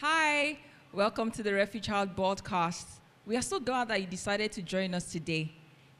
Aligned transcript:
Hi, 0.00 0.56
welcome 0.92 1.28
to 1.32 1.42
the 1.42 1.52
Refuge 1.52 1.88
House 1.88 2.06
broadcast. 2.14 2.86
We 3.26 3.36
are 3.36 3.42
so 3.42 3.58
glad 3.58 3.88
that 3.88 4.00
you 4.00 4.06
decided 4.06 4.52
to 4.52 4.62
join 4.62 4.94
us 4.94 5.10
today. 5.10 5.50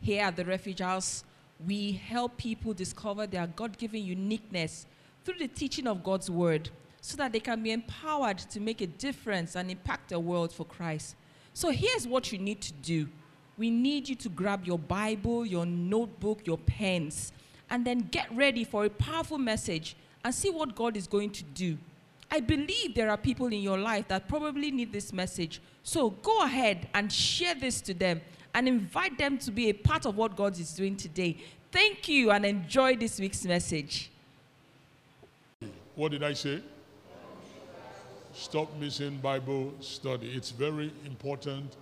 Here 0.00 0.22
at 0.22 0.36
the 0.36 0.44
Refuge 0.44 0.78
House, 0.78 1.24
we 1.66 1.90
help 1.90 2.36
people 2.36 2.72
discover 2.72 3.26
their 3.26 3.48
God 3.48 3.76
given 3.76 4.04
uniqueness 4.04 4.86
through 5.24 5.40
the 5.40 5.48
teaching 5.48 5.88
of 5.88 6.04
God's 6.04 6.30
Word 6.30 6.70
so 7.00 7.16
that 7.16 7.32
they 7.32 7.40
can 7.40 7.60
be 7.60 7.72
empowered 7.72 8.38
to 8.38 8.60
make 8.60 8.82
a 8.82 8.86
difference 8.86 9.56
and 9.56 9.68
impact 9.68 10.10
the 10.10 10.20
world 10.20 10.52
for 10.52 10.64
Christ. 10.64 11.16
So 11.52 11.70
here's 11.70 12.06
what 12.06 12.30
you 12.30 12.38
need 12.38 12.60
to 12.60 12.72
do 12.74 13.08
we 13.56 13.68
need 13.68 14.08
you 14.08 14.14
to 14.14 14.28
grab 14.28 14.64
your 14.64 14.78
Bible, 14.78 15.44
your 15.44 15.66
notebook, 15.66 16.46
your 16.46 16.58
pens, 16.58 17.32
and 17.68 17.84
then 17.84 18.06
get 18.12 18.28
ready 18.32 18.62
for 18.62 18.84
a 18.84 18.90
powerful 18.90 19.38
message 19.38 19.96
and 20.24 20.32
see 20.32 20.50
what 20.50 20.76
God 20.76 20.96
is 20.96 21.08
going 21.08 21.30
to 21.30 21.42
do. 21.42 21.78
I 22.30 22.40
believe 22.40 22.94
there 22.94 23.10
are 23.10 23.16
people 23.16 23.46
in 23.46 23.62
your 23.62 23.78
life 23.78 24.08
that 24.08 24.28
probably 24.28 24.70
need 24.70 24.92
this 24.92 25.12
message. 25.12 25.62
So 25.82 26.10
go 26.10 26.42
ahead 26.42 26.88
and 26.92 27.10
share 27.10 27.54
this 27.54 27.80
to 27.82 27.94
them 27.94 28.20
and 28.54 28.68
invite 28.68 29.16
them 29.18 29.38
to 29.38 29.50
be 29.50 29.70
a 29.70 29.72
part 29.72 30.04
of 30.04 30.16
what 30.16 30.36
God 30.36 30.58
is 30.58 30.74
doing 30.74 30.96
today. 30.96 31.38
Thank 31.72 32.08
you 32.08 32.30
and 32.30 32.44
enjoy 32.44 32.96
this 32.96 33.18
week's 33.18 33.44
message. 33.44 34.10
What 35.94 36.12
did 36.12 36.22
I 36.22 36.32
say? 36.32 36.62
Stop 38.32 38.68
missing 38.78 39.18
Bible 39.18 39.74
study. 39.80 40.30
It's 40.30 40.50
very 40.50 40.92
important 41.04 41.76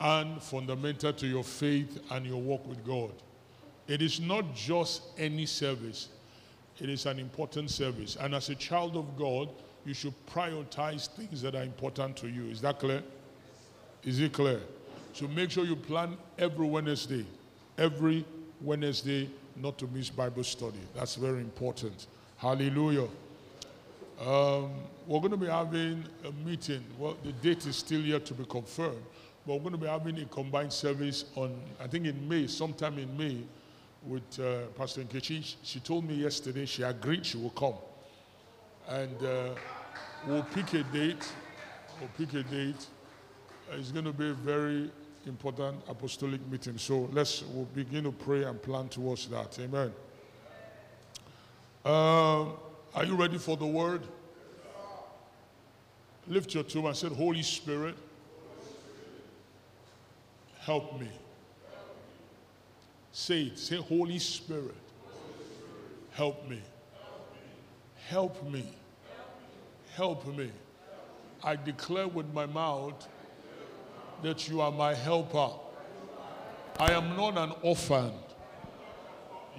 and 0.00 0.40
fundamental 0.42 1.12
to 1.12 1.26
your 1.26 1.44
faith 1.44 2.00
and 2.10 2.24
your 2.24 2.40
walk 2.40 2.66
with 2.66 2.84
God. 2.84 3.12
It 3.88 4.00
is 4.00 4.20
not 4.20 4.54
just 4.54 5.02
any 5.18 5.46
service, 5.46 6.08
it 6.80 6.88
is 6.88 7.06
an 7.06 7.18
important 7.18 7.70
service. 7.70 8.16
And 8.20 8.34
as 8.34 8.48
a 8.48 8.54
child 8.54 8.96
of 8.96 9.16
God, 9.16 9.48
you 9.84 9.94
should 9.94 10.14
prioritize 10.26 11.08
things 11.08 11.42
that 11.42 11.54
are 11.54 11.62
important 11.62 12.16
to 12.18 12.28
you. 12.28 12.46
Is 12.50 12.60
that 12.60 12.78
clear? 12.78 13.02
Is 14.04 14.20
it 14.20 14.32
clear? 14.32 14.60
So 15.12 15.26
make 15.28 15.50
sure 15.50 15.64
you 15.64 15.76
plan 15.76 16.16
every 16.38 16.66
Wednesday, 16.66 17.26
every 17.76 18.24
Wednesday, 18.60 19.28
not 19.56 19.78
to 19.78 19.86
miss 19.88 20.10
Bible 20.10 20.44
study. 20.44 20.80
That's 20.94 21.16
very 21.16 21.40
important. 21.40 22.06
Hallelujah. 22.36 23.08
Um, 24.20 24.70
we're 25.06 25.20
going 25.20 25.30
to 25.30 25.36
be 25.36 25.46
having 25.46 26.04
a 26.24 26.32
meeting. 26.46 26.84
Well, 26.98 27.16
the 27.22 27.32
date 27.32 27.66
is 27.66 27.76
still 27.76 28.00
yet 28.00 28.26
to 28.26 28.34
be 28.34 28.44
confirmed, 28.44 29.02
but 29.46 29.54
we're 29.54 29.60
going 29.60 29.72
to 29.72 29.78
be 29.78 29.86
having 29.86 30.18
a 30.18 30.24
combined 30.26 30.72
service 30.72 31.24
on, 31.34 31.58
I 31.80 31.86
think 31.86 32.06
in 32.06 32.28
May, 32.28 32.46
sometime 32.46 32.98
in 32.98 33.16
May, 33.16 33.38
with 34.04 34.38
uh, 34.38 34.66
Pastor 34.76 35.02
Nkechi. 35.02 35.56
She 35.62 35.80
told 35.80 36.08
me 36.08 36.14
yesterday 36.14 36.66
she 36.66 36.82
agreed 36.82 37.26
she 37.26 37.38
will 37.38 37.50
come. 37.50 37.74
And 38.88 39.22
uh, 39.22 39.50
we'll 40.26 40.42
pick 40.42 40.72
a 40.72 40.82
date. 40.84 41.30
We'll 42.00 42.08
pick 42.16 42.32
a 42.34 42.42
date. 42.42 42.86
It's 43.72 43.92
going 43.92 44.06
to 44.06 44.12
be 44.12 44.30
a 44.30 44.34
very 44.34 44.90
important 45.26 45.82
apostolic 45.88 46.40
meeting. 46.50 46.78
So 46.78 47.08
let's 47.12 47.42
we'll 47.42 47.66
begin 47.66 48.04
to 48.04 48.12
pray 48.12 48.44
and 48.44 48.60
plan 48.60 48.88
towards 48.88 49.28
that. 49.28 49.58
Amen. 49.60 49.92
Um, 51.84 52.54
are 52.94 53.04
you 53.04 53.14
ready 53.14 53.38
for 53.38 53.56
the 53.56 53.66
word? 53.66 54.02
Lift 56.26 56.54
your 56.54 56.64
two 56.64 56.86
and 56.86 56.96
say, 56.96 57.08
Holy 57.08 57.42
Spirit, 57.42 57.94
help 60.60 60.98
me. 61.00 61.08
Say 63.12 63.44
it. 63.44 63.58
Say, 63.58 63.76
Holy 63.76 64.18
Spirit, 64.18 64.74
help 66.12 66.48
me. 66.48 66.60
Help 68.08 68.42
me. 68.50 68.64
Help 69.94 70.26
me. 70.34 70.50
I 71.44 71.56
declare 71.56 72.08
with 72.08 72.32
my 72.32 72.46
mouth 72.46 73.06
that 74.22 74.48
you 74.48 74.62
are 74.62 74.72
my 74.72 74.94
helper. 74.94 75.50
I 76.80 76.92
am 76.92 77.16
not 77.18 77.36
an 77.36 77.52
orphan. 77.60 78.12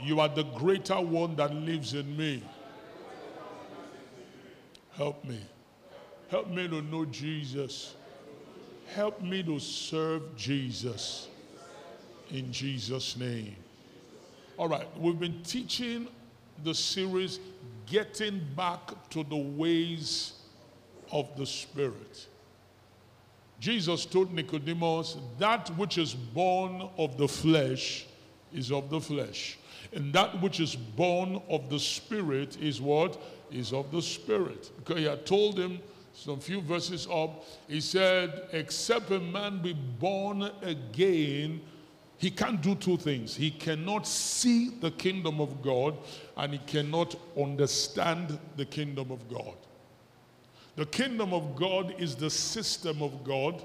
You 0.02 0.20
are 0.20 0.30
the 0.30 0.44
greater 0.44 1.00
one 1.00 1.36
that 1.36 1.54
lives 1.54 1.94
in 1.94 2.18
me. 2.18 2.42
Help 4.94 5.24
me. 5.26 5.42
Help 6.30 6.50
me 6.50 6.68
to 6.70 6.82
know 6.82 7.06
Jesus. 7.06 7.94
Help 8.96 9.22
me 9.22 9.44
to 9.44 9.60
serve 9.60 10.36
Jesus. 10.36 11.28
In 12.32 12.52
Jesus' 12.52 13.16
name. 13.16 13.56
All 14.58 14.68
right, 14.68 14.88
we've 15.00 15.20
been 15.20 15.44
teaching 15.44 16.08
the 16.64 16.74
series 16.74 17.40
Getting 17.90 18.46
Back 18.56 19.10
to 19.10 19.24
the 19.24 19.36
Ways 19.36 20.34
of 21.12 21.36
the 21.38 21.46
Spirit. 21.46 22.28
Jesus 23.60 24.06
told 24.06 24.34
Nicodemus, 24.34 25.18
That 25.38 25.70
which 25.78 25.98
is 25.98 26.14
born 26.14 26.88
of 26.98 27.18
the 27.18 27.28
flesh 27.28 28.06
is 28.54 28.72
of 28.72 28.90
the 28.90 29.02
flesh. 29.02 29.58
And 29.92 30.14
that 30.14 30.40
which 30.42 30.60
is 30.60 30.76
born 30.76 31.42
of 31.50 31.70
the 31.70 31.80
Spirit 31.80 32.58
is 32.62 32.80
what? 32.80 33.20
Is 33.52 33.74
of 33.74 33.92
the 33.92 34.02
Spirit. 34.02 34.72
Because 34.78 35.00
he 35.00 35.06
had 35.06 35.26
told 35.26 35.58
him 35.58 35.80
some 36.14 36.40
few 36.40 36.62
verses 36.62 37.08
up, 37.12 37.44
he 37.68 37.82
said, 37.82 38.50
Except 38.52 39.10
a 39.12 39.20
man 39.20 39.62
be 39.62 39.74
born 39.74 40.44
again, 40.62 41.62
he 42.20 42.30
can't 42.30 42.62
do 42.62 42.76
two 42.76 42.98
things. 42.98 43.34
He 43.34 43.50
cannot 43.50 44.06
see 44.06 44.72
the 44.82 44.92
kingdom 44.92 45.40
of 45.40 45.62
God 45.62 45.98
and 46.36 46.52
he 46.52 46.60
cannot 46.60 47.16
understand 47.38 48.38
the 48.58 48.66
kingdom 48.66 49.10
of 49.10 49.28
God. 49.30 49.56
The 50.76 50.86
kingdom 50.86 51.34
of 51.34 51.56
God 51.56 51.96
is 51.98 52.16
the 52.18 52.30
system 52.30 53.02
of 53.02 53.24
God 53.24 53.64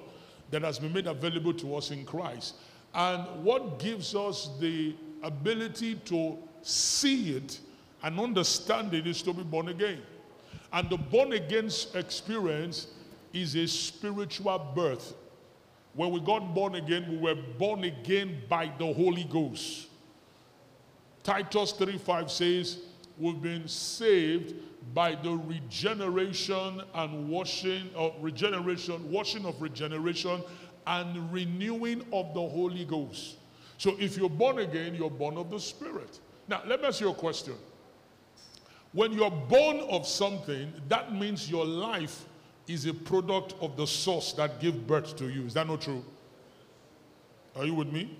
that 0.52 0.62
has 0.62 0.78
been 0.78 0.92
made 0.92 1.08
available 1.08 1.52
to 1.54 1.74
us 1.74 1.90
in 1.90 2.04
Christ. 2.04 2.54
And 2.94 3.42
what 3.42 3.80
gives 3.80 4.14
us 4.14 4.48
the 4.60 4.94
ability 5.24 5.96
to 6.06 6.38
see 6.62 7.34
it 7.36 7.58
and 8.04 8.20
understand 8.20 8.94
it 8.94 9.08
is 9.08 9.20
to 9.22 9.32
be 9.32 9.42
born 9.42 9.66
again. 9.68 10.00
And 10.72 10.88
the 10.88 10.96
born 10.96 11.32
again 11.32 11.70
experience 11.94 12.86
is 13.32 13.56
a 13.56 13.66
spiritual 13.66 14.72
birth. 14.76 15.14
When 15.94 16.10
we 16.10 16.20
got 16.20 16.54
born 16.54 16.74
again, 16.74 17.06
we 17.08 17.16
were 17.18 17.36
born 17.58 17.84
again 17.84 18.42
by 18.48 18.70
the 18.78 18.92
Holy 18.92 19.24
Ghost. 19.24 19.88
Titus 21.22 21.72
3:5 21.72 22.30
says, 22.30 22.78
We've 23.16 23.40
been 23.40 23.68
saved 23.68 24.54
by 24.92 25.14
the 25.14 25.30
regeneration 25.30 26.82
and 26.94 27.28
washing 27.28 27.88
of 27.94 28.14
regeneration, 28.20 29.10
washing 29.10 29.46
of 29.46 29.62
regeneration, 29.62 30.42
and 30.86 31.32
renewing 31.32 32.00
of 32.12 32.34
the 32.34 32.46
Holy 32.46 32.84
Ghost. 32.84 33.36
So 33.78 33.96
if 33.98 34.16
you're 34.16 34.28
born 34.28 34.58
again, 34.58 34.94
you're 34.94 35.10
born 35.10 35.36
of 35.36 35.50
the 35.50 35.60
Spirit. 35.60 36.18
Now, 36.48 36.62
let 36.66 36.80
me 36.80 36.88
ask 36.88 37.00
you 37.00 37.10
a 37.10 37.14
question. 37.14 37.54
When 38.92 39.12
you're 39.12 39.30
born 39.30 39.80
of 39.90 40.06
something, 40.06 40.72
that 40.88 41.14
means 41.14 41.50
your 41.50 41.64
life 41.64 42.26
is 42.66 42.86
a 42.86 42.94
product 42.94 43.54
of 43.60 43.76
the 43.76 43.86
source 43.86 44.32
that 44.34 44.60
gave 44.60 44.86
birth 44.86 45.16
to 45.16 45.28
you. 45.28 45.46
Is 45.46 45.54
that 45.54 45.66
not 45.66 45.82
true? 45.82 46.04
Are 47.56 47.64
you 47.64 47.74
with 47.74 47.92
me? 47.92 48.16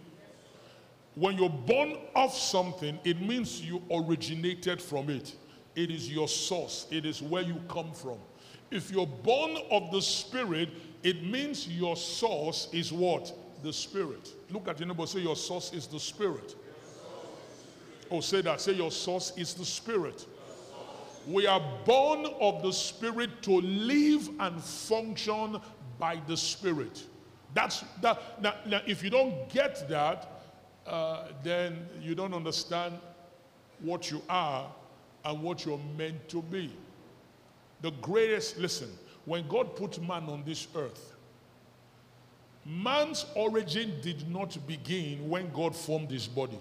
When 1.14 1.36
you're 1.36 1.48
born 1.48 1.96
of 2.14 2.32
something, 2.32 2.98
it 3.04 3.20
means 3.20 3.62
you 3.62 3.82
originated 3.90 4.82
from 4.82 5.10
it. 5.10 5.34
It 5.76 5.90
is 5.90 6.10
your 6.10 6.28
source, 6.28 6.86
it 6.90 7.04
is 7.04 7.22
where 7.22 7.42
you 7.42 7.60
come 7.68 7.92
from. 7.92 8.18
If 8.70 8.90
you're 8.90 9.06
born 9.06 9.56
of 9.70 9.90
the 9.92 10.02
Spirit, 10.02 10.70
it 11.02 11.22
means 11.22 11.68
your 11.68 11.96
source 11.96 12.68
is 12.72 12.92
what? 12.92 13.32
The 13.62 13.72
Spirit. 13.72 14.32
Look 14.50 14.68
at 14.68 14.78
your 14.78 14.88
neighbor, 14.88 15.06
say, 15.06 15.20
Your 15.20 15.36
source 15.36 15.72
is 15.72 15.86
the 15.86 16.00
Spirit. 16.00 16.56
Oh, 18.10 18.20
say 18.20 18.40
that. 18.42 18.60
Say, 18.60 18.72
Your 18.72 18.90
source 18.90 19.32
is 19.36 19.54
the 19.54 19.64
Spirit. 19.64 20.26
We 21.26 21.46
are 21.46 21.62
born 21.84 22.26
of 22.40 22.62
the 22.62 22.72
Spirit 22.72 23.42
to 23.42 23.60
live 23.60 24.28
and 24.40 24.62
function 24.62 25.60
by 25.98 26.20
the 26.26 26.36
Spirit. 26.36 27.04
That's 27.54 27.84
that. 28.02 28.42
Now, 28.42 28.54
now 28.66 28.80
if 28.86 29.02
you 29.02 29.10
don't 29.10 29.48
get 29.48 29.88
that, 29.88 30.42
uh, 30.86 31.28
then 31.42 31.86
you 32.00 32.14
don't 32.14 32.34
understand 32.34 32.98
what 33.80 34.10
you 34.10 34.22
are 34.28 34.70
and 35.24 35.42
what 35.42 35.64
you're 35.64 35.80
meant 35.96 36.28
to 36.28 36.42
be. 36.42 36.70
The 37.80 37.90
greatest, 37.92 38.58
listen, 38.58 38.90
when 39.24 39.48
God 39.48 39.76
put 39.76 40.00
man 40.02 40.24
on 40.24 40.42
this 40.44 40.66
earth, 40.74 41.14
man's 42.66 43.26
origin 43.34 43.94
did 44.02 44.30
not 44.30 44.56
begin 44.66 45.28
when 45.28 45.50
God 45.52 45.74
formed 45.74 46.10
his 46.10 46.26
body. 46.26 46.58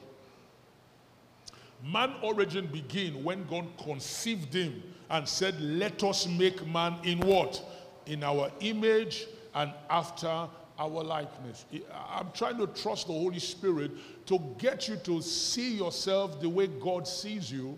Man 1.83 2.13
origin 2.21 2.67
begin 2.67 3.23
when 3.23 3.45
God 3.45 3.67
conceived 3.77 4.53
him 4.53 4.81
and 5.09 5.27
said, 5.27 5.59
Let 5.59 6.03
us 6.03 6.27
make 6.27 6.65
man 6.65 6.95
in 7.03 7.19
what? 7.19 7.61
In 8.05 8.23
our 8.23 8.51
image 8.61 9.25
and 9.53 9.71
after 9.89 10.47
our 10.79 11.03
likeness. 11.03 11.65
I'm 12.09 12.31
trying 12.33 12.57
to 12.57 12.67
trust 12.67 13.07
the 13.07 13.13
Holy 13.13 13.39
Spirit 13.39 13.91
to 14.27 14.39
get 14.57 14.87
you 14.87 14.95
to 14.97 15.21
see 15.21 15.75
yourself 15.75 16.39
the 16.41 16.49
way 16.49 16.67
God 16.67 17.07
sees 17.07 17.51
you 17.51 17.77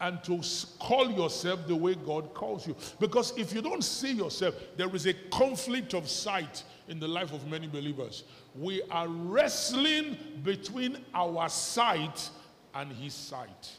and 0.00 0.22
to 0.24 0.40
call 0.78 1.10
yourself 1.10 1.66
the 1.66 1.76
way 1.76 1.94
God 1.94 2.32
calls 2.32 2.66
you. 2.66 2.76
Because 2.98 3.36
if 3.36 3.52
you 3.52 3.60
don't 3.60 3.84
see 3.84 4.12
yourself, 4.12 4.54
there 4.76 4.94
is 4.94 5.06
a 5.06 5.14
conflict 5.30 5.94
of 5.94 6.08
sight 6.08 6.64
in 6.88 6.98
the 6.98 7.08
life 7.08 7.32
of 7.32 7.46
many 7.46 7.66
believers. 7.66 8.24
We 8.54 8.82
are 8.90 9.08
wrestling 9.08 10.16
between 10.42 10.98
our 11.14 11.48
sight 11.48 12.30
and 12.74 12.92
His 12.92 13.14
sight. 13.14 13.70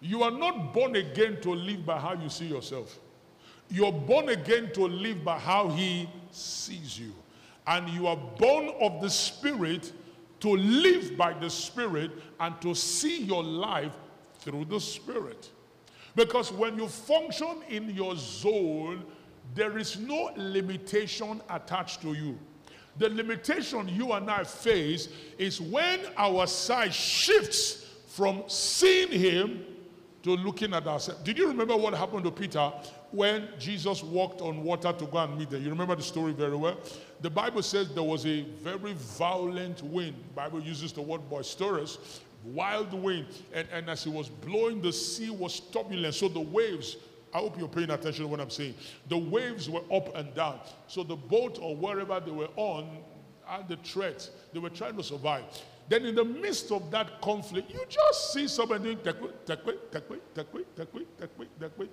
You 0.00 0.22
are 0.22 0.30
not 0.30 0.72
born 0.72 0.96
again 0.96 1.40
to 1.42 1.50
live 1.50 1.84
by 1.84 1.98
how 1.98 2.14
you 2.14 2.28
see 2.28 2.46
yourself. 2.46 2.98
You're 3.68 3.92
born 3.92 4.30
again 4.30 4.72
to 4.72 4.86
live 4.86 5.22
by 5.24 5.38
how 5.38 5.68
He 5.68 6.08
sees 6.30 6.98
you. 6.98 7.12
And 7.66 7.88
you 7.90 8.06
are 8.06 8.16
born 8.16 8.70
of 8.80 9.00
the 9.00 9.10
Spirit 9.10 9.92
to 10.40 10.56
live 10.56 11.16
by 11.16 11.34
the 11.34 11.50
Spirit 11.50 12.10
and 12.40 12.60
to 12.62 12.74
see 12.74 13.22
your 13.22 13.44
life 13.44 13.92
through 14.38 14.64
the 14.64 14.80
Spirit. 14.80 15.50
Because 16.16 16.50
when 16.50 16.76
you 16.78 16.88
function 16.88 17.62
in 17.68 17.90
your 17.90 18.16
zone, 18.16 19.04
there 19.54 19.78
is 19.78 19.98
no 19.98 20.30
limitation 20.36 21.40
attached 21.50 22.02
to 22.02 22.14
you. 22.14 22.38
The 23.00 23.08
limitation 23.08 23.88
you 23.88 24.12
and 24.12 24.30
I 24.30 24.44
face 24.44 25.08
is 25.38 25.58
when 25.58 26.00
our 26.18 26.46
sight 26.46 26.92
shifts 26.92 27.86
from 28.08 28.44
seeing 28.46 29.10
Him 29.10 29.64
to 30.22 30.32
looking 30.32 30.74
at 30.74 30.86
ourselves. 30.86 31.22
Did 31.22 31.38
you 31.38 31.48
remember 31.48 31.74
what 31.78 31.94
happened 31.94 32.24
to 32.24 32.30
Peter 32.30 32.70
when 33.10 33.48
Jesus 33.58 34.02
walked 34.02 34.42
on 34.42 34.62
water 34.62 34.92
to 34.92 35.06
go 35.06 35.16
and 35.16 35.38
meet 35.38 35.48
them? 35.48 35.62
You 35.62 35.70
remember 35.70 35.96
the 35.96 36.02
story 36.02 36.34
very 36.34 36.56
well? 36.56 36.76
The 37.22 37.30
Bible 37.30 37.62
says 37.62 37.88
there 37.94 38.02
was 38.02 38.26
a 38.26 38.42
very 38.42 38.92
violent 38.92 39.82
wind. 39.82 40.16
The 40.28 40.34
Bible 40.34 40.60
uses 40.60 40.92
the 40.92 41.00
word 41.00 41.26
boisterous, 41.30 42.20
wild 42.44 42.92
wind. 42.92 43.28
And, 43.54 43.66
and 43.72 43.88
as 43.88 44.04
it 44.04 44.12
was 44.12 44.28
blowing, 44.28 44.82
the 44.82 44.92
sea 44.92 45.30
was 45.30 45.58
turbulent. 45.58 46.16
So 46.16 46.28
the 46.28 46.40
waves, 46.40 46.96
I 47.32 47.38
hope 47.38 47.58
you're 47.58 47.68
paying 47.68 47.90
attention 47.90 48.24
to 48.24 48.28
what 48.28 48.40
I'm 48.40 48.50
saying. 48.50 48.74
The 49.08 49.16
waves 49.16 49.70
were 49.70 49.82
up 49.92 50.14
and 50.16 50.34
down. 50.34 50.60
So 50.88 51.02
the 51.02 51.16
boat 51.16 51.58
or 51.60 51.76
wherever 51.76 52.18
they 52.18 52.32
were 52.32 52.48
on 52.56 52.98
had 53.44 53.68
the 53.68 53.76
threat. 53.76 54.28
They 54.52 54.58
were 54.58 54.70
trying 54.70 54.96
to 54.96 55.02
survive. 55.02 55.44
Then 55.88 56.06
in 56.06 56.14
the 56.14 56.24
midst 56.24 56.70
of 56.70 56.90
that 56.92 57.20
conflict, 57.20 57.72
you 57.72 57.84
just 57.88 58.32
see 58.32 58.46
somebody 58.46 58.84
doing 58.84 58.98
tekwe, 58.98 59.32
tekwe, 59.44 59.74
tekwe, 59.90 60.18
tekwe, 60.34 60.64
tekwe, 60.76 61.04
tekwe, 61.18 61.46
tekwe. 61.58 61.88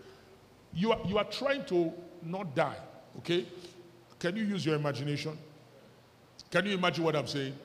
You 0.73 0.91
are, 0.91 0.99
you 1.07 1.17
are 1.17 1.23
trying 1.23 1.65
to 1.65 1.91
not 2.21 2.55
die, 2.55 2.77
okay? 3.17 3.47
Can 4.19 4.35
you 4.35 4.43
use 4.43 4.65
your 4.65 4.75
imagination? 4.75 5.37
Can 6.51 6.65
you 6.65 6.73
imagine 6.73 7.03
what 7.03 7.15
I'm 7.15 7.27
saying? 7.27 7.55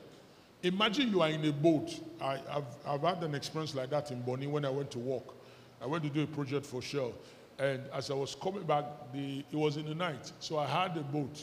Imagine 0.63 1.09
you 1.09 1.21
are 1.21 1.29
in 1.29 1.43
a 1.45 1.51
boat. 1.51 1.99
I, 2.21 2.39
have 2.51 2.65
I've 2.87 3.01
had 3.01 3.23
an 3.23 3.35
experience 3.35 3.75
like 3.75 3.89
that 3.91 4.11
in 4.11 4.21
Bonny 4.21 4.47
when 4.47 4.65
I 4.65 4.69
went 4.69 4.89
to 4.91 4.99
work. 4.99 5.35
I 5.81 5.85
went 5.85 6.03
to 6.03 6.09
do 6.09 6.23
a 6.23 6.27
project 6.27 6.65
for 6.65 6.81
Shell. 6.81 7.13
And 7.59 7.83
as 7.93 8.09
I 8.09 8.15
was 8.15 8.35
coming 8.35 8.63
back, 8.63 8.85
the, 9.13 9.43
it 9.51 9.55
was 9.55 9.77
in 9.77 9.85
the 9.85 9.95
night. 9.95 10.31
So 10.39 10.57
I 10.57 10.65
had 10.65 10.97
a 10.97 11.01
boat. 11.01 11.41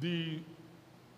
The 0.00 0.38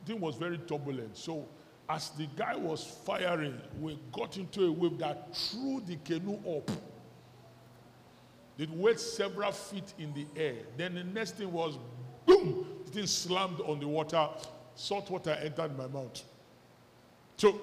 thing 0.05 0.21
was 0.21 0.37
very 0.37 0.59
turbulent. 0.59 1.17
So 1.17 1.47
as 1.89 2.11
the 2.11 2.27
guy 2.37 2.57
was 2.57 2.85
firing, 3.05 3.61
we 3.81 3.99
got 4.13 4.37
into 4.37 4.67
a 4.67 4.73
wave 4.73 4.99
that 4.99 5.37
threw 5.37 5.83
the 5.87 5.97
canoe 6.05 6.39
up. 6.57 6.71
It 8.59 8.71
went 8.71 9.01
several 9.01 9.53
feet 9.53 9.95
in 9.99 10.13
the 10.13 10.27
air. 10.37 10.57
Then 10.77 10.95
the 10.95 11.05
next 11.05 11.37
thing 11.37 11.53
was 11.53 11.79
boom, 12.27 12.67
the 12.85 12.91
thing 12.91 13.07
slammed 13.07 13.61
on 13.61 13.81
the 13.81 13.89
water. 13.89 14.29
Salt 14.75 15.11
water 15.11 15.37
entered 15.43 15.77
my 15.77 15.87
mouth. 15.87 16.23
So 17.37 17.61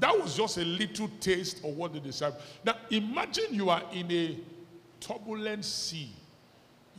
that 0.00 0.18
was 0.18 0.36
just 0.36 0.58
a 0.58 0.64
little 0.64 1.08
taste 1.20 1.58
of 1.64 1.76
what 1.76 1.92
the 1.92 2.00
disciples. 2.00 2.42
Now 2.64 2.76
imagine 2.90 3.46
you 3.50 3.70
are 3.70 3.82
in 3.92 4.10
a 4.10 4.36
turbulent 5.00 5.64
sea. 5.64 6.12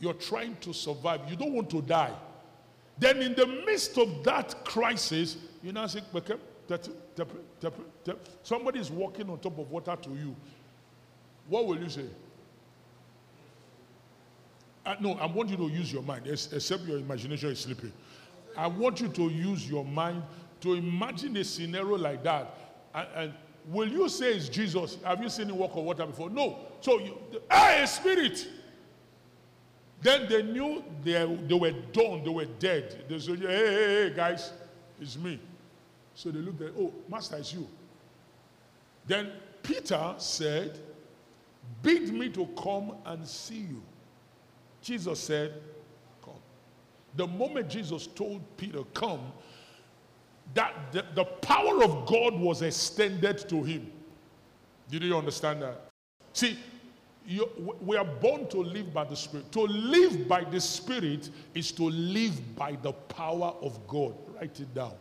You're 0.00 0.14
trying 0.14 0.56
to 0.60 0.72
survive. 0.72 1.20
You 1.28 1.36
don't 1.36 1.52
want 1.52 1.70
to 1.70 1.82
die. 1.82 2.12
Then 2.98 3.22
in 3.22 3.34
the 3.34 3.46
midst 3.46 3.96
of 3.98 4.24
that 4.24 4.64
crisis, 4.64 5.36
you 5.62 5.72
now 5.72 5.86
say, 5.86 6.00
somebody 8.42 8.80
is 8.80 8.90
walking 8.90 9.30
on 9.30 9.38
top 9.38 9.58
of 9.58 9.70
water 9.70 9.96
to 10.02 10.10
you. 10.10 10.34
What 11.48 11.66
will 11.66 11.78
you 11.78 11.88
say? 11.88 12.06
Uh, 14.84 14.94
no, 15.00 15.12
I 15.14 15.26
want 15.26 15.50
you 15.50 15.56
to 15.56 15.68
use 15.68 15.92
your 15.92 16.02
mind, 16.02 16.26
except 16.26 16.84
your 16.84 16.98
imagination 16.98 17.50
is 17.50 17.60
sleeping. 17.60 17.92
I 18.56 18.66
want 18.66 19.00
you 19.00 19.08
to 19.08 19.22
use 19.28 19.68
your 19.68 19.84
mind 19.84 20.22
to 20.60 20.74
imagine 20.74 21.36
a 21.36 21.44
scenario 21.44 21.96
like 21.96 22.22
that. 22.24 22.54
And, 22.94 23.08
and 23.14 23.32
will 23.66 23.88
you 23.88 24.08
say 24.08 24.32
it's 24.32 24.48
Jesus? 24.48 24.98
Have 25.04 25.22
you 25.22 25.28
seen 25.28 25.48
him 25.48 25.56
walk 25.56 25.76
on 25.76 25.84
water 25.84 26.06
before? 26.06 26.30
No. 26.30 26.58
So, 26.80 26.98
you, 27.00 27.18
hey, 27.50 27.84
spirit. 27.86 28.46
Then 30.00 30.28
they 30.28 30.42
knew 30.42 30.84
they, 31.02 31.24
they 31.46 31.54
were 31.54 31.72
done, 31.92 32.22
they 32.22 32.30
were 32.30 32.44
dead. 32.44 33.04
They 33.08 33.18
said, 33.18 33.40
hey, 33.40 33.46
hey, 33.46 34.08
hey, 34.08 34.12
guys, 34.14 34.52
it's 35.00 35.16
me. 35.16 35.40
So 36.14 36.30
they 36.30 36.38
looked 36.38 36.62
at, 36.62 36.72
oh, 36.78 36.92
Master, 37.08 37.36
it's 37.36 37.52
you. 37.52 37.66
Then 39.06 39.32
Peter 39.62 40.14
said, 40.18 40.78
Bid 41.82 42.12
me 42.12 42.28
to 42.30 42.46
come 42.60 42.94
and 43.04 43.26
see 43.26 43.58
you. 43.58 43.82
Jesus 44.82 45.20
said, 45.20 45.54
Come. 46.24 46.34
The 47.16 47.26
moment 47.26 47.68
Jesus 47.68 48.06
told 48.06 48.40
Peter, 48.56 48.82
Come, 48.94 49.32
that 50.54 50.74
the, 50.92 51.04
the 51.14 51.24
power 51.24 51.82
of 51.84 52.06
God 52.06 52.34
was 52.38 52.62
extended 52.62 53.48
to 53.48 53.62
him. 53.62 53.90
Did 54.90 55.02
you 55.02 55.16
understand 55.16 55.62
that? 55.62 55.87
See, 56.38 56.56
you, 57.26 57.50
we 57.84 57.96
are 57.96 58.04
born 58.04 58.46
to 58.50 58.58
live 58.58 58.94
by 58.94 59.02
the 59.02 59.16
Spirit. 59.16 59.50
To 59.50 59.62
live 59.62 60.28
by 60.28 60.44
the 60.44 60.60
Spirit 60.60 61.30
is 61.52 61.72
to 61.72 61.82
live 61.82 62.54
by 62.54 62.78
the 62.80 62.92
power 62.92 63.54
of 63.60 63.84
God. 63.88 64.14
Write 64.36 64.60
it 64.60 64.72
down. 64.72 64.92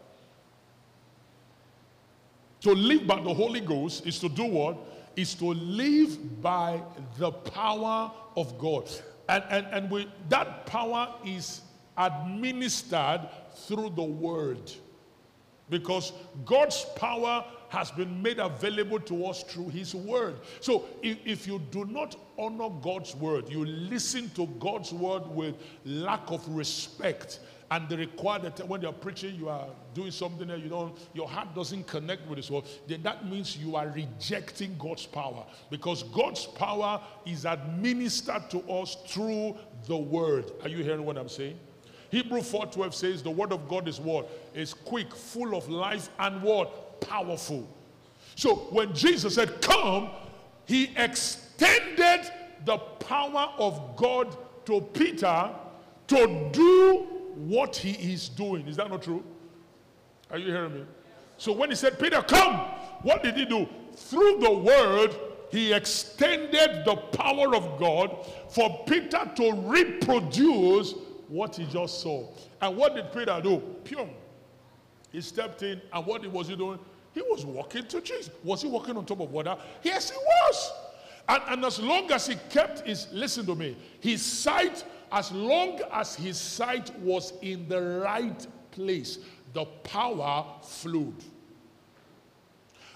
To 2.61 2.71
live 2.71 3.05
by 3.05 3.21
the 3.21 3.31
Holy 3.31 3.59
Ghost 3.61 4.07
is 4.07 4.17
to 4.17 4.29
do 4.29 4.45
what? 4.45 4.79
Is 5.15 5.35
to 5.35 5.45
live 5.45 6.41
by 6.41 6.81
the 7.19 7.31
power 7.31 8.11
of 8.35 8.57
God. 8.57 8.89
And, 9.29 9.43
and, 9.51 9.67
and 9.67 9.91
we, 9.91 10.09
that 10.29 10.65
power 10.65 11.13
is 11.23 11.61
administered 11.99 13.29
through 13.53 13.91
the 13.91 14.01
Word. 14.01 14.71
Because 15.69 16.13
God's 16.45 16.83
power 16.95 17.45
has 17.69 17.91
been 17.91 18.21
made 18.21 18.39
available 18.39 18.99
to 19.01 19.25
us 19.25 19.43
through 19.43 19.69
His 19.69 19.93
Word. 19.93 20.35
So 20.61 20.85
if, 21.01 21.17
if 21.25 21.47
you 21.47 21.59
do 21.71 21.85
not 21.85 22.15
honor 22.37 22.69
God's 22.81 23.15
Word, 23.15 23.49
you 23.49 23.65
listen 23.65 24.29
to 24.31 24.47
God's 24.59 24.93
Word 24.93 25.27
with 25.27 25.55
lack 25.85 26.29
of 26.31 26.47
respect, 26.47 27.39
and 27.69 27.89
they 27.89 27.97
require 27.97 28.39
that 28.39 28.65
when 28.67 28.81
you're 28.81 28.93
preaching, 28.93 29.35
you 29.35 29.49
are 29.49 29.67
doing 29.93 30.11
something 30.11 30.47
that 30.47 30.59
you 30.59 30.69
don't, 30.69 30.97
your 31.13 31.27
heart 31.27 31.53
doesn't 31.53 31.85
connect 31.85 32.25
with 32.27 32.37
His 32.37 32.49
word, 32.49 32.63
then 32.87 33.03
that 33.03 33.25
means 33.25 33.57
you 33.57 33.75
are 33.75 33.87
rejecting 33.87 34.75
God's 34.77 35.05
power 35.05 35.45
because 35.69 36.03
God's 36.03 36.45
power 36.45 37.01
is 37.25 37.45
administered 37.45 38.49
to 38.51 38.59
us 38.71 38.95
through 39.07 39.57
the 39.85 39.97
word. 39.97 40.51
Are 40.63 40.69
you 40.69 40.77
hearing 40.77 41.05
what 41.05 41.17
I'm 41.17 41.27
saying? 41.27 41.59
Hebrew 42.09 42.39
4:12 42.39 42.93
says 42.93 43.23
the 43.23 43.31
word 43.31 43.51
of 43.51 43.67
God 43.67 43.87
is 43.87 43.99
what? 43.99 44.29
Is 44.53 44.73
quick, 44.73 45.13
full 45.13 45.55
of 45.55 45.67
life, 45.67 46.09
and 46.19 46.41
what? 46.41 46.86
Powerful. 47.01 47.67
So 48.35 48.55
when 48.71 48.93
Jesus 48.93 49.35
said, 49.35 49.61
Come, 49.61 50.09
he 50.65 50.91
extended 50.95 52.31
the 52.65 52.77
power 52.77 53.49
of 53.57 53.95
God 53.95 54.35
to 54.65 54.81
Peter 54.81 55.49
to 56.07 56.49
do 56.51 57.07
what 57.35 57.75
he 57.75 57.91
is 58.13 58.29
doing. 58.29 58.67
Is 58.67 58.77
that 58.77 58.89
not 58.89 59.01
true? 59.01 59.23
Are 60.29 60.37
you 60.37 60.47
hearing 60.51 60.73
me? 60.73 60.85
So 61.37 61.51
when 61.51 61.69
he 61.69 61.75
said, 61.75 61.99
Peter, 61.99 62.21
come, 62.21 62.55
what 63.03 63.23
did 63.23 63.35
he 63.35 63.45
do? 63.45 63.67
Through 63.95 64.39
the 64.39 64.51
word, 64.51 65.15
he 65.49 65.71
extended 65.73 66.83
the 66.85 66.95
power 67.13 67.55
of 67.55 67.79
God 67.79 68.25
for 68.49 68.83
Peter 68.85 69.31
to 69.35 69.53
reproduce 69.53 70.93
what 71.27 71.55
he 71.55 71.65
just 71.65 72.01
saw. 72.01 72.27
And 72.61 72.75
what 72.75 72.95
did 72.95 73.11
Peter 73.13 73.39
do? 73.41 73.61
Pyong. 73.83 74.09
He 75.11 75.21
stepped 75.21 75.63
in, 75.63 75.81
and 75.93 76.05
what 76.05 76.25
was 76.31 76.47
he 76.47 76.55
doing? 76.55 76.79
He 77.13 77.21
was 77.21 77.45
walking 77.45 77.85
to 77.87 78.01
Jesus. 78.01 78.29
Was 78.43 78.61
he 78.61 78.67
walking 78.67 78.97
on 78.97 79.05
top 79.05 79.21
of 79.21 79.31
water? 79.31 79.57
Yes, 79.83 80.11
he 80.11 80.17
was. 80.17 80.71
And, 81.29 81.43
and 81.47 81.65
as 81.65 81.79
long 81.79 82.11
as 82.11 82.27
he 82.27 82.35
kept 82.49 82.85
his, 82.85 83.07
listen 83.11 83.45
to 83.47 83.55
me, 83.55 83.75
his 83.99 84.23
sight 84.23 84.83
as 85.11 85.31
long 85.31 85.79
as 85.91 86.15
his 86.15 86.37
sight 86.37 86.97
was 86.99 87.33
in 87.41 87.67
the 87.67 87.81
right 88.03 88.45
place, 88.71 89.19
the 89.53 89.65
power 89.83 90.45
flowed. 90.61 91.23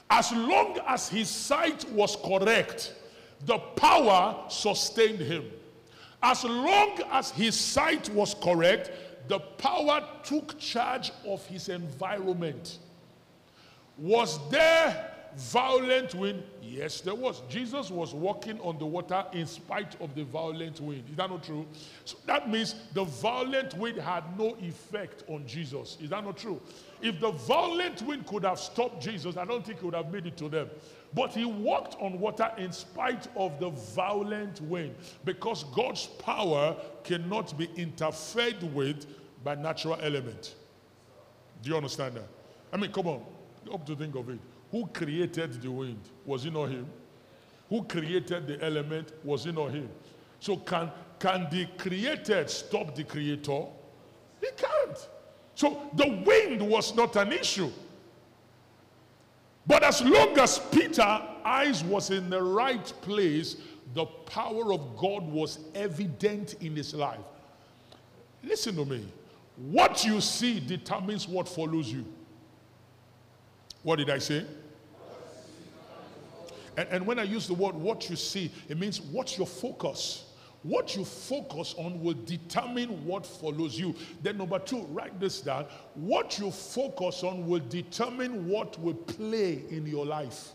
As 0.09 0.31
long 0.33 0.77
as 0.87 1.07
his 1.07 1.29
sight 1.29 1.89
was 1.91 2.17
correct, 2.17 2.93
the 3.45 3.57
power 3.57 4.43
sustained 4.49 5.19
him. 5.19 5.45
As 6.21 6.43
long 6.43 6.99
as 7.11 7.31
his 7.31 7.57
sight 7.57 8.09
was 8.09 8.35
correct, 8.35 8.91
the 9.31 9.39
power 9.39 10.05
took 10.23 10.59
charge 10.59 11.13
of 11.25 11.45
his 11.45 11.69
environment. 11.69 12.79
Was 13.97 14.37
there 14.49 15.09
violent 15.37 16.13
wind? 16.15 16.43
Yes, 16.61 16.99
there 16.99 17.15
was. 17.15 17.41
Jesus 17.47 17.89
was 17.89 18.13
walking 18.13 18.59
on 18.59 18.77
the 18.77 18.85
water 18.85 19.23
in 19.31 19.47
spite 19.47 19.95
of 20.01 20.13
the 20.15 20.25
violent 20.25 20.81
wind. 20.81 21.05
Is 21.09 21.15
that 21.15 21.29
not 21.29 21.45
true? 21.45 21.65
So 22.03 22.17
that 22.25 22.49
means 22.49 22.75
the 22.93 23.05
violent 23.05 23.73
wind 23.77 23.99
had 23.99 24.37
no 24.37 24.57
effect 24.59 25.23
on 25.29 25.47
Jesus. 25.47 25.97
Is 26.01 26.09
that 26.09 26.25
not 26.25 26.35
true? 26.35 26.59
If 27.01 27.21
the 27.21 27.31
violent 27.31 28.01
wind 28.01 28.27
could 28.27 28.43
have 28.43 28.59
stopped 28.59 29.01
Jesus, 29.01 29.37
I 29.37 29.45
don't 29.45 29.65
think 29.65 29.79
he 29.79 29.85
would 29.85 29.95
have 29.95 30.11
made 30.11 30.25
it 30.27 30.35
to 30.37 30.49
them. 30.49 30.69
But 31.13 31.31
he 31.31 31.45
walked 31.45 31.95
on 32.01 32.19
water 32.19 32.51
in 32.57 32.73
spite 32.73 33.29
of 33.37 33.61
the 33.61 33.69
violent 33.69 34.59
wind 34.61 34.93
because 35.23 35.63
God's 35.73 36.07
power 36.07 36.75
cannot 37.05 37.57
be 37.57 37.69
interfered 37.77 38.61
with 38.73 39.05
by 39.43 39.55
natural 39.55 39.97
element. 40.01 40.55
Do 41.61 41.69
you 41.69 41.77
understand 41.77 42.15
that? 42.15 42.27
I 42.71 42.77
mean, 42.77 42.91
come 42.91 43.07
on, 43.07 43.23
up 43.73 43.85
to 43.85 43.95
think 43.95 44.15
of 44.15 44.29
it. 44.29 44.39
Who 44.71 44.87
created 44.87 45.61
the 45.61 45.71
wind? 45.71 45.99
Was 46.25 46.45
it 46.45 46.53
not 46.53 46.69
him? 46.69 46.87
Who 47.69 47.83
created 47.83 48.47
the 48.47 48.63
element? 48.63 49.11
Was 49.23 49.45
it 49.45 49.53
not 49.53 49.71
him? 49.71 49.89
So 50.39 50.57
can, 50.57 50.91
can 51.19 51.47
the 51.51 51.67
created 51.77 52.49
stop 52.49 52.95
the 52.95 53.03
creator? 53.03 53.65
He 54.39 54.47
can't. 54.57 55.09
So 55.55 55.89
the 55.93 56.23
wind 56.25 56.67
was 56.67 56.95
not 56.95 57.15
an 57.15 57.31
issue. 57.31 57.69
But 59.67 59.83
as 59.83 60.01
long 60.01 60.37
as 60.39 60.59
Peter's 60.71 60.99
eyes 60.99 61.83
was 61.83 62.09
in 62.09 62.29
the 62.29 62.41
right 62.41 62.91
place, 63.01 63.57
the 63.93 64.05
power 64.05 64.73
of 64.73 64.97
God 64.97 65.23
was 65.23 65.59
evident 65.75 66.55
in 66.61 66.75
his 66.75 66.93
life. 66.93 67.19
Listen 68.43 68.75
to 68.77 68.85
me. 68.85 69.05
What 69.57 70.05
you 70.05 70.21
see 70.21 70.59
determines 70.59 71.27
what 71.27 71.47
follows 71.47 71.91
you. 71.91 72.05
What 73.83 73.97
did 73.97 74.09
I 74.09 74.19
say? 74.19 74.45
And, 76.77 76.87
and 76.89 77.05
when 77.05 77.19
I 77.19 77.23
use 77.23 77.47
the 77.47 77.53
word 77.53 77.75
what 77.75 78.09
you 78.09 78.15
see, 78.15 78.51
it 78.69 78.77
means 78.77 79.01
what's 79.01 79.37
your 79.37 79.47
focus. 79.47 80.25
What 80.63 80.95
you 80.95 81.03
focus 81.03 81.73
on 81.77 82.01
will 82.03 82.15
determine 82.25 83.03
what 83.05 83.25
follows 83.25 83.79
you. 83.79 83.95
Then, 84.21 84.37
number 84.37 84.59
two, 84.59 84.81
write 84.91 85.19
this 85.19 85.41
down. 85.41 85.65
What 85.95 86.37
you 86.37 86.51
focus 86.51 87.23
on 87.23 87.47
will 87.47 87.63
determine 87.67 88.47
what 88.47 88.79
will 88.79 88.93
play 88.93 89.63
in 89.69 89.87
your 89.87 90.05
life. 90.05 90.49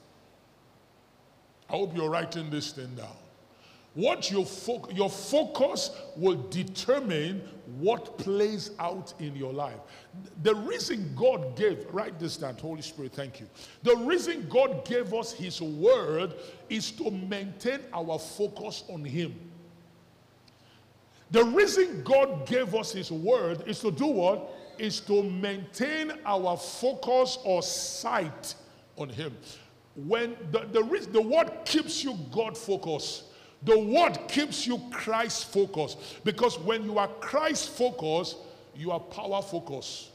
I 1.69 1.73
hope 1.73 1.97
you're 1.97 2.11
writing 2.11 2.51
this 2.51 2.71
thing 2.71 2.95
down. 2.95 3.17
What 3.95 4.31
you 4.31 4.45
fo- 4.45 4.89
your 4.93 5.11
focus 5.11 5.91
will 6.17 6.47
determine 6.51 7.43
what 7.79 8.17
plays 8.19 8.71
out 8.79 9.13
in 9.19 9.35
your 9.35 9.53
life. 9.53 9.79
The 10.43 10.55
reason 10.55 11.13
God 11.17 11.57
gave, 11.57 11.87
write 11.93 12.19
this 12.19 12.37
down, 12.37 12.57
Holy 12.57 12.83
Spirit, 12.83 13.13
thank 13.13 13.41
you. 13.41 13.47
The 13.83 13.97
reason 13.97 14.47
God 14.49 14.85
gave 14.85 15.13
us 15.13 15.33
His 15.33 15.61
word 15.61 16.35
is 16.69 16.91
to 16.93 17.11
maintain 17.11 17.81
our 17.93 18.19
focus 18.19 18.85
on 18.89 19.05
Him. 19.05 19.35
The 21.31 21.45
reason 21.45 22.03
God 22.05 22.47
gave 22.47 22.75
us 22.75 22.93
His 22.93 23.11
word 23.11 23.65
is 23.67 23.81
to 23.81 23.91
do 23.91 24.07
what? 24.07 24.55
Is 24.79 25.01
to 25.01 25.23
maintain 25.23 26.13
our 26.25 26.57
focus 26.57 27.39
or 27.45 27.63
sight 27.63 28.55
on 28.97 29.09
Him. 29.09 29.37
When 29.97 30.37
the, 30.53 30.61
the, 30.73 31.07
the 31.11 31.23
word 31.23 31.51
keeps 31.65 32.05
you 32.05 32.19
God 32.31 32.57
focused, 32.57 33.25
the 33.63 33.79
word 33.79 34.19
keeps 34.29 34.67
you 34.67 34.81
Christ 34.91 35.53
focused. 35.53 35.99
Because 36.25 36.59
when 36.59 36.85
you 36.85 36.99
are 36.99 37.09
Christ 37.09 37.71
focused, 37.71 38.37
you 38.75 38.91
are 38.91 39.01
power 39.01 39.43
focused. 39.43 40.11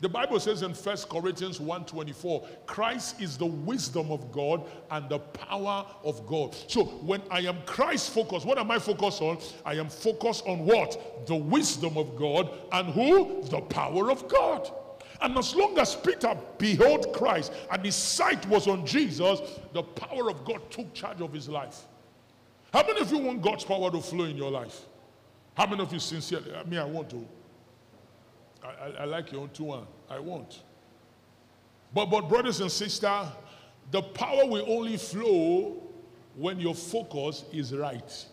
The 0.00 0.08
Bible 0.08 0.38
says 0.38 0.62
in 0.62 0.74
1 0.74 0.96
Corinthians 1.08 1.58
1:24, 1.58 2.46
Christ 2.66 3.20
is 3.20 3.36
the 3.36 3.46
wisdom 3.46 4.12
of 4.12 4.30
God 4.30 4.64
and 4.92 5.08
the 5.08 5.18
power 5.18 5.84
of 6.04 6.24
God. 6.24 6.54
So 6.68 6.84
when 6.84 7.20
I 7.32 7.40
am 7.40 7.60
Christ 7.66 8.10
focused, 8.10 8.46
what 8.46 8.58
am 8.58 8.70
I 8.70 8.78
focused 8.78 9.20
on? 9.20 9.38
I 9.64 9.74
am 9.74 9.88
focused 9.88 10.46
on 10.46 10.64
what? 10.64 11.26
The 11.26 11.34
wisdom 11.34 11.96
of 11.96 12.16
God 12.16 12.48
and 12.70 12.90
who? 12.90 13.42
The 13.42 13.60
power 13.60 14.12
of 14.12 14.28
God. 14.28 14.70
And 15.20 15.36
as 15.36 15.52
long 15.56 15.76
as 15.80 15.96
Peter 15.96 16.36
beheld 16.58 17.12
Christ 17.12 17.52
and 17.72 17.84
his 17.84 17.96
sight 17.96 18.46
was 18.46 18.68
on 18.68 18.86
Jesus, 18.86 19.40
the 19.72 19.82
power 19.82 20.30
of 20.30 20.44
God 20.44 20.60
took 20.70 20.94
charge 20.94 21.20
of 21.20 21.32
his 21.32 21.48
life. 21.48 21.88
How 22.72 22.86
many 22.86 23.00
of 23.00 23.10
you 23.10 23.18
want 23.18 23.42
God's 23.42 23.64
power 23.64 23.90
to 23.90 24.00
flow 24.00 24.24
in 24.24 24.36
your 24.36 24.50
life? 24.50 24.80
How 25.54 25.66
many 25.66 25.82
of 25.82 25.92
you 25.92 25.98
sincerely? 25.98 26.54
I 26.54 26.64
mean, 26.64 26.78
I 26.78 26.84
want 26.84 27.10
to. 27.10 27.26
I, 28.62 28.68
I, 28.68 28.86
I 29.00 29.04
like 29.04 29.32
your 29.32 29.42
own 29.42 29.50
two 29.50 29.64
one. 29.64 29.86
I 30.08 30.18
want. 30.18 30.62
But, 31.94 32.06
but 32.06 32.28
brothers 32.28 32.60
and 32.60 32.70
sisters, 32.70 33.26
the 33.90 34.02
power 34.02 34.46
will 34.46 34.64
only 34.68 34.96
flow 34.96 35.82
when 36.36 36.60
your 36.60 36.74
focus 36.74 37.44
is 37.52 37.74
right. 37.74 38.26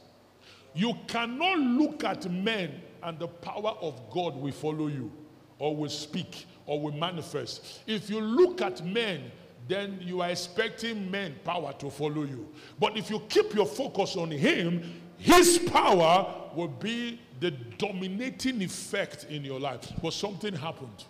You 0.73 0.93
cannot 1.07 1.59
look 1.59 2.03
at 2.03 2.29
men 2.29 2.81
and 3.01 3.17
the 3.17 3.27
power 3.27 3.75
of 3.81 4.01
God 4.11 4.35
will 4.35 4.51
follow 4.51 4.87
you 4.87 5.11
or 5.57 5.75
will 5.75 5.89
speak 5.89 6.45
or 6.65 6.81
will 6.81 6.91
manifest. 6.91 7.81
If 7.87 8.09
you 8.09 8.19
look 8.19 8.61
at 8.61 8.85
men, 8.85 9.31
then 9.67 9.99
you 10.01 10.21
are 10.21 10.29
expecting 10.29 11.09
men 11.09 11.35
power 11.43 11.73
to 11.79 11.89
follow 11.89 12.23
you. 12.23 12.47
But 12.79 12.97
if 12.97 13.09
you 13.09 13.19
keep 13.29 13.53
your 13.53 13.65
focus 13.65 14.15
on 14.15 14.31
him, 14.31 15.01
his 15.17 15.57
power 15.57 16.49
will 16.55 16.67
be 16.67 17.19
the 17.39 17.51
dominating 17.77 18.61
effect 18.61 19.25
in 19.29 19.43
your 19.43 19.59
life. 19.59 19.91
But 20.01 20.13
something 20.13 20.53
happened. 20.53 21.05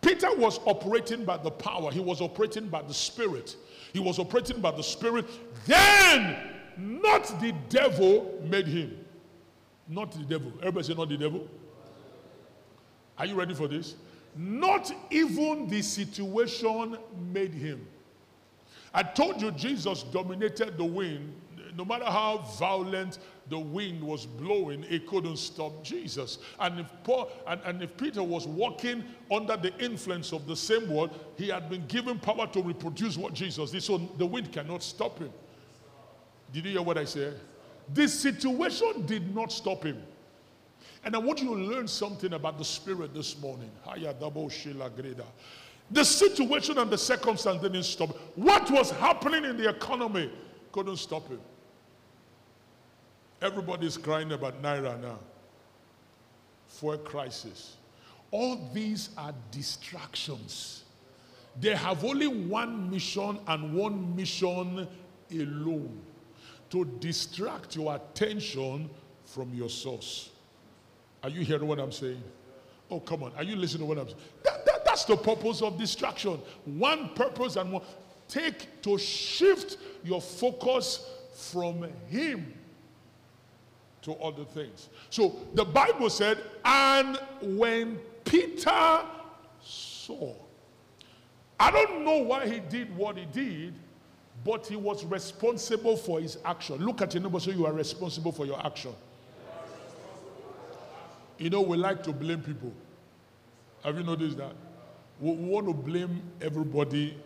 Peter 0.00 0.34
was 0.36 0.58
operating 0.64 1.24
by 1.24 1.36
the 1.36 1.50
power, 1.50 1.90
he 1.92 2.00
was 2.00 2.20
operating 2.20 2.68
by 2.68 2.82
the 2.82 2.94
Spirit. 2.94 3.56
He 3.92 4.00
was 4.00 4.18
operating 4.18 4.60
by 4.60 4.70
the 4.70 4.82
Spirit. 4.82 5.26
Then, 5.66 6.36
not 6.76 7.40
the 7.40 7.52
devil 7.68 8.40
made 8.48 8.66
him. 8.66 8.96
Not 9.88 10.12
the 10.12 10.24
devil. 10.24 10.52
Everybody 10.60 10.86
say, 10.86 10.94
not 10.94 11.08
the 11.08 11.16
devil. 11.16 11.46
Are 13.18 13.26
you 13.26 13.34
ready 13.34 13.54
for 13.54 13.68
this? 13.68 13.96
Not 14.36 14.92
even 15.10 15.68
the 15.68 15.82
situation 15.82 16.96
made 17.32 17.52
him. 17.52 17.86
I 18.92 19.02
told 19.02 19.40
you 19.40 19.50
Jesus 19.52 20.02
dominated 20.04 20.76
the 20.76 20.84
wind. 20.84 21.34
No 21.76 21.84
matter 21.84 22.04
how 22.04 22.38
violent 22.58 23.18
the 23.48 23.58
wind 23.58 24.02
was 24.02 24.26
blowing, 24.26 24.84
it 24.88 25.06
couldn't 25.06 25.36
stop 25.36 25.82
Jesus. 25.84 26.38
And 26.58 26.80
if, 26.80 26.92
Paul, 27.04 27.30
and, 27.46 27.60
and 27.64 27.82
if 27.82 27.96
Peter 27.96 28.22
was 28.22 28.46
walking 28.46 29.04
under 29.30 29.56
the 29.56 29.76
influence 29.78 30.32
of 30.32 30.46
the 30.46 30.56
same 30.56 30.88
word, 30.90 31.10
he 31.36 31.48
had 31.48 31.70
been 31.70 31.86
given 31.86 32.18
power 32.18 32.46
to 32.48 32.62
reproduce 32.62 33.16
what 33.16 33.34
Jesus 33.34 33.70
did. 33.70 33.82
So 33.82 33.98
the 34.18 34.26
wind 34.26 34.52
cannot 34.52 34.82
stop 34.82 35.18
him. 35.18 35.32
Did 36.52 36.64
you 36.66 36.72
hear 36.72 36.82
what 36.82 36.98
I 36.98 37.04
said? 37.04 37.38
This 37.88 38.18
situation 38.18 39.06
did 39.06 39.34
not 39.34 39.52
stop 39.52 39.84
him. 39.84 40.02
And 41.04 41.14
I 41.14 41.18
want 41.18 41.40
you 41.40 41.48
to 41.48 41.54
learn 41.54 41.88
something 41.88 42.34
about 42.34 42.58
the 42.58 42.64
Spirit 42.64 43.14
this 43.14 43.40
morning. 43.40 43.70
The 45.90 46.04
situation 46.04 46.78
and 46.78 46.90
the 46.90 46.98
circumstance 46.98 47.62
didn't 47.62 47.82
stop. 47.84 48.10
What 48.36 48.70
was 48.70 48.90
happening 48.92 49.44
in 49.44 49.56
the 49.56 49.68
economy 49.70 50.30
couldn't 50.72 50.98
stop 50.98 51.28
him. 51.28 51.40
Everybody's 53.42 53.96
crying 53.96 54.32
about 54.32 54.62
Naira 54.62 55.00
now. 55.00 55.18
For 56.66 56.94
a 56.94 56.98
crisis. 56.98 57.76
All 58.30 58.70
these 58.72 59.10
are 59.16 59.34
distractions. 59.50 60.84
They 61.58 61.74
have 61.74 62.04
only 62.04 62.28
one 62.28 62.90
mission 62.90 63.40
and 63.48 63.74
one 63.74 64.14
mission 64.14 64.86
alone 65.32 66.00
to 66.70 66.84
distract 67.00 67.74
your 67.74 67.96
attention 67.96 68.88
from 69.24 69.52
your 69.52 69.68
source. 69.68 70.30
Are 71.22 71.28
you 71.28 71.42
hearing 71.42 71.66
what 71.66 71.78
I'm 71.78 71.92
saying? 71.92 72.22
Oh, 72.90 73.00
come 73.00 73.22
on. 73.22 73.32
Are 73.36 73.44
you 73.44 73.56
listening 73.56 73.82
to 73.82 73.86
what 73.86 73.98
I'm 73.98 74.06
saying? 74.06 74.20
That, 74.44 74.64
that, 74.66 74.84
that's 74.84 75.04
the 75.04 75.16
purpose 75.16 75.62
of 75.62 75.78
distraction. 75.78 76.40
One 76.64 77.10
purpose 77.10 77.56
and 77.56 77.72
one. 77.72 77.82
Take 78.28 78.82
to 78.82 78.96
shift 78.98 79.76
your 80.04 80.20
focus 80.20 81.08
from 81.34 81.88
Him 82.08 82.54
to 84.02 84.14
other 84.14 84.44
things. 84.44 84.88
So 85.10 85.36
the 85.54 85.64
Bible 85.64 86.10
said, 86.10 86.38
and 86.64 87.18
when 87.42 87.98
Peter 88.24 89.04
saw, 89.62 90.34
I 91.58 91.70
don't 91.70 92.04
know 92.04 92.18
why 92.18 92.48
he 92.48 92.60
did 92.60 92.96
what 92.96 93.18
he 93.18 93.26
did, 93.26 93.74
but 94.44 94.66
he 94.66 94.76
was 94.76 95.04
responsible 95.04 95.96
for 95.96 96.20
his 96.20 96.38
action. 96.44 96.76
Look 96.76 97.02
at 97.02 97.12
your 97.12 97.22
neighbor, 97.22 97.38
so 97.40 97.50
you 97.50 97.66
are 97.66 97.72
responsible 97.72 98.32
for 98.32 98.46
your 98.46 98.64
action. 98.64 98.94
You 101.40 101.50
know, 101.50 101.60
we 101.60 101.76
like 101.76 102.04
to 102.04 102.12
blame 102.12 102.40
people. 102.40 102.72
Have 103.82 103.96
you 103.96 104.04
noticed 104.04 104.36
that? 104.36 104.52
We, 105.18 105.32
we 105.32 105.48
want 105.48 105.66
to 105.66 105.74
blame 105.74 106.22
everybody 106.40 107.16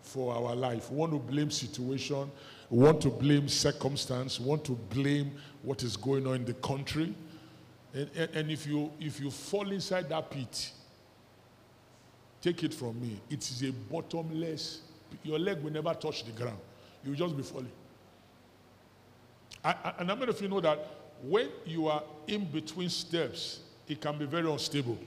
for 0.00 0.34
our 0.34 0.54
life. 0.54 0.90
We 0.90 0.96
want 0.96 1.12
to 1.12 1.18
blame 1.18 1.50
situation. 1.50 2.30
We 2.70 2.82
want 2.82 3.02
to 3.02 3.10
blame 3.10 3.48
circumstance. 3.48 4.40
We 4.40 4.46
want 4.46 4.64
to 4.64 4.72
blame 4.72 5.32
what 5.62 5.82
is 5.82 5.94
going 5.98 6.26
on 6.26 6.36
in 6.36 6.44
the 6.46 6.54
country. 6.54 7.14
And, 7.92 8.08
and, 8.16 8.30
and 8.34 8.50
if, 8.50 8.66
you, 8.66 8.90
if 8.98 9.20
you 9.20 9.30
fall 9.30 9.70
inside 9.70 10.08
that 10.08 10.30
pit, 10.30 10.70
Take 12.46 12.62
it 12.62 12.74
from 12.74 13.00
me. 13.00 13.18
It 13.28 13.40
is 13.40 13.62
a 13.62 13.72
bottomless, 13.72 14.82
your 15.24 15.36
leg 15.36 15.60
will 15.64 15.72
never 15.72 15.92
touch 15.94 16.24
the 16.24 16.30
ground. 16.30 16.58
You 17.02 17.10
will 17.10 17.18
just 17.18 17.36
be 17.36 17.42
falling. 17.42 17.72
I, 19.64 19.70
I, 19.70 19.94
and 19.98 20.08
how 20.08 20.14
many 20.14 20.30
of 20.30 20.40
you 20.40 20.46
know 20.46 20.60
that 20.60 20.86
when 21.22 21.48
you 21.64 21.88
are 21.88 22.02
in 22.26 22.44
between 22.44 22.88
steps, 22.88 23.60
it 23.88 24.00
can 24.00 24.18
be 24.18 24.24
very 24.24 24.50
unstable? 24.50 24.98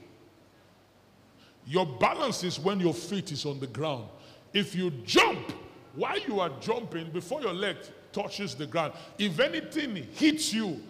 Your 1.65 1.85
balance 1.85 2.43
is 2.43 2.59
when 2.59 2.79
your 2.79 2.93
feet 2.93 3.31
is 3.31 3.45
on 3.45 3.59
the 3.59 3.67
ground. 3.67 4.05
If 4.53 4.75
you 4.75 4.91
jump 5.05 5.51
while 5.95 6.19
you 6.19 6.39
are 6.39 6.51
jumping, 6.59 7.11
before 7.11 7.41
your 7.41 7.53
leg 7.53 7.75
touches 8.11 8.55
the 8.55 8.65
ground, 8.65 8.93
if 9.17 9.39
anything 9.39 9.95
hits 10.13 10.53
you, 10.53 10.81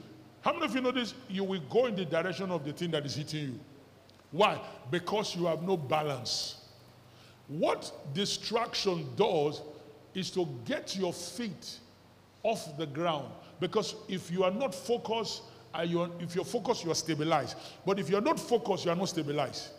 how 0.41 0.53
many 0.53 0.65
of 0.65 0.75
you 0.75 0.81
know 0.81 0.91
this? 0.91 1.13
You 1.27 1.43
will 1.43 1.61
go 1.69 1.87
in 1.87 1.95
the 1.95 2.05
direction 2.05 2.49
of 2.51 2.63
the 2.63 2.71
thing 2.71 2.91
that 2.91 3.05
is 3.05 3.15
hitting 3.15 3.41
you. 3.41 3.59
Why? 4.31 4.59
Because 4.89 5.35
you 5.35 5.45
have 5.47 5.63
no 5.63 5.75
balance. 5.75 6.55
What 7.47 7.91
distraction 8.13 9.07
does 9.15 9.61
is 10.13 10.31
to 10.31 10.47
get 10.65 10.95
your 10.95 11.11
feet 11.11 11.79
off 12.43 12.77
the 12.77 12.85
ground. 12.85 13.29
Because 13.59 13.95
if 14.07 14.31
you 14.31 14.43
are 14.43 14.51
not 14.51 14.73
focused, 14.73 15.43
uh, 15.77 15.81
you 15.81 16.11
if 16.19 16.35
you're 16.35 16.45
focused, 16.45 16.83
you 16.83 16.91
are 16.91 16.95
stabilized. 16.95 17.57
But 17.85 17.99
if 17.99 18.09
you're 18.09 18.21
not 18.21 18.39
focused, 18.39 18.85
you 18.85 18.91
are 18.91 18.95
not 18.95 19.09
stabilized. 19.09 19.69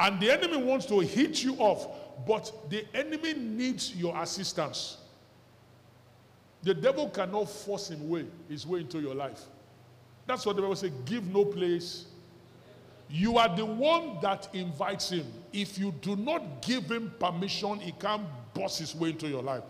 And 0.00 0.20
the 0.20 0.30
enemy 0.30 0.56
wants 0.56 0.86
to 0.86 1.00
hit 1.00 1.42
you 1.44 1.54
off, 1.56 1.86
but 2.26 2.50
the 2.68 2.84
enemy 2.94 3.34
needs 3.34 3.94
your 3.94 4.16
assistance. 4.20 4.98
The 6.62 6.74
devil 6.74 7.08
cannot 7.10 7.44
force 7.50 7.90
him 7.90 8.08
way, 8.08 8.26
his 8.48 8.66
way 8.66 8.80
into 8.80 8.98
your 8.98 9.14
life. 9.14 9.42
That's 10.26 10.46
what 10.46 10.56
the 10.56 10.62
Bible 10.62 10.76
says 10.76 10.90
give 11.04 11.26
no 11.26 11.44
place. 11.44 12.06
You 13.10 13.36
are 13.36 13.54
the 13.54 13.66
one 13.66 14.18
that 14.22 14.48
invites 14.54 15.10
him. 15.10 15.26
If 15.52 15.78
you 15.78 15.94
do 16.00 16.16
not 16.16 16.62
give 16.62 16.90
him 16.90 17.12
permission, 17.20 17.78
he 17.78 17.92
can't 17.92 18.24
boss 18.54 18.78
his 18.78 18.94
way 18.94 19.10
into 19.10 19.28
your 19.28 19.42
life. 19.42 19.62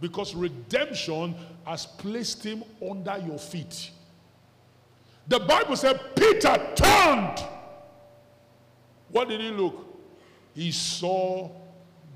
Because 0.00 0.34
redemption 0.34 1.34
has 1.64 1.86
placed 1.86 2.44
him 2.44 2.62
under 2.88 3.18
your 3.18 3.38
feet. 3.38 3.90
The 5.26 5.40
Bible 5.40 5.76
said 5.76 6.00
Peter 6.16 6.56
turned. 6.74 7.44
What 9.10 9.28
did 9.28 9.40
he 9.40 9.50
look? 9.50 9.86
He 10.54 10.72
saw 10.72 11.50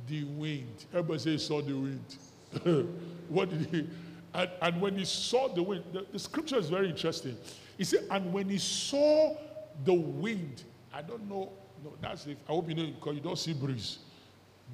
the 0.06 0.24
wind. 0.24 0.86
Everybody 0.92 1.18
say 1.18 1.30
he 1.32 1.38
saw 1.38 1.60
the 1.60 1.74
wind. 1.74 2.16
what 3.28 3.50
did 3.50 3.66
he? 3.70 3.88
And, 4.34 4.50
and, 4.62 4.80
when 4.80 4.96
he 4.96 5.04
saw 5.04 5.48
the 5.48 5.62
wind, 5.62 5.84
the, 5.92 6.06
the 6.10 6.18
scripture 6.18 6.56
is 6.56 6.70
very 6.70 6.88
interesting. 6.88 7.36
He 7.76 7.84
said, 7.84 8.06
and 8.10 8.32
when 8.32 8.48
he 8.48 8.58
saw 8.58 9.36
the 9.84 9.92
wind, 9.92 10.64
I 10.92 11.02
don't 11.02 11.28
know, 11.28 11.52
no, 11.84 11.92
that's 12.00 12.26
if 12.26 12.38
I 12.48 12.52
hope 12.52 12.68
you 12.68 12.74
know 12.74 12.86
because 12.86 13.14
you 13.14 13.20
don't 13.20 13.38
see 13.38 13.52
breeze. 13.52 13.98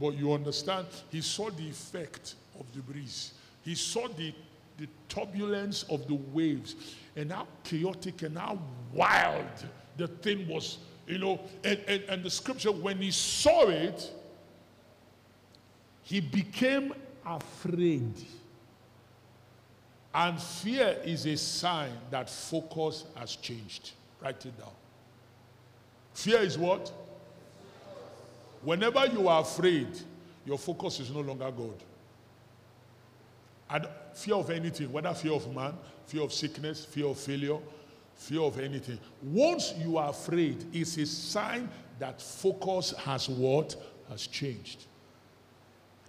But 0.01 0.15
you 0.17 0.33
understand, 0.33 0.87
he 1.11 1.21
saw 1.21 1.51
the 1.51 1.69
effect 1.69 2.35
of 2.59 2.73
the 2.75 2.81
breeze. 2.81 3.33
He 3.63 3.75
saw 3.75 4.09
the, 4.09 4.33
the 4.77 4.89
turbulence 5.09 5.85
of 5.85 6.07
the 6.07 6.15
waves 6.15 6.75
and 7.17 7.33
how 7.33 7.47
chaotic 7.65 8.23
and 8.23 8.39
how 8.39 8.59
wild 8.93 9.65
the 9.97 10.09
thing 10.09 10.47
was. 10.49 10.79
You 11.07 11.19
know, 11.19 11.41
and, 11.65 11.79
and, 11.89 12.03
and 12.09 12.23
the 12.23 12.31
scripture, 12.31 12.73
when 12.73 12.99
he 12.99 13.11
saw 13.11 13.69
it, 13.69 14.11
he 16.03 16.21
became 16.21 16.95
afraid. 17.25 18.13
And 20.15 20.41
fear 20.41 20.97
is 21.05 21.27
a 21.27 21.37
sign 21.37 21.93
that 22.11 22.31
focus 22.31 23.05
has 23.15 23.37
changed. 23.37 23.93
Write 24.23 24.45
it 24.47 24.59
down. 24.59 24.71
Fear 26.15 26.39
is 26.41 26.59
what? 26.59 26.93
Whenever 28.63 29.07
you 29.07 29.29
are 29.29 29.43
afraid, 29.43 29.89
your 30.45 30.59
focus 30.59 30.99
is 31.01 31.11
no 31.11 31.21
longer 31.21 31.51
God. 31.51 31.75
Fear 34.15 34.35
of 34.35 34.51
anything, 34.51 34.91
whether 34.91 35.13
fear 35.15 35.33
of 35.33 35.55
man, 35.55 35.75
fear 36.07 36.23
of 36.23 36.33
sickness, 36.33 36.85
fear 36.85 37.07
of 37.07 37.19
failure, 37.19 37.59
fear 38.15 38.41
of 38.41 38.59
anything. 38.59 38.99
Once 39.23 39.75
you 39.79 39.99
are 39.99 40.11
afraid, 40.11 40.65
it's 40.73 40.97
a 40.97 41.07
sign 41.07 41.69
that 41.99 42.21
focus 42.21 42.93
has 42.93 43.29
what? 43.29 43.77
Has 44.09 44.27
changed. 44.27 44.87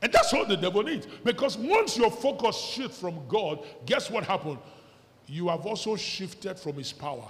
And 0.01 0.12
that's 0.12 0.33
all 0.33 0.45
the 0.45 0.55
devil 0.55 0.81
needs. 0.81 1.05
Because 1.23 1.57
once 1.57 1.97
your 1.97 2.10
focus 2.10 2.57
shifts 2.57 2.99
from 2.99 3.27
God, 3.27 3.65
guess 3.86 4.10
what 4.10 4.23
happened? 4.23 4.60
You 5.27 5.49
have 5.49 5.65
also 5.65 5.95
shifted 5.97 6.57
from 6.57 6.77
his 6.77 6.93
power. 6.93 7.27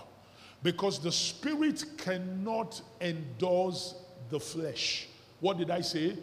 Because 0.62 0.99
the 0.99 1.12
spirit 1.12 1.84
cannot 1.97 2.82
endorse 3.01 3.95
the 4.30 4.39
flesh. 4.39 5.08
What 5.39 5.58
did 5.58 5.71
I 5.71 5.82
say? 5.82 6.17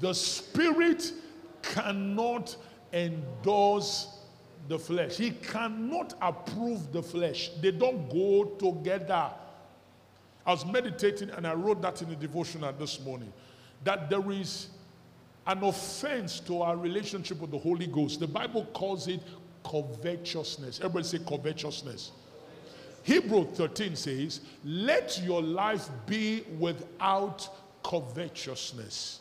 The 0.00 0.12
spirit 0.12 1.12
cannot 1.62 2.56
endorse 2.94 4.08
the 4.68 4.78
flesh. 4.78 5.16
He 5.16 5.32
cannot 5.32 6.14
approve 6.22 6.92
the 6.92 7.02
flesh. 7.02 7.50
They 7.60 7.72
don't 7.72 8.08
go 8.08 8.44
together. 8.58 9.30
I 10.46 10.50
was 10.50 10.64
meditating 10.64 11.30
and 11.30 11.46
I 11.46 11.54
wrote 11.54 11.82
that 11.82 12.00
in 12.02 12.08
the 12.08 12.16
devotional 12.16 12.72
this 12.72 13.00
morning 13.00 13.32
that 13.82 14.08
there 14.08 14.30
is 14.30 14.68
an 15.46 15.62
offense 15.62 16.40
to 16.40 16.62
our 16.62 16.76
relationship 16.76 17.40
with 17.40 17.50
the 17.50 17.58
Holy 17.58 17.86
Ghost. 17.86 18.20
The 18.20 18.26
Bible 18.26 18.64
calls 18.72 19.08
it 19.08 19.20
covetousness. 19.62 20.78
Everybody 20.78 21.04
say 21.04 21.18
covetousness. 21.18 22.12
Hebrew 23.02 23.44
13 23.44 23.96
says, 23.96 24.40
Let 24.64 25.20
your 25.22 25.42
life 25.42 25.90
be 26.06 26.44
without 26.58 27.46
covetousness. 27.82 29.20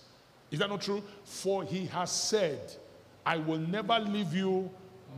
Is 0.52 0.60
that 0.60 0.70
not 0.70 0.82
true? 0.82 1.04
For 1.26 1.64
he 1.66 1.86
has 1.88 2.12
said, 2.12 2.74
I 3.26 3.38
will 3.38 3.60
never 3.60 4.00
leave 4.00 4.34
you 4.34 4.70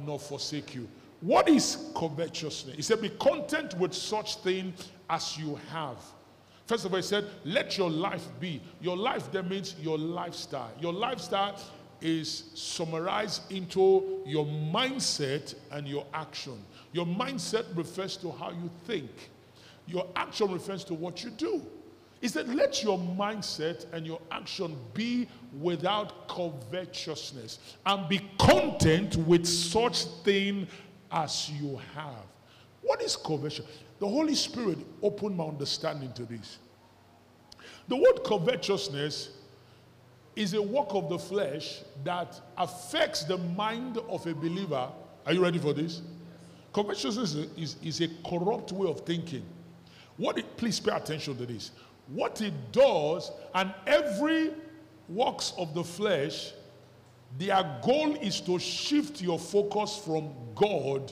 nor 0.05 0.19
forsake 0.19 0.75
you. 0.75 0.87
What 1.21 1.49
is 1.49 1.89
covetousness? 1.95 2.75
He 2.75 2.81
said, 2.81 3.01
Be 3.01 3.09
content 3.09 3.77
with 3.77 3.93
such 3.93 4.37
thing 4.37 4.73
as 5.09 5.37
you 5.37 5.59
have. 5.71 5.97
First 6.65 6.85
of 6.85 6.91
all, 6.93 6.97
he 6.97 7.03
said, 7.03 7.25
let 7.43 7.77
your 7.77 7.91
life 7.91 8.27
be. 8.39 8.61
Your 8.81 8.97
life 8.97 9.31
that 9.31 9.47
means 9.47 9.75
your 9.79 9.97
lifestyle. 9.97 10.71
Your 10.79 10.93
lifestyle 10.93 11.59
is 12.01 12.45
summarized 12.55 13.51
into 13.51 14.21
your 14.25 14.45
mindset 14.45 15.55
and 15.71 15.87
your 15.87 16.05
action. 16.13 16.59
Your 16.91 17.05
mindset 17.05 17.65
refers 17.75 18.17
to 18.17 18.31
how 18.31 18.49
you 18.49 18.69
think. 18.85 19.11
Your 19.87 20.07
action 20.15 20.51
refers 20.51 20.83
to 20.85 20.95
what 20.95 21.23
you 21.23 21.29
do. 21.29 21.61
He 22.25 22.29
said, 22.29 22.49
let 22.55 22.81
your 22.81 22.97
mindset 22.97 23.85
and 23.93 24.03
your 24.03 24.19
action 24.31 24.75
be 24.95 25.27
without 25.61 26.27
covetousness 26.27 27.59
and 27.85 28.09
be 28.09 28.19
content 28.39 29.15
with 29.15 29.45
such 29.45 30.05
thing 30.23 30.67
as 31.11 31.51
you 31.51 31.79
have. 31.93 32.25
What 32.81 33.03
is 33.03 33.15
covetousness? 33.15 33.67
The 33.99 34.07
Holy 34.07 34.33
Spirit 34.33 34.79
opened 35.03 35.37
my 35.37 35.43
understanding 35.43 36.13
to 36.13 36.25
this. 36.25 36.57
The 37.89 37.95
word 37.95 38.23
covetousness 38.25 39.29
is 40.35 40.55
a 40.55 40.61
work 40.63 40.95
of 40.95 41.09
the 41.09 41.19
flesh 41.19 41.81
that 42.03 42.41
affects 42.57 43.23
the 43.25 43.37
mind 43.37 43.99
of 44.09 44.25
a 44.25 44.33
believer. 44.33 44.89
Are 45.27 45.31
you 45.31 45.43
ready 45.43 45.59
for 45.59 45.73
this? 45.73 46.01
Covetousness 46.73 47.35
is, 47.35 47.47
is, 47.55 47.75
is 47.83 48.01
a 48.01 48.07
corrupt 48.27 48.71
way 48.71 48.89
of 48.89 49.01
thinking. 49.01 49.45
What 50.17 50.39
it, 50.39 50.57
please 50.57 50.79
pay 50.79 50.89
attention 50.89 51.37
to 51.37 51.45
this. 51.45 51.69
What 52.07 52.41
it 52.41 52.53
does, 52.71 53.31
and 53.53 53.73
every 53.87 54.53
works 55.09 55.53
of 55.57 55.73
the 55.73 55.83
flesh, 55.83 56.53
their 57.37 57.79
goal 57.83 58.15
is 58.15 58.39
to 58.41 58.59
shift 58.59 59.21
your 59.21 59.39
focus 59.39 59.97
from 59.97 60.29
God 60.53 61.11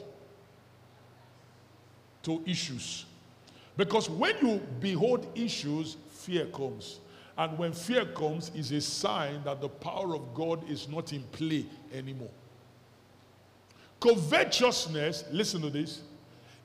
to 2.24 2.42
issues. 2.46 3.06
Because 3.76 4.10
when 4.10 4.36
you 4.42 4.62
behold 4.80 5.28
issues, 5.36 5.98
fear 6.10 6.46
comes. 6.46 7.00
And 7.38 7.58
when 7.58 7.74
fear 7.74 8.06
comes, 8.06 8.52
is 8.56 8.72
a 8.72 8.80
sign 8.80 9.44
that 9.44 9.60
the 9.60 9.70
power 9.70 10.16
of 10.16 10.34
God 10.34 10.70
is 10.70 10.88
not 10.88 11.12
in 11.12 11.24
play 11.24 11.66
anymore. 11.92 12.30
Covetousness, 14.00 15.26
listen 15.32 15.62
to 15.62 15.70
this, 15.70 16.02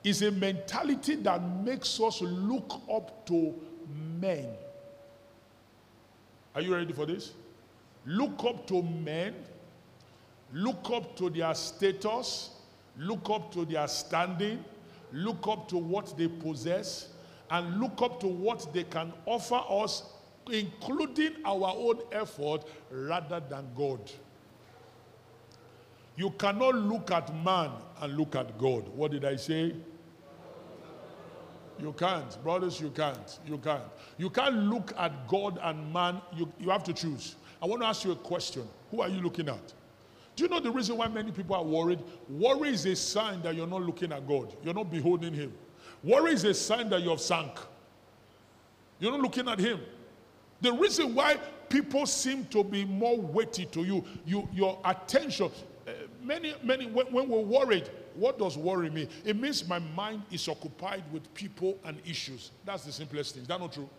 is 0.03 0.21
a 0.21 0.31
mentality 0.31 1.15
that 1.15 1.41
makes 1.63 1.99
us 1.99 2.21
look 2.21 2.81
up 2.91 3.25
to 3.25 3.55
men. 4.19 4.47
Are 6.55 6.61
you 6.61 6.73
ready 6.73 6.93
for 6.93 7.05
this? 7.05 7.33
Look 8.05 8.43
up 8.43 8.65
to 8.67 8.81
men, 8.81 9.35
look 10.53 10.89
up 10.91 11.15
to 11.17 11.29
their 11.29 11.53
status, 11.53 12.51
look 12.97 13.29
up 13.29 13.51
to 13.53 13.65
their 13.65 13.87
standing, 13.87 14.63
look 15.11 15.47
up 15.47 15.67
to 15.69 15.77
what 15.77 16.17
they 16.17 16.27
possess, 16.27 17.09
and 17.51 17.79
look 17.79 18.01
up 18.01 18.19
to 18.21 18.27
what 18.27 18.73
they 18.73 18.83
can 18.83 19.11
offer 19.25 19.61
us, 19.69 20.03
including 20.51 21.33
our 21.45 21.73
own 21.75 21.99
effort, 22.11 22.63
rather 22.89 23.39
than 23.39 23.67
God. 23.75 23.99
You 26.15 26.31
cannot 26.31 26.75
look 26.75 27.11
at 27.11 27.33
man 27.43 27.71
and 28.01 28.17
look 28.17 28.35
at 28.35 28.57
God. 28.57 28.87
What 28.89 29.11
did 29.11 29.23
I 29.23 29.35
say? 29.37 29.73
You 31.81 31.93
can't. 31.93 32.43
Brothers, 32.43 32.79
you 32.79 32.89
can't. 32.89 33.39
You 33.45 33.57
can't. 33.57 33.83
You 34.17 34.29
can't 34.29 34.55
look 34.55 34.93
at 34.97 35.27
God 35.27 35.59
and 35.61 35.91
man. 35.93 36.21
You, 36.35 36.51
you 36.59 36.69
have 36.69 36.83
to 36.85 36.93
choose. 36.93 37.35
I 37.61 37.65
want 37.65 37.81
to 37.81 37.87
ask 37.87 38.03
you 38.03 38.11
a 38.11 38.15
question. 38.15 38.67
Who 38.91 39.01
are 39.01 39.09
you 39.09 39.21
looking 39.21 39.49
at? 39.49 39.73
Do 40.35 40.43
you 40.43 40.49
know 40.49 40.59
the 40.59 40.71
reason 40.71 40.97
why 40.97 41.07
many 41.07 41.31
people 41.31 41.55
are 41.55 41.63
worried? 41.63 41.99
Worry 42.29 42.69
is 42.69 42.85
a 42.85 42.95
sign 42.95 43.41
that 43.41 43.55
you're 43.55 43.67
not 43.67 43.81
looking 43.81 44.13
at 44.13 44.27
God, 44.27 44.55
you're 44.63 44.73
not 44.73 44.89
beholding 44.89 45.33
Him. 45.33 45.53
Worry 46.03 46.33
is 46.33 46.45
a 46.45 46.53
sign 46.53 46.89
that 46.89 47.01
you 47.01 47.09
have 47.09 47.19
sunk. 47.19 47.59
You're 48.99 49.11
not 49.11 49.21
looking 49.21 49.49
at 49.49 49.59
Him. 49.59 49.81
The 50.61 50.71
reason 50.71 51.13
why 51.13 51.37
people 51.67 52.05
seem 52.05 52.45
to 52.45 52.63
be 52.63 52.85
more 52.85 53.17
weighty 53.17 53.65
to 53.65 53.83
you, 53.83 54.03
you 54.25 54.47
your 54.53 54.79
attention. 54.85 55.51
Uh, 55.87 55.91
many, 56.23 56.53
many, 56.63 56.87
when, 56.87 57.07
when 57.07 57.27
we're 57.27 57.39
worried, 57.39 57.89
what 58.15 58.37
does 58.37 58.57
worry 58.57 58.89
mean? 58.89 59.07
It 59.25 59.39
means 59.39 59.67
my 59.67 59.79
mind 59.79 60.23
is 60.31 60.47
occupied 60.47 61.03
with 61.11 61.33
people 61.33 61.77
and 61.85 61.99
issues. 62.05 62.51
That's 62.65 62.83
the 62.83 62.91
simplest 62.91 63.33
thing. 63.33 63.43
Is 63.43 63.47
that 63.47 63.59
not 63.59 63.73
true? 63.73 63.89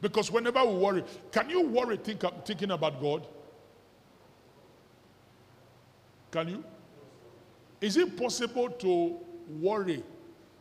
Because 0.00 0.30
whenever 0.30 0.64
we 0.64 0.74
worry, 0.74 1.04
can 1.30 1.50
you 1.50 1.62
worry 1.66 1.96
think, 1.96 2.22
thinking 2.44 2.70
about 2.70 3.00
God? 3.00 3.26
Can 6.30 6.48
you? 6.48 6.64
Is 7.80 7.96
it 7.96 8.16
possible 8.16 8.70
to 8.70 9.18
worry 9.60 10.02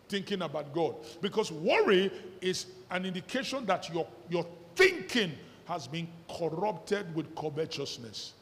thinking 0.07 0.41
about 0.41 0.73
God? 0.73 0.95
Because 1.21 1.51
worry 1.51 2.11
is 2.41 2.67
an 2.89 3.05
indication 3.05 3.65
that 3.65 3.93
your, 3.93 4.07
your 4.29 4.45
thinking 4.75 5.33
has 5.65 5.87
been 5.87 6.07
corrupted 6.37 7.13
with 7.15 7.33
covetousness. 7.35 8.33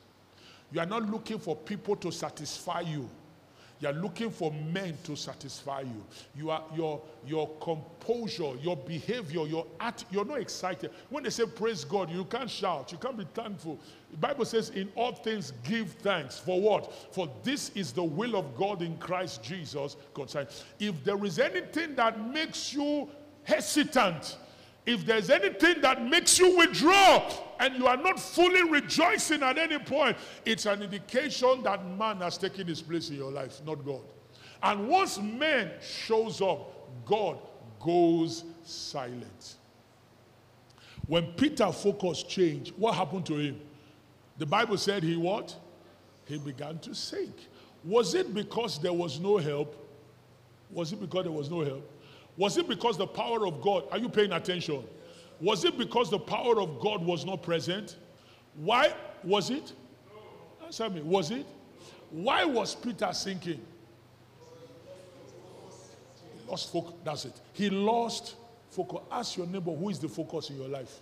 You 0.72 0.80
are 0.80 0.86
not 0.86 1.10
looking 1.10 1.39
for 1.39 1.56
people 1.56 1.96
to 1.98 2.12
satisfy 2.12 2.82
you. 2.82 3.10
You 3.80 3.90
are 3.90 3.94
looking 3.94 4.32
for 4.32 4.52
men 4.52 4.98
to 5.04 5.16
satisfy 5.16 5.82
you. 5.82 6.04
You 6.36 6.50
are 6.50 6.63
your 6.76 7.02
your 7.26 7.50
composure, 7.60 8.56
your 8.62 8.76
behavior, 8.76 9.46
your 9.46 9.68
act, 9.80 10.06
you're 10.10 10.26
not 10.26 10.40
excited. 10.40 10.92
When 11.10 11.24
they 11.24 11.30
say 11.30 11.46
praise 11.46 11.84
God, 11.84 12.10
you 12.10 12.26
can't 12.26 12.50
shout, 12.50 12.92
you 12.92 12.98
can't 12.98 13.18
be 13.18 13.28
thankful. 13.34 13.80
The 14.12 14.18
Bible 14.18 14.46
says, 14.46 14.70
in 14.70 14.90
all 14.96 15.12
things 15.12 15.54
give 15.63 15.92
thanks. 16.02 16.40
For 16.40 16.60
what? 16.60 17.13
For 17.13 17.30
this 17.44 17.70
is 17.76 17.92
the 17.92 18.04
will 18.04 18.36
of 18.36 18.56
God 18.56 18.82
in 18.82 18.98
Christ 18.98 19.44
Jesus 19.44 19.98
concerned. 20.13 20.48
If 20.80 21.04
there 21.04 21.24
is 21.26 21.40
anything 21.40 21.96
that 21.96 22.20
makes 22.32 22.74
you 22.74 23.10
hesitant, 23.44 24.38
if 24.88 25.06
there's 25.06 25.30
anything 25.30 25.82
that 25.82 26.02
makes 26.02 26.39
you 26.39 26.58
withdraw 26.58 27.30
and 27.60 27.76
you 27.76 27.88
are 27.88 27.97
not 27.97 28.17
fully 28.17 28.63
rejoicing 28.71 29.43
at 29.43 29.58
any 29.58 29.78
point, 29.78 30.15
it's 30.45 30.65
an 30.65 30.82
indication 30.82 31.62
that 31.63 31.86
man 31.86 32.17
has 32.17 32.38
taken 32.38 32.65
his 32.65 32.82
place 32.82 33.10
in 33.10 33.17
your 33.17 33.30
life, 33.30 33.60
not 33.65 33.86
God. 33.86 34.02
And 34.63 34.88
once 34.88 35.19
man 35.19 35.71
shows 35.82 36.41
up, 36.41 36.89
God 37.06 37.38
goes 37.82 38.45
silent. 38.63 39.56
When 41.06 41.34
Peter 41.34 41.69
focus 41.73 42.23
changed, 42.23 42.73
what 42.78 42.95
happened 42.95 43.26
to 43.26 43.36
him? 43.36 43.60
The 44.38 44.45
Bible 44.45 44.78
said 44.78 45.04
he 45.04 45.17
what? 45.17 45.54
He 46.26 46.38
began 46.38 46.80
to 46.80 46.95
sink. 46.95 47.36
Was 47.84 48.15
it 48.15 48.34
because 48.34 48.80
there 48.80 48.93
was 48.93 49.19
no 49.19 49.38
help? 49.38 49.76
Was 50.71 50.93
it 50.93 51.02
because 51.02 51.23
there 51.23 51.32
was 51.32 51.50
no 51.50 51.60
help? 51.62 51.91
Was 52.38 52.58
it 52.58 52.67
because 52.67 52.97
the 52.97 53.08
power 53.08 53.45
of 53.47 53.62
God, 53.62 53.86
are 53.91 53.97
you 53.97 54.10
paying 54.10 54.32
attention? 54.32 54.84
Was 55.41 55.65
it 55.65 55.78
because 55.78 56.10
the 56.10 56.19
power 56.19 56.62
of 56.62 56.80
God 56.80 57.04
was 57.04 57.26
not 57.26 57.43
present? 57.43 57.97
Why 58.56 58.93
was 59.23 59.50
it? 59.50 59.73
Answer 60.63 60.89
me. 60.89 61.02
Was 61.02 61.32
it? 61.32 61.45
Why 62.12 62.45
was 62.45 62.76
Peter 62.76 63.10
sinking? 63.12 63.62
He 66.36 66.50
lost 66.50 66.71
focus. 66.71 66.93
That's 67.04 67.26
it. 67.26 67.41
He 67.54 67.69
lost 67.69 68.36
focus. 68.69 69.00
Ask 69.12 69.38
your 69.38 69.47
neighbor 69.47 69.71
who 69.71 69.89
is 69.89 70.00
the 70.00 70.08
focus 70.08 70.50
in 70.50 70.58
your 70.58 70.69
life. 70.69 71.00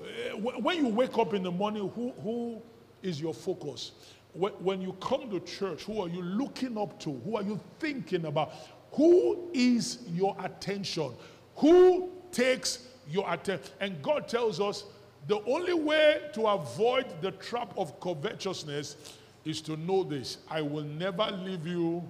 Uh, 0.00 0.36
when 0.36 0.76
you 0.78 0.88
wake 0.88 1.16
up 1.18 1.34
in 1.34 1.42
the 1.42 1.50
morning, 1.50 1.90
who, 1.94 2.12
who 2.22 2.62
is 3.02 3.20
your 3.20 3.34
focus? 3.34 3.92
When 4.34 4.82
you 4.82 4.92
come 5.00 5.30
to 5.30 5.40
church, 5.40 5.84
who 5.84 6.02
are 6.02 6.08
you 6.08 6.20
looking 6.20 6.76
up 6.76 7.00
to? 7.00 7.12
Who 7.24 7.36
are 7.36 7.42
you 7.42 7.58
thinking 7.78 8.26
about? 8.26 8.52
Who 8.96 9.50
is 9.52 9.98
your 10.12 10.34
attention? 10.40 11.12
Who 11.56 12.10
takes 12.32 12.88
your 13.08 13.30
attention? 13.32 13.70
And 13.80 14.02
God 14.02 14.26
tells 14.26 14.60
us 14.60 14.84
the 15.26 15.42
only 15.44 15.74
way 15.74 16.22
to 16.32 16.46
avoid 16.46 17.20
the 17.20 17.32
trap 17.32 17.74
of 17.76 17.98
covetousness 18.00 18.96
is 19.44 19.60
to 19.62 19.76
know 19.76 20.02
this 20.02 20.38
I 20.50 20.62
will 20.62 20.84
never 20.84 21.30
leave 21.30 21.66
you 21.66 22.02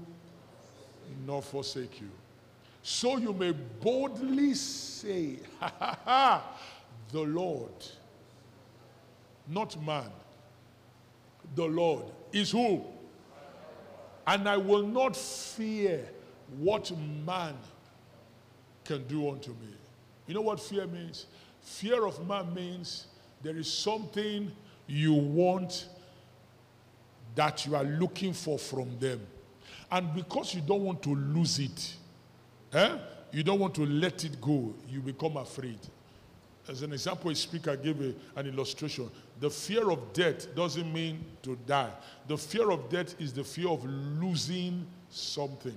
nor 1.26 1.42
forsake 1.42 2.00
you. 2.00 2.10
So 2.82 3.16
you 3.16 3.32
may 3.32 3.50
boldly 3.50 4.54
say, 4.54 5.40
ha, 5.58 5.72
ha, 5.78 5.98
ha, 6.04 6.58
The 7.10 7.20
Lord, 7.20 7.84
not 9.48 9.80
man, 9.84 10.10
the 11.56 11.64
Lord 11.64 12.04
is 12.32 12.52
who? 12.52 12.84
And 14.24 14.48
I 14.48 14.56
will 14.56 14.86
not 14.86 15.16
fear 15.16 16.08
what 16.58 16.90
man 17.24 17.54
can 18.84 19.06
do 19.06 19.30
unto 19.30 19.50
me. 19.50 19.74
You 20.26 20.34
know 20.34 20.42
what 20.42 20.60
fear 20.60 20.86
means? 20.86 21.26
Fear 21.62 22.06
of 22.06 22.26
man 22.26 22.54
means 22.54 23.06
there 23.42 23.56
is 23.56 23.72
something 23.72 24.50
you 24.86 25.12
want 25.12 25.88
that 27.34 27.66
you 27.66 27.76
are 27.76 27.84
looking 27.84 28.32
for 28.32 28.58
from 28.58 28.98
them. 28.98 29.20
And 29.90 30.14
because 30.14 30.54
you 30.54 30.62
don't 30.62 30.82
want 30.82 31.02
to 31.02 31.14
lose 31.14 31.58
it, 31.58 31.94
eh, 32.72 32.96
you 33.32 33.42
don't 33.42 33.60
want 33.60 33.74
to 33.74 33.86
let 33.86 34.24
it 34.24 34.40
go, 34.40 34.74
you 34.88 35.00
become 35.00 35.36
afraid. 35.36 35.78
As 36.68 36.82
an 36.82 36.92
example, 36.92 37.30
a 37.30 37.34
speaker 37.34 37.76
gave 37.76 38.00
a, 38.00 38.14
an 38.38 38.46
illustration. 38.46 39.08
The 39.38 39.50
fear 39.50 39.90
of 39.90 40.12
death 40.12 40.52
doesn't 40.54 40.92
mean 40.92 41.24
to 41.42 41.56
die. 41.66 41.90
The 42.26 42.36
fear 42.36 42.70
of 42.70 42.88
death 42.88 43.14
is 43.20 43.32
the 43.32 43.44
fear 43.44 43.68
of 43.68 43.84
losing 43.84 44.86
something. 45.10 45.76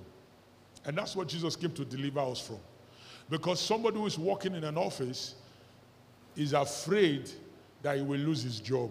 And 0.84 0.96
that's 0.96 1.14
what 1.14 1.28
Jesus 1.28 1.56
came 1.56 1.72
to 1.72 1.84
deliver 1.84 2.20
us 2.20 2.40
from. 2.40 2.58
Because 3.28 3.60
somebody 3.60 3.96
who 3.96 4.06
is 4.06 4.18
working 4.18 4.54
in 4.54 4.64
an 4.64 4.76
office 4.76 5.34
is 6.36 6.52
afraid 6.52 7.30
that 7.82 7.96
he 7.96 8.02
will 8.02 8.18
lose 8.18 8.42
his 8.42 8.60
job. 8.60 8.90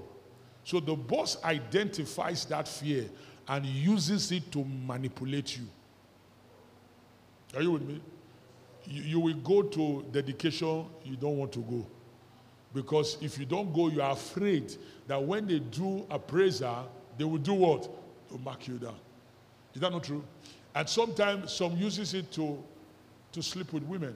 So 0.64 0.80
the 0.80 0.96
boss 0.96 1.44
identifies 1.44 2.46
that 2.46 2.68
fear 2.68 3.06
and 3.48 3.66
uses 3.66 4.32
it 4.32 4.52
to 4.52 4.64
manipulate 4.64 5.58
you. 5.58 5.66
Are 7.56 7.62
you 7.62 7.72
with 7.72 7.82
me? 7.82 8.02
You, 8.86 9.02
you 9.02 9.20
will 9.20 9.36
go 9.36 9.64
to 9.64 10.06
dedication 10.12 10.86
you 11.04 11.16
don't 11.16 11.38
want 11.38 11.52
to 11.54 11.60
go. 11.60 11.86
Because 12.74 13.18
if 13.22 13.40
you 13.40 13.46
don't 13.46 13.74
go, 13.74 13.90
you 13.90 14.02
are 14.02 14.12
afraid 14.12 14.76
that 15.08 15.22
when 15.22 15.48
they 15.48 15.60
do 15.60 16.06
appraiser, 16.10 16.76
they 17.18 17.24
will 17.24 17.40
do 17.40 17.54
what? 17.54 17.90
To 18.30 18.38
mark 18.38 18.68
you 18.68 18.78
down. 18.78 18.96
Is 19.74 19.82
that 19.82 19.92
not 19.92 20.04
true? 20.04 20.24
And 20.76 20.88
sometimes 20.88 21.52
some 21.52 21.76
uses 21.78 22.14
it 22.14 22.32
to, 22.34 22.64
to 23.32 23.42
sleep 23.42 23.74
with 23.74 23.84
women, 23.84 24.16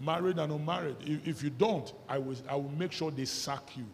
married 0.00 0.38
and 0.38 0.52
unmarried. 0.52 0.96
If, 1.00 1.26
if 1.26 1.42
you 1.42 1.50
don't, 1.50 1.92
I 2.08 2.18
will, 2.18 2.36
I 2.48 2.54
will 2.56 2.70
make 2.70 2.92
sure 2.92 3.10
they 3.10 3.24
sack 3.24 3.76
you. 3.76 3.86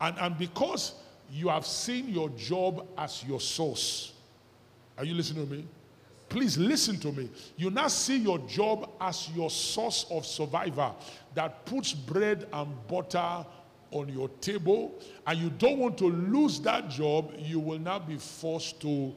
And, 0.00 0.16
and 0.18 0.38
because 0.38 0.94
you 1.30 1.48
have 1.48 1.66
seen 1.66 2.08
your 2.08 2.28
job 2.30 2.86
as 2.96 3.24
your 3.24 3.40
source, 3.40 4.12
are 4.96 5.04
you 5.04 5.14
listening 5.14 5.46
to 5.46 5.52
me? 5.52 5.64
Please 6.28 6.58
listen 6.58 6.98
to 7.00 7.12
me. 7.12 7.30
You 7.56 7.70
now 7.70 7.88
see 7.88 8.16
your 8.16 8.38
job 8.40 8.90
as 9.00 9.28
your 9.34 9.50
source 9.50 10.06
of 10.10 10.26
survival 10.26 10.96
that 11.34 11.64
puts 11.66 11.92
bread 11.92 12.46
and 12.52 12.68
butter 12.88 13.44
on 13.90 14.08
your 14.08 14.28
table, 14.40 15.00
and 15.26 15.38
you 15.38 15.50
don't 15.50 15.78
want 15.78 15.96
to 15.98 16.06
lose 16.06 16.58
that 16.60 16.90
job, 16.90 17.32
you 17.38 17.60
will 17.60 17.78
now 17.78 18.00
be 18.00 18.16
forced 18.16 18.80
to 18.80 19.14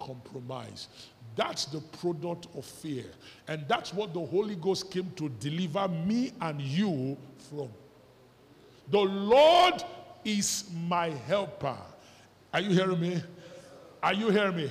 compromise. 0.00 0.88
That's 1.36 1.66
the 1.66 1.80
product 1.80 2.48
of 2.56 2.64
fear. 2.64 3.04
And 3.46 3.64
that's 3.68 3.92
what 3.92 4.14
the 4.14 4.24
Holy 4.24 4.56
Ghost 4.56 4.90
came 4.90 5.10
to 5.16 5.28
deliver 5.28 5.86
me 5.86 6.32
and 6.40 6.60
you 6.60 7.16
from. 7.50 7.68
The 8.90 9.00
Lord 9.00 9.84
is 10.24 10.64
my 10.88 11.10
helper. 11.10 11.76
Are 12.54 12.60
you 12.60 12.70
hearing 12.70 13.00
me? 13.00 13.22
Are 14.02 14.14
you 14.14 14.30
hearing 14.30 14.56
me? 14.56 14.70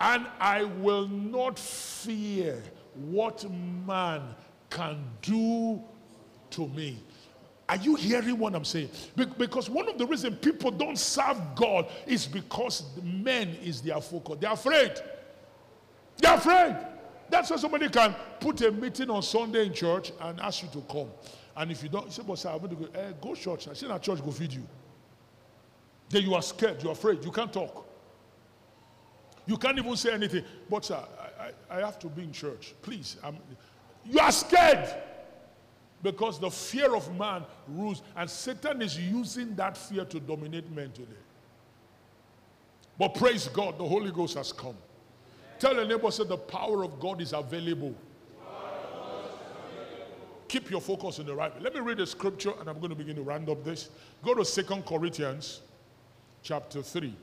And 0.00 0.26
I 0.40 0.64
will 0.64 1.06
not 1.06 1.58
fear 1.58 2.62
what 2.94 3.44
man 3.86 4.22
can 4.70 5.04
do 5.20 5.82
to 6.50 6.66
me. 6.68 6.98
Are 7.68 7.76
you 7.76 7.94
hearing 7.96 8.38
what 8.38 8.54
I'm 8.54 8.64
saying? 8.64 8.90
Because 9.38 9.68
one 9.68 9.88
of 9.88 9.98
the 9.98 10.06
reasons 10.06 10.38
people 10.38 10.70
don't 10.70 10.98
serve 10.98 11.38
God 11.56 11.88
is 12.06 12.26
because 12.26 12.84
men 13.02 13.56
is 13.62 13.82
their 13.82 14.00
focus. 14.00 14.36
They're 14.40 14.52
afraid. 14.52 14.92
They're 16.18 16.34
afraid. 16.34 16.76
That's 17.28 17.50
why 17.50 17.56
somebody 17.56 17.88
can 17.88 18.14
put 18.40 18.60
a 18.60 18.70
meeting 18.70 19.10
on 19.10 19.22
Sunday 19.22 19.66
in 19.66 19.72
church 19.72 20.12
and 20.20 20.40
ask 20.40 20.62
you 20.62 20.68
to 20.68 20.80
come. 20.82 21.08
And 21.56 21.70
if 21.70 21.82
you 21.82 21.88
don't, 21.88 22.06
you 22.06 22.12
say, 22.12 22.22
but 22.26 22.38
sir, 22.38 22.50
I'm 22.50 22.58
going 22.58 22.70
to 22.70 22.76
go. 22.76 22.88
Eh, 22.94 23.12
go 23.20 23.34
church. 23.34 23.68
I 23.68 23.72
say, 23.72 23.88
that 23.88 24.02
church 24.02 24.24
go 24.24 24.30
feed 24.30 24.52
you. 24.52 24.66
Then 26.08 26.22
you 26.22 26.34
are 26.34 26.42
scared. 26.42 26.82
You're 26.82 26.92
afraid. 26.92 27.24
You 27.24 27.32
can't 27.32 27.52
talk. 27.52 27.86
You 29.46 29.56
can't 29.56 29.78
even 29.78 29.96
say 29.96 30.12
anything. 30.12 30.44
But 30.68 30.84
sir, 30.84 31.02
I, 31.40 31.74
I, 31.74 31.78
I 31.78 31.84
have 31.84 31.98
to 32.00 32.08
be 32.08 32.22
in 32.22 32.32
church. 32.32 32.74
Please. 32.82 33.16
I'm, 33.24 33.38
you 34.04 34.20
are 34.20 34.32
scared. 34.32 34.88
Because 36.02 36.38
the 36.38 36.50
fear 36.50 36.94
of 36.94 37.16
man 37.18 37.44
rules, 37.66 38.02
and 38.14 38.28
Satan 38.28 38.82
is 38.82 38.98
using 38.98 39.56
that 39.56 39.76
fear 39.76 40.04
to 40.04 40.20
dominate 40.20 40.70
men 40.70 40.92
today. 40.92 41.08
But 42.98 43.14
praise 43.14 43.48
God, 43.48 43.78
the 43.78 43.88
Holy 43.88 44.12
Ghost 44.12 44.36
has 44.36 44.52
come. 44.52 44.76
Tell 45.58 45.74
your 45.74 45.86
neighbor, 45.86 46.10
say, 46.10 46.24
the 46.24 46.36
power 46.36 46.84
of 46.84 47.00
God 47.00 47.20
is 47.20 47.32
available. 47.32 47.94
Keep 50.48 50.70
your 50.70 50.80
focus 50.80 51.18
in 51.18 51.26
the 51.26 51.34
right 51.34 51.52
way. 51.54 51.60
Let 51.60 51.74
me 51.74 51.80
read 51.80 51.98
the 51.98 52.06
scripture 52.06 52.52
and 52.60 52.68
I'm 52.68 52.78
going 52.78 52.90
to 52.90 52.96
begin 52.96 53.16
to 53.16 53.22
round 53.22 53.48
up 53.48 53.64
this. 53.64 53.90
Go 54.24 54.34
to 54.34 54.44
Second 54.44 54.86
Corinthians 54.86 55.62
chapter 56.42 56.82
3. 56.82 57.14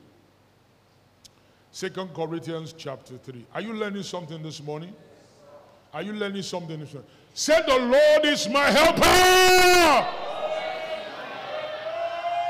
Second 1.70 2.14
Corinthians 2.14 2.74
chapter 2.76 3.16
3. 3.16 3.46
Are 3.54 3.60
you 3.60 3.72
learning 3.72 4.02
something 4.02 4.42
this 4.42 4.62
morning? 4.62 4.94
Are 5.92 6.02
you 6.02 6.12
learning 6.12 6.42
something 6.42 6.78
this 6.78 6.92
morning? 6.92 7.10
Say, 7.32 7.60
The 7.66 7.78
Lord 7.78 8.24
is 8.24 8.48
my 8.48 8.70
helper. 8.70 9.00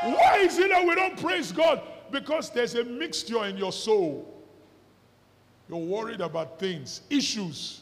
Why 0.04 0.38
is 0.38 0.58
it 0.58 0.68
that 0.70 0.84
we 0.86 0.94
don't 0.94 1.18
praise 1.18 1.52
God? 1.52 1.80
Because 2.10 2.50
there's 2.50 2.74
a 2.74 2.84
mixture 2.84 3.44
in 3.46 3.56
your 3.56 3.72
soul. 3.72 4.33
You're 5.68 5.78
worried 5.78 6.20
about 6.20 6.58
things, 6.58 7.00
issues. 7.08 7.80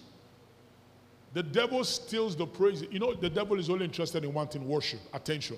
The 1.34 1.42
devil 1.42 1.82
steals 1.84 2.36
the 2.36 2.46
praise. 2.46 2.84
You 2.90 2.98
know, 2.98 3.14
the 3.14 3.30
devil 3.30 3.58
is 3.58 3.70
only 3.70 3.84
interested 3.84 4.24
in 4.24 4.32
wanting 4.32 4.66
worship, 4.66 5.00
attention. 5.12 5.56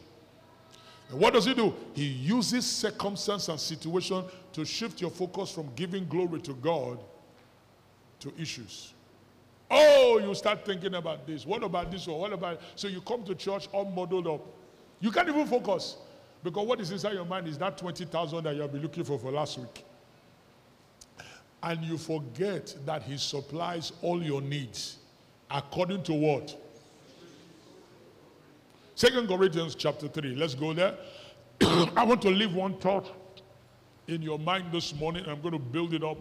And 1.11 1.21
what 1.21 1.35
does 1.35 1.45
he 1.45 1.55
do? 1.55 1.75
He 1.95 2.05
uses 2.05 2.65
circumstance 2.65 3.49
and 3.49 3.61
situation 3.61 4.25
to 4.53 4.65
shift 4.65 5.01
your 5.01 5.11
focus 5.11 5.51
from 5.51 5.69
giving 5.75 6.07
glory 6.07 6.41
to 6.43 6.55
God 6.55 6.99
to 8.21 8.33
issues. 8.39 8.95
Oh, 9.71 10.19
you 10.19 10.35
start 10.35 10.65
thinking 10.65 10.95
about 10.95 11.27
this. 11.27 11.45
What 11.45 11.63
about 11.63 11.91
this 11.91 12.07
or 12.07 12.21
what 12.21 12.33
about 12.33 12.61
so 12.77 12.89
you 12.89 13.01
come 13.01 13.25
to 13.25 13.35
church 13.35 13.69
all 13.73 13.85
muddled 13.85 14.27
up. 14.27 14.47
You 15.01 15.11
can't 15.11 15.29
even 15.29 15.47
focus 15.47 15.97
because 16.43 16.67
what 16.67 16.81
is 16.81 16.91
inside 16.91 17.15
your 17.15 17.25
mind 17.25 17.49
is 17.49 17.59
that 17.59 17.77
20,000 17.77 18.45
that 18.45 18.55
you've 18.55 18.73
been 18.73 18.83
looking 18.83 19.05
for 19.05 19.19
for 19.19 19.31
last 19.31 19.59
week. 19.59 19.85
And 21.65 21.83
you 21.83 21.97
forget 21.97 22.77
that 22.85 23.03
he 23.03 23.17
supplies 23.17 23.93
all 24.03 24.23
your 24.23 24.43
needs 24.43 24.99
according 25.51 26.03
to 26.03 26.13
what? 26.13 26.55
Second 28.95 29.29
Corinthians 29.29 29.75
chapter 29.75 30.07
3. 30.07 30.37
Let's 30.37 30.55
go 30.55 30.75
there. 30.75 30.95
I 31.63 32.05
want 32.05 32.21
to 32.23 32.29
leave 32.29 32.55
one 32.55 32.77
thought 32.79 33.11
in 34.09 34.21
your 34.21 34.39
mind 34.39 34.73
this 34.73 34.95
morning. 34.95 35.25
I'm 35.27 35.41
going 35.41 35.53
to 35.53 35.59
build 35.59 35.95
it 35.95 36.05
up 36.05 36.19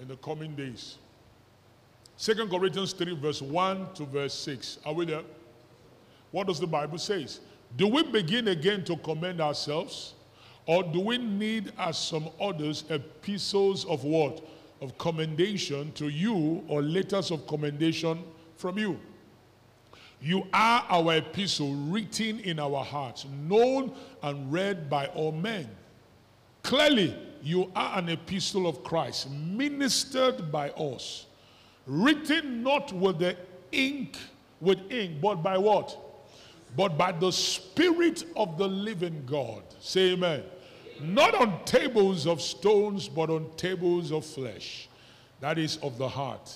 in 0.00 0.06
the 0.06 0.16
coming 0.18 0.54
days. 0.54 0.98
Second 2.16 2.48
Corinthians 2.48 2.92
3, 2.92 3.16
verse 3.16 3.42
1 3.42 3.94
to 3.94 4.04
verse 4.06 4.32
6. 4.34 4.78
Are 4.86 4.94
we 4.94 5.06
there? 5.06 5.22
What 6.30 6.46
does 6.46 6.60
the 6.60 6.68
Bible 6.68 6.98
say? 6.98 7.26
Do 7.76 7.88
we 7.88 8.04
begin 8.04 8.46
again 8.48 8.84
to 8.84 8.96
commend 8.98 9.40
ourselves? 9.40 10.14
Or 10.66 10.82
do 10.82 11.00
we 11.00 11.18
need, 11.18 11.72
as 11.78 11.96
some 11.96 12.28
others, 12.40 12.84
epistles 12.90 13.84
of 13.86 14.04
what? 14.04 14.46
Of 14.82 14.98
commendation 14.98 15.92
to 15.92 16.08
you 16.08 16.62
or 16.68 16.82
letters 16.82 17.30
of 17.30 17.46
commendation 17.46 18.22
from 18.56 18.78
you? 18.78 18.98
You 20.20 20.46
are 20.52 20.84
our 20.88 21.16
epistle 21.16 21.72
written 21.72 22.40
in 22.40 22.58
our 22.58 22.84
hearts, 22.84 23.26
known 23.46 23.92
and 24.22 24.52
read 24.52 24.90
by 24.90 25.06
all 25.08 25.32
men. 25.32 25.68
Clearly, 26.62 27.16
you 27.42 27.70
are 27.76 27.98
an 27.98 28.08
epistle 28.08 28.66
of 28.66 28.82
Christ, 28.82 29.30
ministered 29.30 30.50
by 30.50 30.70
us, 30.70 31.26
written 31.86 32.62
not 32.62 32.92
with 32.92 33.20
the 33.20 33.36
ink, 33.70 34.16
with 34.60 34.90
ink, 34.90 35.20
but 35.20 35.36
by 35.36 35.56
what? 35.58 35.96
But 36.76 36.98
by 36.98 37.12
the 37.12 37.30
Spirit 37.30 38.24
of 38.34 38.58
the 38.58 38.66
living 38.66 39.22
God. 39.26 39.62
Say 39.80 40.12
amen. 40.12 40.42
Not 41.00 41.34
on 41.34 41.64
tables 41.64 42.26
of 42.26 42.40
stones, 42.40 43.08
but 43.08 43.30
on 43.30 43.50
tables 43.56 44.12
of 44.12 44.24
flesh. 44.24 44.88
That 45.40 45.58
is 45.58 45.76
of 45.78 45.98
the 45.98 46.08
heart. 46.08 46.54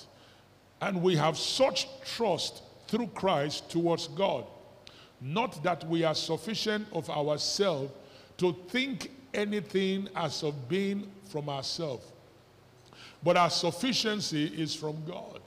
And 0.81 1.01
we 1.01 1.15
have 1.15 1.37
such 1.37 1.87
trust 2.03 2.63
through 2.87 3.07
Christ 3.07 3.69
towards 3.69 4.07
God. 4.07 4.45
Not 5.21 5.63
that 5.63 5.87
we 5.87 6.03
are 6.03 6.15
sufficient 6.15 6.87
of 6.91 7.09
ourselves 7.09 7.91
to 8.37 8.55
think 8.69 9.11
anything 9.33 10.09
as 10.15 10.43
of 10.43 10.67
being 10.67 11.09
from 11.29 11.47
ourselves, 11.47 12.05
but 13.23 13.37
our 13.37 13.49
sufficiency 13.49 14.45
is 14.47 14.73
from 14.73 14.97
God, 15.05 15.39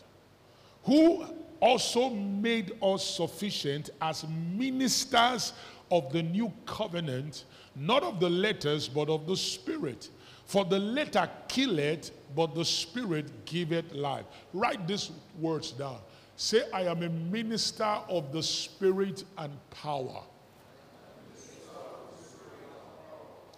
who 0.85 1.25
also 1.61 2.11
made 2.11 2.73
us 2.81 3.05
sufficient 3.05 3.91
as 4.01 4.25
ministers 4.29 5.53
of 5.91 6.13
the 6.13 6.23
new 6.23 6.53
covenant, 6.67 7.45
not 7.77 8.03
of 8.03 8.21
the 8.21 8.31
letters, 8.31 8.89
but 8.89 9.09
of 9.09 9.27
the 9.27 9.37
Spirit. 9.37 10.11
For 10.47 10.65
the 10.65 10.79
letter 10.79 11.29
killeth, 11.49 12.11
but 12.35 12.55
the 12.55 12.65
Spirit 12.65 13.47
giveth 13.47 13.93
life. 13.93 14.25
Write 14.53 14.87
these 14.87 15.11
words 15.39 15.73
down. 15.73 15.99
Say, 16.37 16.63
I 16.73 16.83
am 16.83 17.03
a 17.03 17.09
minister 17.09 17.85
of 17.85 18.33
the 18.33 18.43
Spirit 18.43 19.25
and 19.39 19.53
power. 19.71 20.23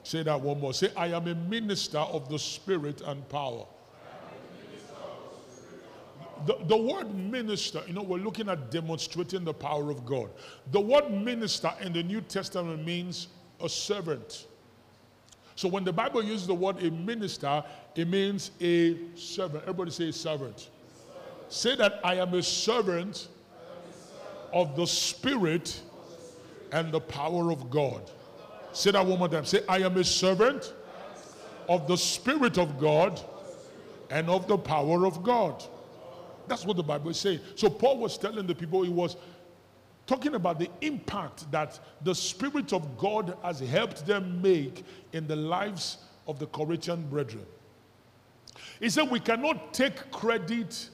Say 0.02 0.22
that 0.22 0.40
one 0.40 0.60
more. 0.60 0.72
Say, 0.72 0.90
I 0.96 1.08
am 1.08 1.26
a 1.26 1.34
minister 1.34 1.98
of 1.98 2.28
the 2.28 2.38
Spirit 2.38 3.00
and 3.00 3.28
power. 3.28 3.66
The, 6.44 6.58
the 6.66 6.76
word 6.76 7.12
minister, 7.14 7.82
you 7.86 7.94
know, 7.94 8.02
we're 8.02 8.18
looking 8.18 8.48
at 8.48 8.70
demonstrating 8.70 9.42
the 9.42 9.54
power 9.54 9.90
of 9.90 10.04
God. 10.04 10.30
The 10.70 10.80
word 10.80 11.10
minister 11.10 11.72
in 11.80 11.92
the 11.92 12.02
New 12.02 12.20
Testament 12.20 12.84
means 12.84 13.28
a 13.62 13.68
servant. 13.68 14.46
So 15.54 15.68
when 15.68 15.84
the 15.84 15.92
Bible 15.92 16.22
uses 16.22 16.46
the 16.46 16.54
word 16.54 16.82
a 16.82 16.90
minister, 16.90 17.64
it 17.94 18.06
means 18.08 18.50
a 18.60 18.98
servant. 19.14 19.62
Everybody 19.62 19.90
say 19.90 20.10
servant. 20.10 20.70
Say 21.48 21.76
that 21.76 22.00
I 22.04 22.16
am 22.16 22.34
a 22.34 22.42
servant 22.42 23.28
of 24.52 24.76
the 24.76 24.86
Spirit 24.86 25.80
and 26.72 26.92
the 26.92 27.00
power 27.00 27.50
of 27.50 27.70
God. 27.70 28.10
Say 28.72 28.90
that 28.90 29.06
one 29.06 29.18
more 29.18 29.28
time. 29.28 29.44
Say, 29.44 29.60
I 29.68 29.78
am 29.78 29.96
a 29.96 30.04
servant 30.04 30.74
of 31.68 31.88
the 31.88 31.96
Spirit 31.96 32.58
of 32.58 32.78
God 32.78 33.20
and 34.10 34.28
of 34.28 34.46
the 34.46 34.58
power 34.58 35.06
of 35.06 35.22
God. 35.22 35.64
That's 36.48 36.64
what 36.64 36.76
the 36.76 36.82
Bible 36.82 37.10
is 37.10 37.18
saying. 37.18 37.40
So 37.54 37.70
Paul 37.70 37.98
was 37.98 38.18
telling 38.18 38.46
the 38.46 38.54
people 38.54 38.82
he 38.82 38.90
was 38.90 39.16
talking 40.06 40.34
about 40.34 40.58
the 40.58 40.70
impact 40.80 41.50
that 41.50 41.78
the 42.02 42.14
Spirit 42.14 42.72
of 42.72 42.96
God 42.96 43.36
has 43.42 43.60
helped 43.60 44.06
them 44.06 44.40
make 44.40 44.84
in 45.12 45.26
the 45.26 45.36
lives 45.36 45.98
of 46.26 46.38
the 46.38 46.46
Corinthian 46.46 47.08
brethren. 47.08 47.46
He 48.80 48.88
said, 48.88 49.10
We 49.10 49.20
cannot 49.20 49.74
take 49.74 50.10
credit 50.10 50.88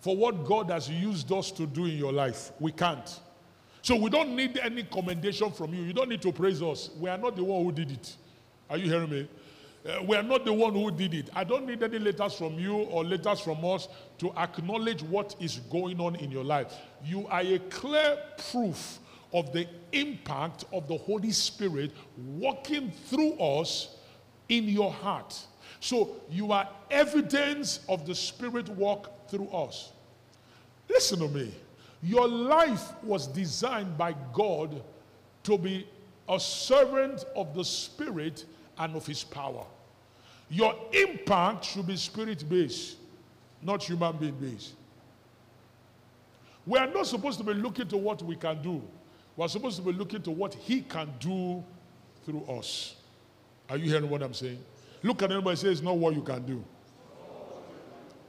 for 0.00 0.16
what 0.16 0.44
God 0.44 0.70
has 0.70 0.88
used 0.88 1.32
us 1.32 1.50
to 1.52 1.66
do 1.66 1.86
in 1.86 1.96
your 1.96 2.12
life. 2.12 2.52
We 2.60 2.72
can't. 2.72 3.20
So 3.82 3.96
we 3.96 4.10
don't 4.10 4.34
need 4.34 4.58
any 4.58 4.82
commendation 4.82 5.50
from 5.50 5.74
you. 5.74 5.82
You 5.82 5.92
don't 5.92 6.08
need 6.08 6.22
to 6.22 6.32
praise 6.32 6.62
us. 6.62 6.90
We 6.98 7.10
are 7.10 7.18
not 7.18 7.36
the 7.36 7.44
one 7.44 7.64
who 7.64 7.72
did 7.72 7.90
it. 7.90 8.16
Are 8.70 8.78
you 8.78 8.86
hearing 8.86 9.10
me? 9.10 9.28
Uh, 9.86 10.02
we 10.06 10.16
are 10.16 10.22
not 10.22 10.46
the 10.46 10.52
one 10.52 10.72
who 10.72 10.90
did 10.90 11.12
it. 11.12 11.28
I 11.34 11.44
don't 11.44 11.66
need 11.66 11.82
any 11.82 11.98
letters 11.98 12.34
from 12.34 12.58
you 12.58 12.74
or 12.74 13.04
letters 13.04 13.40
from 13.40 13.62
us 13.64 13.88
to 14.18 14.32
acknowledge 14.38 15.02
what 15.02 15.34
is 15.40 15.58
going 15.70 16.00
on 16.00 16.16
in 16.16 16.30
your 16.30 16.44
life. 16.44 16.72
You 17.04 17.26
are 17.28 17.42
a 17.42 17.58
clear 17.58 18.16
proof 18.50 18.98
of 19.34 19.52
the 19.52 19.66
impact 19.92 20.64
of 20.72 20.88
the 20.88 20.96
Holy 20.96 21.32
Spirit 21.32 21.90
working 22.16 22.92
through 23.08 23.34
us 23.34 23.96
in 24.48 24.64
your 24.68 24.90
heart. 24.90 25.38
So 25.80 26.16
you 26.30 26.52
are 26.52 26.68
evidence 26.90 27.80
of 27.88 28.06
the 28.06 28.14
Spirit 28.14 28.68
work 28.70 29.28
through 29.28 29.48
us. 29.48 29.92
Listen 30.88 31.18
to 31.18 31.28
me. 31.28 31.52
Your 32.02 32.28
life 32.28 32.92
was 33.02 33.26
designed 33.26 33.98
by 33.98 34.14
God 34.32 34.82
to 35.42 35.58
be 35.58 35.86
a 36.28 36.40
servant 36.40 37.24
of 37.36 37.54
the 37.54 37.64
Spirit 37.64 38.46
and 38.78 38.96
of 38.96 39.06
His 39.06 39.24
power. 39.24 39.66
Your 40.50 40.74
impact 40.92 41.64
should 41.64 41.86
be 41.86 41.96
spirit 41.96 42.48
based, 42.48 42.96
not 43.62 43.82
human 43.82 44.16
being 44.16 44.34
based. 44.34 44.74
We 46.66 46.78
are 46.78 46.86
not 46.86 47.06
supposed 47.06 47.38
to 47.38 47.44
be 47.44 47.54
looking 47.54 47.88
to 47.88 47.96
what 47.96 48.22
we 48.22 48.36
can 48.36 48.62
do. 48.62 48.82
We 49.36 49.44
are 49.44 49.48
supposed 49.48 49.76
to 49.76 49.82
be 49.82 49.92
looking 49.92 50.22
to 50.22 50.30
what 50.30 50.54
He 50.54 50.82
can 50.82 51.12
do 51.18 51.62
through 52.24 52.44
us. 52.44 52.96
Are 53.68 53.76
you 53.76 53.90
hearing 53.90 54.08
what 54.08 54.22
I'm 54.22 54.34
saying? 54.34 54.58
Look 55.02 55.22
at 55.22 55.30
anybody 55.30 55.56
say 55.56 55.68
it's 55.68 55.82
not 55.82 55.96
what 55.96 56.14
you 56.14 56.22
can 56.22 56.44
do, 56.46 56.64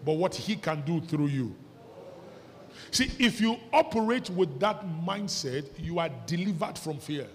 but 0.04 0.14
what 0.14 0.36
He 0.36 0.56
can 0.56 0.82
do 0.82 1.00
through 1.00 1.28
you. 1.28 1.56
See, 2.92 3.12
if 3.20 3.40
you 3.40 3.58
operate 3.72 4.30
with 4.30 4.60
that 4.60 4.86
mindset, 5.06 5.66
you 5.78 6.00
are 6.00 6.10
delivered 6.26 6.78
from 6.78 6.98
fear 6.98 7.28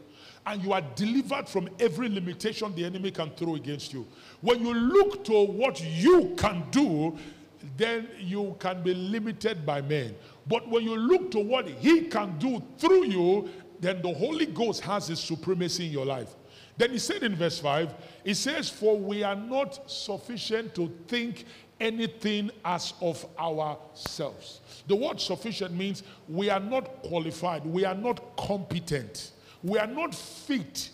and 0.46 0.62
you 0.62 0.72
are 0.72 0.82
delivered 0.94 1.48
from 1.48 1.68
every 1.78 2.08
limitation 2.08 2.74
the 2.74 2.84
enemy 2.84 3.10
can 3.10 3.30
throw 3.30 3.54
against 3.56 3.92
you. 3.92 4.06
When 4.40 4.64
you 4.64 4.74
look 4.74 5.24
to 5.24 5.46
what 5.46 5.82
you 5.82 6.34
can 6.36 6.64
do, 6.70 7.18
then 7.76 8.08
you 8.18 8.56
can 8.58 8.82
be 8.82 8.94
limited 8.94 9.66
by 9.66 9.80
men. 9.82 10.14
But 10.46 10.68
when 10.68 10.84
you 10.84 10.96
look 10.96 11.30
to 11.32 11.40
what 11.40 11.68
He 11.68 12.02
can 12.02 12.38
do 12.38 12.62
through 12.78 13.06
you, 13.06 13.50
then 13.80 14.02
the 14.02 14.12
Holy 14.12 14.46
Ghost 14.46 14.80
has 14.82 15.08
His 15.08 15.20
supremacy 15.20 15.86
in 15.86 15.92
your 15.92 16.06
life. 16.06 16.34
Then 16.76 16.90
He 16.90 16.98
said 16.98 17.22
in 17.22 17.34
verse 17.36 17.58
5, 17.58 17.94
He 18.24 18.34
says, 18.34 18.70
For 18.70 18.98
we 18.98 19.22
are 19.22 19.36
not 19.36 19.90
sufficient 19.90 20.74
to 20.76 20.92
think 21.06 21.44
anything 21.80 22.50
as 22.64 22.92
of 23.00 23.24
ourselves. 23.38 24.60
The 24.86 24.94
word 24.96 25.20
sufficient 25.20 25.74
means 25.74 26.02
we 26.28 26.50
are 26.50 26.60
not 26.60 27.02
qualified, 27.02 27.64
we 27.64 27.84
are 27.84 27.94
not 27.94 28.36
competent, 28.36 29.32
we 29.62 29.78
are 29.78 29.86
not 29.86 30.14
fit 30.14 30.90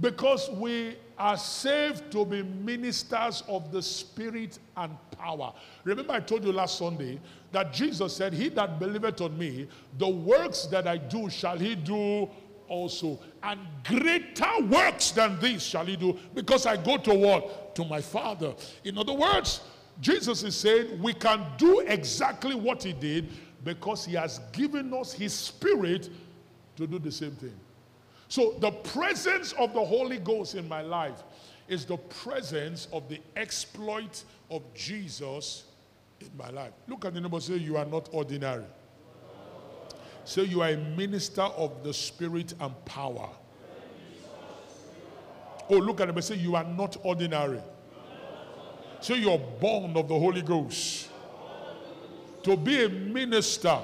because 0.00 0.50
we 0.50 0.96
are 1.18 1.36
saved 1.36 2.10
to 2.10 2.24
be 2.24 2.42
ministers 2.42 3.42
of 3.48 3.70
the 3.70 3.82
Spirit 3.82 4.58
and 4.76 4.96
power. 5.16 5.52
Remember, 5.84 6.12
I 6.12 6.20
told 6.20 6.44
you 6.44 6.52
last 6.52 6.78
Sunday 6.78 7.20
that 7.52 7.72
Jesus 7.72 8.16
said, 8.16 8.32
He 8.32 8.48
that 8.50 8.80
believeth 8.80 9.20
on 9.20 9.36
me, 9.38 9.68
the 9.98 10.08
works 10.08 10.66
that 10.66 10.86
I 10.86 10.96
do 10.96 11.30
shall 11.30 11.58
he 11.58 11.74
do 11.74 12.28
also. 12.68 13.20
And 13.42 13.60
greater 13.84 14.62
works 14.62 15.10
than 15.10 15.38
these 15.38 15.62
shall 15.62 15.84
he 15.84 15.96
do, 15.96 16.18
because 16.34 16.66
I 16.66 16.76
go 16.76 16.96
to 16.96 17.14
what? 17.14 17.74
To 17.76 17.84
my 17.84 18.00
Father. 18.00 18.54
In 18.84 18.98
other 18.98 19.12
words, 19.12 19.60
Jesus 20.00 20.42
is 20.42 20.56
saying 20.56 21.00
we 21.02 21.12
can 21.12 21.44
do 21.58 21.80
exactly 21.80 22.54
what 22.54 22.82
he 22.82 22.92
did 22.92 23.28
because 23.62 24.04
he 24.04 24.14
has 24.14 24.40
given 24.52 24.92
us 24.94 25.12
his 25.12 25.32
spirit 25.32 26.08
to 26.76 26.86
do 26.86 26.98
the 26.98 27.12
same 27.12 27.32
thing. 27.32 27.54
So, 28.32 28.54
the 28.60 28.70
presence 28.70 29.52
of 29.58 29.74
the 29.74 29.84
Holy 29.84 30.16
Ghost 30.16 30.54
in 30.54 30.66
my 30.66 30.80
life 30.80 31.22
is 31.68 31.84
the 31.84 31.98
presence 31.98 32.88
of 32.90 33.06
the 33.10 33.20
exploit 33.36 34.24
of 34.50 34.62
Jesus 34.72 35.64
in 36.18 36.30
my 36.38 36.48
life. 36.48 36.72
Look 36.88 37.04
at 37.04 37.12
the 37.12 37.20
neighbor 37.20 37.40
say, 37.40 37.56
You 37.56 37.76
are 37.76 37.84
not 37.84 38.08
ordinary. 38.10 38.64
Say, 40.24 40.44
You 40.44 40.62
are 40.62 40.70
a 40.70 40.78
minister 40.78 41.42
of 41.42 41.84
the 41.84 41.92
Spirit 41.92 42.54
and 42.58 42.72
power. 42.86 43.28
Oh, 45.68 45.76
look 45.76 46.00
at 46.00 46.08
him 46.08 46.22
say, 46.22 46.36
You 46.36 46.56
are 46.56 46.64
not 46.64 46.96
ordinary. 47.02 47.60
So 49.00 49.12
you're 49.12 49.36
born 49.60 49.94
of 49.94 50.08
the 50.08 50.18
Holy 50.18 50.40
Ghost. 50.40 51.10
To 52.44 52.56
be 52.56 52.82
a 52.84 52.88
minister 52.88 53.78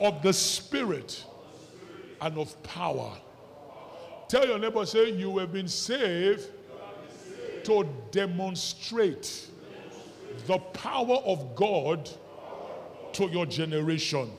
of 0.00 0.22
the 0.22 0.32
Spirit 0.32 1.26
and 2.20 2.38
of 2.38 2.60
power. 2.62 3.12
Tell 4.28 4.46
your 4.46 4.58
neighbor, 4.58 4.86
say, 4.86 5.10
you 5.10 5.38
have 5.38 5.52
been 5.52 5.68
saved 5.68 6.48
to 7.64 7.88
demonstrate 8.10 9.48
the 10.46 10.58
power 10.58 11.16
of 11.24 11.54
God 11.54 12.08
to 13.12 13.26
your 13.26 13.46
generation. 13.46 14.30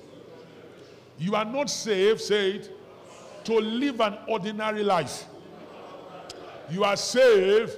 You 1.19 1.35
are 1.35 1.45
not 1.45 1.69
saved, 1.69 2.21
say 2.21 2.51
it, 2.51 2.71
to 3.45 3.53
live 3.53 3.99
an 3.99 4.17
ordinary 4.27 4.83
life. 4.83 5.25
You 6.69 6.83
are 6.83 6.95
saved 6.95 7.77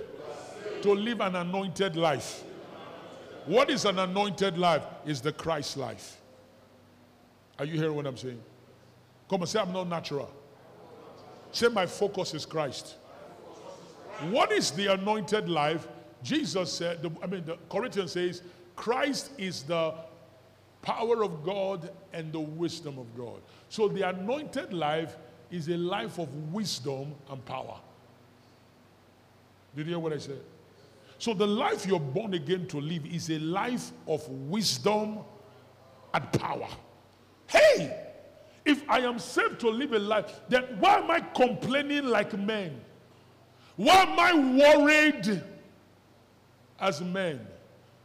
to 0.82 0.94
live 0.94 1.20
an 1.22 1.36
anointed 1.36 1.96
life. 1.96 2.44
What 3.46 3.70
is 3.70 3.86
an 3.86 4.00
anointed 4.00 4.58
life? 4.58 4.84
Is 5.06 5.20
the 5.20 5.34
Christ 5.34 5.78
life. 5.78 6.22
Are 7.60 7.66
you 7.66 7.74
hearing 7.74 7.96
what 7.96 8.06
I'm 8.06 8.18
saying? 8.18 8.42
Come 9.34 9.42
and 9.42 9.50
say, 9.50 9.60
I'm 9.60 9.74
not 9.74 9.90
natural. 9.90 10.32
Say, 11.52 11.68
my 11.70 11.88
focus 11.88 12.36
is 12.36 12.46
Christ. 12.46 12.98
What 14.30 14.52
is 14.52 14.70
the 14.70 14.94
anointed 14.94 15.50
life? 15.50 15.88
Jesus 16.22 16.72
said, 16.72 17.02
the, 17.02 17.10
I 17.20 17.26
mean, 17.26 17.44
the 17.44 17.58
Corinthians 17.68 18.12
says, 18.12 18.44
Christ 18.76 19.32
is 19.40 19.64
the 19.64 19.96
power 20.84 21.24
of 21.24 21.44
God 21.44 21.90
and 22.14 22.32
the 22.32 22.42
wisdom 22.42 23.00
of 23.00 23.08
God. 23.18 23.42
So 23.70 23.88
the 23.88 24.08
anointed 24.08 24.72
life 24.72 25.18
is 25.50 25.68
a 25.68 25.78
life 25.78 26.20
of 26.20 26.32
wisdom 26.54 27.16
and 27.32 27.44
power. 27.44 27.80
Did 29.76 29.88
you 29.88 29.94
hear 29.94 30.00
what 30.00 30.14
I 30.14 30.20
said? 30.20 30.42
So 31.18 31.34
the 31.34 31.48
life 31.48 31.88
you're 31.88 32.00
born 32.00 32.36
again 32.36 32.68
to 32.68 32.80
live 32.80 33.08
is 33.08 33.32
a 33.32 33.40
life 33.40 33.94
of 34.08 34.30
wisdom 34.30 35.22
and 36.14 36.32
power. 36.34 36.68
Hey! 37.48 38.12
If 38.66 38.90
I 38.90 39.00
am 39.00 39.20
saved 39.20 39.60
to 39.62 39.70
live 39.70 39.94
a 39.94 40.00
life, 40.00 40.42
then 40.48 40.64
why 40.80 41.00
am 41.00 41.12
I 41.12 41.20
complaining 41.20 42.06
like 42.06 42.38
men? 42.38 42.80
Why 43.76 43.96
am 44.04 44.20
I 44.20 44.34
worried 44.58 45.44
as 46.80 47.02
men? 47.02 47.46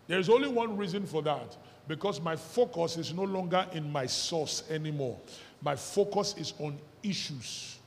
There 0.07 0.19
is 0.19 0.29
only 0.29 0.49
one 0.49 0.77
reason 0.77 1.07
for 1.07 1.23
that 1.23 1.57
because 1.87 2.21
my 2.21 2.35
focus 2.35 2.97
is 2.97 3.13
no 3.13 3.23
longer 3.23 3.67
in 3.73 3.91
my 3.93 4.07
source 4.07 4.65
anymore. 4.71 5.19
My 5.63 5.77
focus 5.77 6.35
is 6.37 6.55
on 6.59 6.79
issues. 7.03 7.79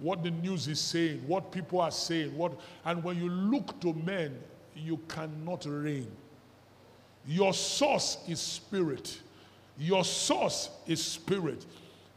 What 0.00 0.22
the 0.22 0.30
news 0.30 0.68
is 0.68 0.80
saying, 0.80 1.22
what 1.26 1.52
people 1.52 1.80
are 1.80 1.90
saying, 1.90 2.36
what 2.36 2.58
and 2.84 3.02
when 3.02 3.16
you 3.16 3.28
look 3.28 3.80
to 3.80 3.92
men, 3.92 4.38
you 4.74 4.98
cannot 5.08 5.66
reign. 5.66 6.10
Your 7.26 7.54
source 7.54 8.18
is 8.28 8.40
spirit. 8.40 9.20
Your 9.78 10.04
source 10.04 10.70
is 10.86 11.02
spirit. 11.02 11.66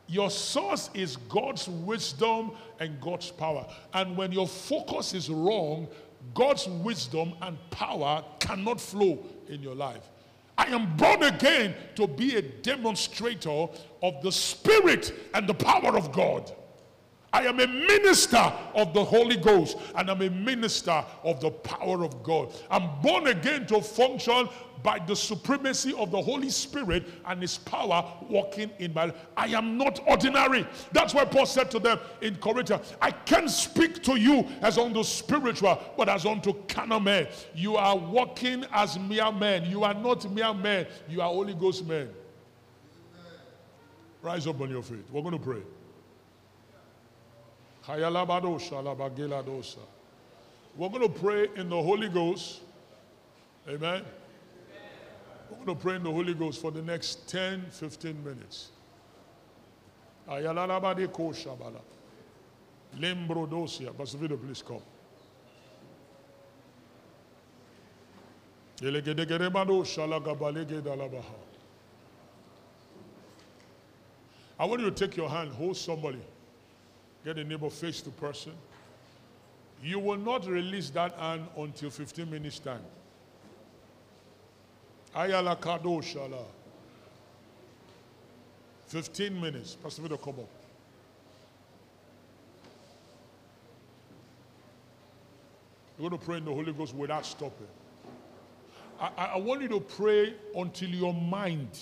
Your 0.07 0.29
source 0.29 0.89
is 0.93 1.17
God's 1.17 1.67
wisdom 1.67 2.51
and 2.79 2.99
God's 3.01 3.29
power. 3.31 3.65
And 3.93 4.15
when 4.15 4.31
your 4.31 4.47
focus 4.47 5.13
is 5.13 5.29
wrong, 5.29 5.87
God's 6.33 6.67
wisdom 6.67 7.33
and 7.41 7.57
power 7.69 8.23
cannot 8.39 8.79
flow 8.79 9.19
in 9.49 9.61
your 9.61 9.75
life. 9.75 10.03
I 10.57 10.65
am 10.67 10.95
born 10.97 11.23
again 11.23 11.75
to 11.95 12.07
be 12.07 12.35
a 12.35 12.41
demonstrator 12.41 13.67
of 14.01 14.21
the 14.23 14.31
spirit 14.31 15.13
and 15.33 15.47
the 15.47 15.53
power 15.53 15.95
of 15.95 16.11
God. 16.11 16.51
I 17.38 17.41
am 17.41 17.60
a 17.60 17.67
minister 17.67 18.52
of 18.73 18.95
the 18.95 19.04
Holy 19.04 19.38
Ghost 19.38 19.78
and 19.93 20.10
I'm 20.10 20.23
a 20.23 20.30
minister 20.32 21.06
of 21.23 21.39
the 21.39 21.52
power 21.52 22.04
of 22.04 22.23
God. 22.23 22.52
I'm 22.71 23.00
born 23.04 23.28
again 23.28 23.67
to 23.67 23.80
function 23.80 24.50
by 24.82 24.97
the 25.06 25.15
supremacy 25.15 25.93
of 26.00 26.10
the 26.10 26.19
Holy 26.19 26.50
Spirit 26.50 27.06
and 27.28 27.39
His 27.39 27.60
power 27.60 28.04
working 28.28 28.71
in 28.80 28.91
my 28.91 29.06
life. 29.06 29.15
I 29.38 29.50
am 29.50 29.78
not 29.78 30.00
ordinary. 30.08 30.65
That's 30.93 31.13
why 31.13 31.26
Paul 31.26 31.45
said 31.45 31.69
to 31.71 31.80
them 31.80 32.00
in 32.23 32.38
Corinth, 32.38 32.71
I 33.00 33.12
can 33.12 33.47
speak 33.50 34.02
to 34.04 34.19
you 34.19 34.47
as 34.62 34.80
unto 34.80 35.04
spiritual, 35.04 35.80
but 35.95 36.10
as 36.10 36.26
unto 36.26 36.54
carnal 36.67 37.02
men. 37.02 37.28
You 37.54 37.76
are 37.76 37.95
walking 37.95 38.65
as 38.73 38.97
mere 38.97 39.32
men. 39.32 39.69
You 39.69 39.84
are 39.84 39.93
not 39.93 40.28
mere 40.32 40.56
men. 40.56 40.88
You 41.08 41.21
are 41.21 41.30
Holy 41.30 41.54
Ghost 41.54 41.86
men. 41.86 42.10
Rise 44.23 44.47
up 44.47 44.60
on 44.60 44.71
your 44.71 44.82
feet. 44.82 45.06
We're 45.12 45.21
going 45.21 45.38
to 45.38 45.43
pray. 45.43 45.62
We're 50.76 50.89
going 50.89 51.04
to 51.04 51.19
pray 51.19 51.47
in 51.56 51.69
the 51.69 51.82
Holy 51.82 52.10
Ghost. 52.10 52.60
Amen. 53.69 54.04
We're 55.50 55.65
going 55.65 55.78
to 55.78 55.82
pray 55.82 55.95
in 55.95 56.04
the 56.04 56.12
Holy 56.12 56.34
Ghost 56.34 56.60
for 56.62 56.69
the 56.69 56.82
next 56.82 57.30
10, 57.30 57.67
15 57.71 58.23
minutes. 58.26 58.71
Limbrodosia. 63.00 63.97
Pastor 63.97 64.17
Vito, 64.17 64.36
please 64.36 64.62
come. 64.62 64.82
I 74.60 74.65
want 74.65 74.82
you 74.82 74.89
to 74.89 75.08
take 75.08 75.15
your 75.15 75.30
hand, 75.30 75.54
hold 75.54 75.78
somebody. 75.78 76.19
Get 77.27 77.39
a 77.39 77.43
neighbor 77.43 77.69
face 77.69 77.99
to 78.03 78.09
person. 78.09 78.53
You 79.83 79.99
will 79.99 80.15
not 80.15 80.47
release 80.47 80.89
that 80.91 81.11
hand 81.19 81.45
until 81.57 81.89
15 81.89 82.31
minutes 82.31 82.57
time. 82.59 82.79
Ayala 85.13 85.57
Kado 85.57 86.01
Shala. 86.01 86.45
15 88.87 89.41
minutes. 89.41 89.75
Pastor 89.75 90.03
Vito, 90.03 90.15
come 90.15 90.35
up. 90.39 90.49
You're 95.99 96.10
going 96.10 96.21
to 96.21 96.25
pray 96.25 96.37
in 96.37 96.45
the 96.45 96.54
Holy 96.54 96.71
Ghost 96.71 96.95
without 96.95 97.25
stopping. 97.25 97.67
I, 99.02 99.31
I 99.33 99.37
want 99.37 99.62
you 99.63 99.67
to 99.67 99.81
pray 99.81 100.33
until 100.56 100.89
your 100.91 101.13
mind 101.13 101.77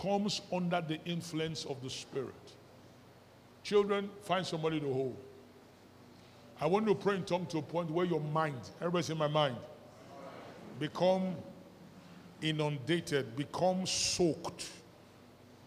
comes 0.00 0.40
under 0.50 0.80
the 0.80 0.98
influence 1.04 1.66
of 1.66 1.82
the 1.82 1.90
Spirit. 1.90 2.55
Children, 3.66 4.08
find 4.22 4.46
somebody 4.46 4.78
to 4.78 4.86
hold. 4.92 5.16
I 6.60 6.66
want 6.66 6.86
to 6.86 6.94
pray 6.94 7.16
in 7.16 7.24
tongue 7.24 7.46
to 7.46 7.58
a 7.58 7.62
point 7.62 7.90
where 7.90 8.06
your 8.06 8.20
mind, 8.20 8.60
everybody's 8.80 9.10
in 9.10 9.18
my 9.18 9.26
mind, 9.26 9.56
become 10.78 11.34
inundated, 12.40 13.34
become 13.34 13.84
soaked 13.84 14.70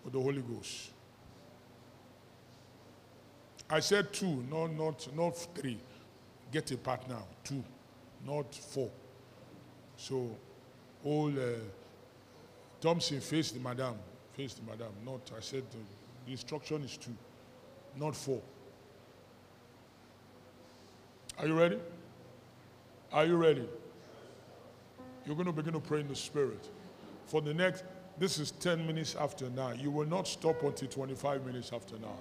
with 0.05 0.13
the 0.13 0.21
Holy 0.21 0.41
Ghost. 0.41 0.91
I 3.69 3.81
said 3.81 4.13
two, 4.13 4.45
no, 4.49 4.67
not, 4.67 5.13
not 5.13 5.35
three. 5.55 5.77
Get 6.53 6.71
a 6.71 6.77
partner, 6.77 7.17
two, 7.43 7.61
not 8.25 8.55
four. 8.55 8.89
So, 9.97 10.37
all 11.03 11.37
uh, 11.37 11.57
Thompson, 12.79 13.19
face 13.19 13.51
the 13.51 13.59
madam. 13.59 13.95
Face 14.37 14.53
the 14.53 14.61
madam. 14.61 14.93
Not, 15.05 15.29
I 15.37 15.41
said 15.41 15.63
the, 15.69 15.79
the 16.25 16.31
instruction 16.31 16.81
is 16.85 16.95
two, 16.95 17.13
not 17.97 18.15
four. 18.15 18.41
Are 21.37 21.47
you 21.47 21.57
ready? 21.57 21.79
Are 23.13 23.25
you 23.25 23.35
ready? 23.35 23.67
You're 25.25 25.35
going 25.35 25.47
to 25.47 25.53
begin 25.53 25.73
to 25.73 25.79
pray 25.79 26.01
in 26.01 26.07
the 26.07 26.15
spirit. 26.15 26.67
For 27.27 27.41
the 27.41 27.53
next, 27.53 27.83
this 28.17 28.39
is 28.39 28.51
10 28.51 28.85
minutes 28.85 29.15
after 29.15 29.49
now. 29.49 29.71
You 29.71 29.91
will 29.91 30.07
not 30.07 30.27
stop 30.27 30.61
until 30.63 30.87
25 30.87 31.45
minutes 31.45 31.71
after 31.73 31.97
now. 31.99 32.17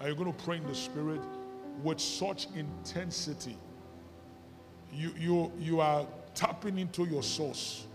And 0.00 0.08
you're 0.08 0.16
going 0.16 0.32
to 0.32 0.44
pray 0.44 0.56
in 0.56 0.66
the 0.66 0.74
spirit 0.74 1.20
with 1.82 2.00
such 2.00 2.48
intensity. 2.56 3.56
You, 4.92 5.14
you, 5.18 5.52
you 5.58 5.80
are 5.80 6.06
tapping 6.34 6.78
into 6.78 7.04
your 7.04 7.22
source. 7.22 7.86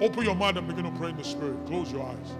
Open 0.00 0.24
your 0.24 0.34
mind 0.34 0.56
and 0.58 0.66
begin 0.66 0.84
to 0.84 0.98
pray 0.98 1.10
in 1.10 1.16
the 1.16 1.24
spirit. 1.24 1.66
Close 1.66 1.92
your 1.92 2.02
eyes. 2.02 2.34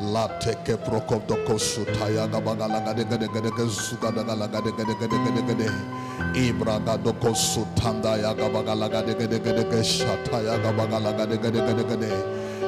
La 0.00 0.28
teke 0.40 0.76
prokop 0.84 1.26
do 1.28 1.36
kosu 1.46 1.84
taya 1.96 2.28
gabaga 2.28 2.68
la 2.68 2.80
gade 2.80 3.04
gade 3.08 3.28
gade 3.32 3.50
gade 3.50 3.70
suga 3.70 4.12
daga 4.12 4.34
la 4.36 4.46
gade 4.46 4.70
gade 4.76 4.94
gade 5.00 5.18
gade 5.24 5.42
gade 5.48 5.68
ibra 6.36 6.78
gado 6.86 7.12
kosu 7.20 7.66
tanda 7.76 8.16
ya 8.18 8.34
gabaga 8.34 8.74
la 8.76 8.88
gade 8.88 9.14
gade 9.18 9.38
gade 9.40 9.64
gade 9.70 9.84
shata 9.84 10.42
ya 10.44 10.58
gabaga 10.58 11.00
la 11.00 11.12
gade 11.12 11.36
gade 11.38 11.60
gade 11.66 11.84
gade 11.90 12.10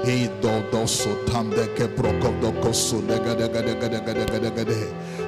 Ido 0.05 0.63
dosu 0.73 1.11
tande 1.27 1.67
ke 1.77 1.89
prokop 1.89 2.41
do 2.41 2.53
kosu 2.63 3.03
gade 3.07 3.19
gade 3.19 3.49
gade 3.49 4.01
gade 4.01 4.25
gade 4.27 4.51
gade 4.51 4.79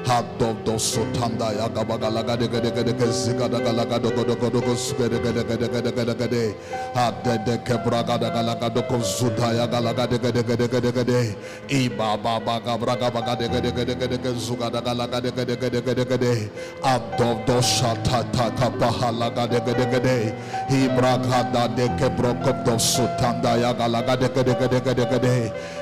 dosu 0.65 1.05
tanda 1.13 1.51
ya 1.53 1.69
gabaga 1.69 2.09
la 2.09 2.23
gade 2.23 2.47
gade 2.47 2.71
gade 2.71 2.93
gade 2.93 3.11
ziga 3.11 3.47
daga 3.49 3.71
la 3.71 3.85
gado 3.85 4.09
godo 4.11 4.35
godo 4.35 4.61
gosu 4.61 4.95
gade 4.97 5.19
gade 5.21 5.43
gade 5.43 5.67
gade 5.67 5.91
gade 5.91 6.13
gade 6.17 6.55
Hade 6.93 7.45
de 7.45 7.57
ke 7.63 7.77
braga 7.85 8.17
daga 8.17 8.41
la 8.41 8.55
gado 8.55 8.81
kosu 8.87 9.29
ya 9.55 9.67
gala 9.67 9.93
gade 9.93 10.17
gade 10.17 10.43
gade 10.43 10.67
gade 10.67 10.91
gade 10.91 11.35
Iba 11.69 12.17
ba 12.17 12.39
ba 12.39 12.59
ga 12.59 12.77
braga 12.77 13.11
ba 13.11 13.21
gade 13.21 13.47
gade 13.47 13.71
gade 13.71 13.95
gade 13.95 14.17
gade 14.17 14.39
zuga 14.39 14.69
daga 14.69 14.93
la 14.93 15.07
gade 15.07 15.31
gade 15.31 15.55
gade 15.55 15.81
gade 15.81 16.05
gade 16.05 16.49
Ado 16.83 17.39
dosha 17.45 17.95
ta 18.03 18.23
ta 18.33 18.49
ka 18.49 18.69
paha 18.69 19.11
la 19.11 19.29
gade 19.29 19.59
gade 19.65 19.85
gade 19.91 20.33
Ibra 20.69 21.17
gada 21.29 21.67
de 21.75 21.87
ke 21.99 22.09
prokop 22.17 22.65
dosu 22.65 23.05
tanda 23.19 23.55
ya 23.57 23.73
gala 23.73 24.01
gade 24.01 24.27
gade 24.33 24.53
gade 24.59 24.79
gade 24.81 25.05
gade 25.05 25.35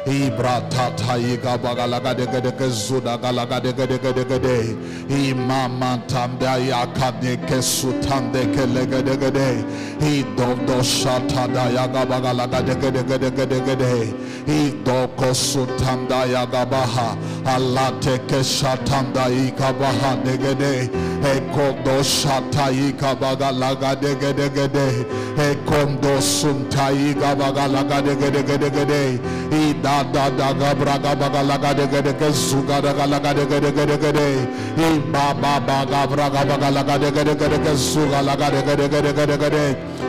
Ibra 0.06 0.62
ta 0.70 0.92
iga 1.18 1.58
baga 1.58 1.88
la 1.88 2.00
gade 2.00 2.26
gade 2.26 2.52
gade 2.52 2.70
zuda 2.72 3.18
gala 3.18 3.46
gade 3.46 3.72
gade 3.74 3.98
gade 3.98 4.09
Imama 5.10 6.02
tanda 6.08 6.58
ya 6.58 6.86
kade 6.94 7.38
ke 7.48 7.62
sutande 7.62 8.46
ke 8.54 8.66
le 8.66 8.86
gade 8.86 9.18
gade 9.18 9.66
Ido 10.02 10.56
do 10.66 10.82
shata 10.84 11.48
da 11.54 11.68
ya 11.70 11.88
gabaga 11.88 12.34
la 12.36 12.48
gade 12.48 12.76
gade 12.80 13.04
gade 13.04 13.30
gade 13.32 13.60
gade 13.66 14.14
Ido 14.48 15.08
ko 15.18 15.34
sutanda 15.34 16.26
ya 16.30 16.46
gabaha 16.46 17.18
shatanda 18.44 19.26
Eko 21.22 21.84
do 21.84 22.04
shata 22.04 22.72
gade 24.20 24.50
gade 24.50 25.06
sunta 26.22 26.92
ika 26.92 27.36
baga 27.36 27.68
la 27.68 27.84
gade 27.84 28.16
gade 28.16 28.44
gade 28.44 28.70
gade 28.70 29.20
Ida 29.52 30.04
da 30.14 30.30
da 30.30 30.54
da 30.54 30.74
ga 33.98 33.99
la 34.00 34.12
gade 34.12 34.12
gade 34.14 34.48
Iba 34.78 35.34
ba 35.42 35.60
ba 35.60 35.86
ga 35.86 36.08
braga 36.08 36.46
baga 36.46 36.70
la 36.72 36.84
gade 36.84 37.12
gade 37.12 37.36
gade 37.36 37.58
gade 37.60 37.78
suga 37.78 38.22
la 38.22 38.36
gade 38.36 38.62
gade 38.66 38.88
gade 38.90 39.14
gade 39.14 39.38
gade 39.38 39.50
Ikabaga 39.50 39.50
de 39.50 39.60
ke 39.60 39.60
zutanda 39.60 39.78
ya 39.80 40.09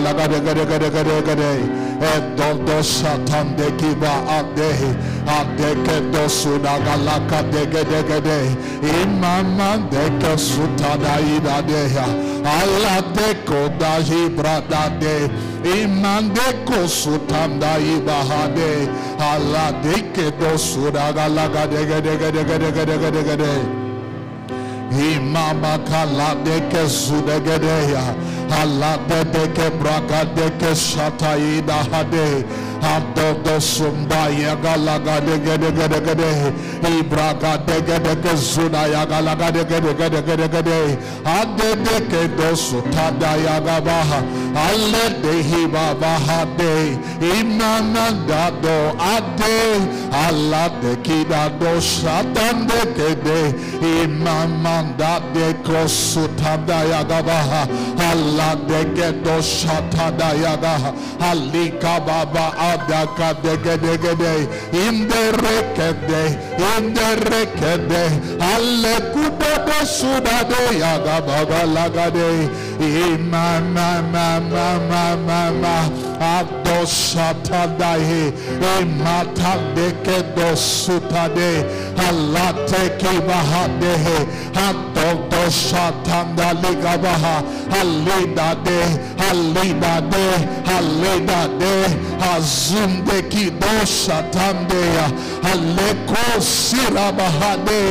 la 0.00 0.12
gade 0.14 0.40
gade 0.40 0.64
gade 0.66 0.90
gade 0.90 1.22
gade 1.26 1.52
Edodo 1.98 2.78
shatan 2.82 3.56
de 3.56 3.70
kiba 3.76 4.12
ade 4.38 4.70
ade 5.26 5.70
ke 5.84 5.96
dosu 6.12 6.58
da 6.62 6.78
galaka 6.78 7.42
de 7.50 7.66
gade 7.66 8.02
gade 8.08 8.38
Imama 9.02 9.70
de 9.90 10.04
ke 10.20 10.32
sutada 10.38 11.18
ida 11.20 11.60
de 11.66 11.82
ya 11.94 12.06
Allah 12.44 13.02
de 13.14 13.34
ko 13.44 13.68
da 13.80 13.98
hibrada 14.08 14.88
de 15.00 15.16
Iman 15.82 16.32
de 16.32 16.48
ko 16.64 16.86
sutanda 16.86 17.78
ibahade 17.78 18.88
Allah 19.18 19.72
de 19.82 20.02
ke 20.14 20.30
dosu 20.38 20.92
da 24.90 24.96
galaka 24.96 25.20
de 25.20 25.20
gade 25.20 25.28
gade 25.28 25.28
gade 25.28 25.28
gade 25.28 25.28
gade 25.28 25.28
gade 25.28 25.28
Imama 25.28 25.78
kala 25.84 26.34
de 26.44 26.60
ke 26.70 26.88
sudegedeya 26.88 28.14
Allah 28.50 28.98
de 29.08 29.24
de 29.32 29.44
ke 29.54 29.70
braga 29.78 30.24
de 30.34 30.50
ke 30.60 30.72
shataida 30.74 31.78
hade 31.92 32.44
Adodo 32.78 33.58
sumba 33.60 34.28
ya 34.30 34.54
galaga 34.54 35.18
de 35.20 35.36
gede 35.42 35.70
gede 35.74 35.98
gede 36.00 36.30
Ibraga 36.86 37.58
de. 37.66 37.80
Gede 37.82 38.14
ke 38.22 38.36
zuna 38.36 38.86
ya 38.86 39.04
galaga 39.04 39.50
de 39.50 39.64
gede 39.64 39.92
gede 39.98 40.22
gede 40.22 40.46
gede 40.48 40.98
Ade 41.26 41.74
de 41.84 41.96
ke 42.10 42.28
dosu 42.38 42.78
tada 42.94 43.34
ya 43.36 43.58
gabaha 43.60 44.22
Alle 44.54 45.10
de 45.22 45.42
hiba 45.42 45.94
bahade 46.00 46.94
Imana 47.20 48.14
dado 48.28 48.94
ade 48.94 49.82
Allah 50.14 50.70
de. 50.80 50.94
Kida 51.02 51.50
do 51.58 51.80
shatan 51.80 52.66
de 52.70 52.80
kede 52.94 53.40
Imamanda 53.82 55.18
de 55.34 55.52
kosu 55.66 56.28
tada 56.38 56.84
ya 56.86 57.02
gabaha 57.02 57.66
Allah 57.98 58.37
de 58.68 58.80
ke 58.96 59.08
do 59.24 59.36
shatada 59.42 60.30
ya 60.42 60.56
gaha 60.56 60.92
Halika 61.18 61.94
baba 62.06 62.46
adaka 62.70 63.30
de 63.42 63.56
gede 63.64 63.94
gede 64.04 64.34
in 64.72 65.08
the 65.08 65.22
rekede 65.44 66.22
in 66.72 66.94
the 66.94 67.08
rekede 67.30 68.04
alle 68.50 68.94
kuda 69.14 69.52
de 69.66 69.78
suda 69.86 70.38
de 70.50 70.78
yaga 70.78 71.20
baga 71.26 71.62
laga 71.76 72.06
de 72.10 72.28
imama 72.78 73.88
mama 74.12 74.66
mama 74.90 75.40
ma 75.62 76.07
ado 76.20 76.86
shatada 76.86 77.92
he 78.08 78.30
imata 78.80 79.52
de 79.74 79.92
ke 80.04 80.22
do 80.34 80.56
suta 80.56 81.28
de 81.34 81.50
Allah 82.06 82.52
te 82.66 82.82
ki 82.98 83.14
bahade 83.28 83.92
he 84.04 84.18
ado 84.66 85.08
do 85.30 85.42
shatanda 85.50 86.52
liga 86.62 86.98
baha 86.98 87.36
halida 87.74 88.50
de 88.64 88.80
halida 89.22 89.94
de 90.10 90.26
halida 90.68 91.42
de 91.60 91.74
azunde 92.34 93.18
ki 93.30 93.50
dosha 93.50 94.22
tandeya 94.32 95.06
aleko 95.52 96.40
sirabahade 96.40 97.82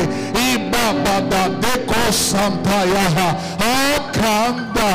ibabada 0.49 1.43
deko 1.61 2.01
sampaya 2.11 3.07
akanda 3.59 4.89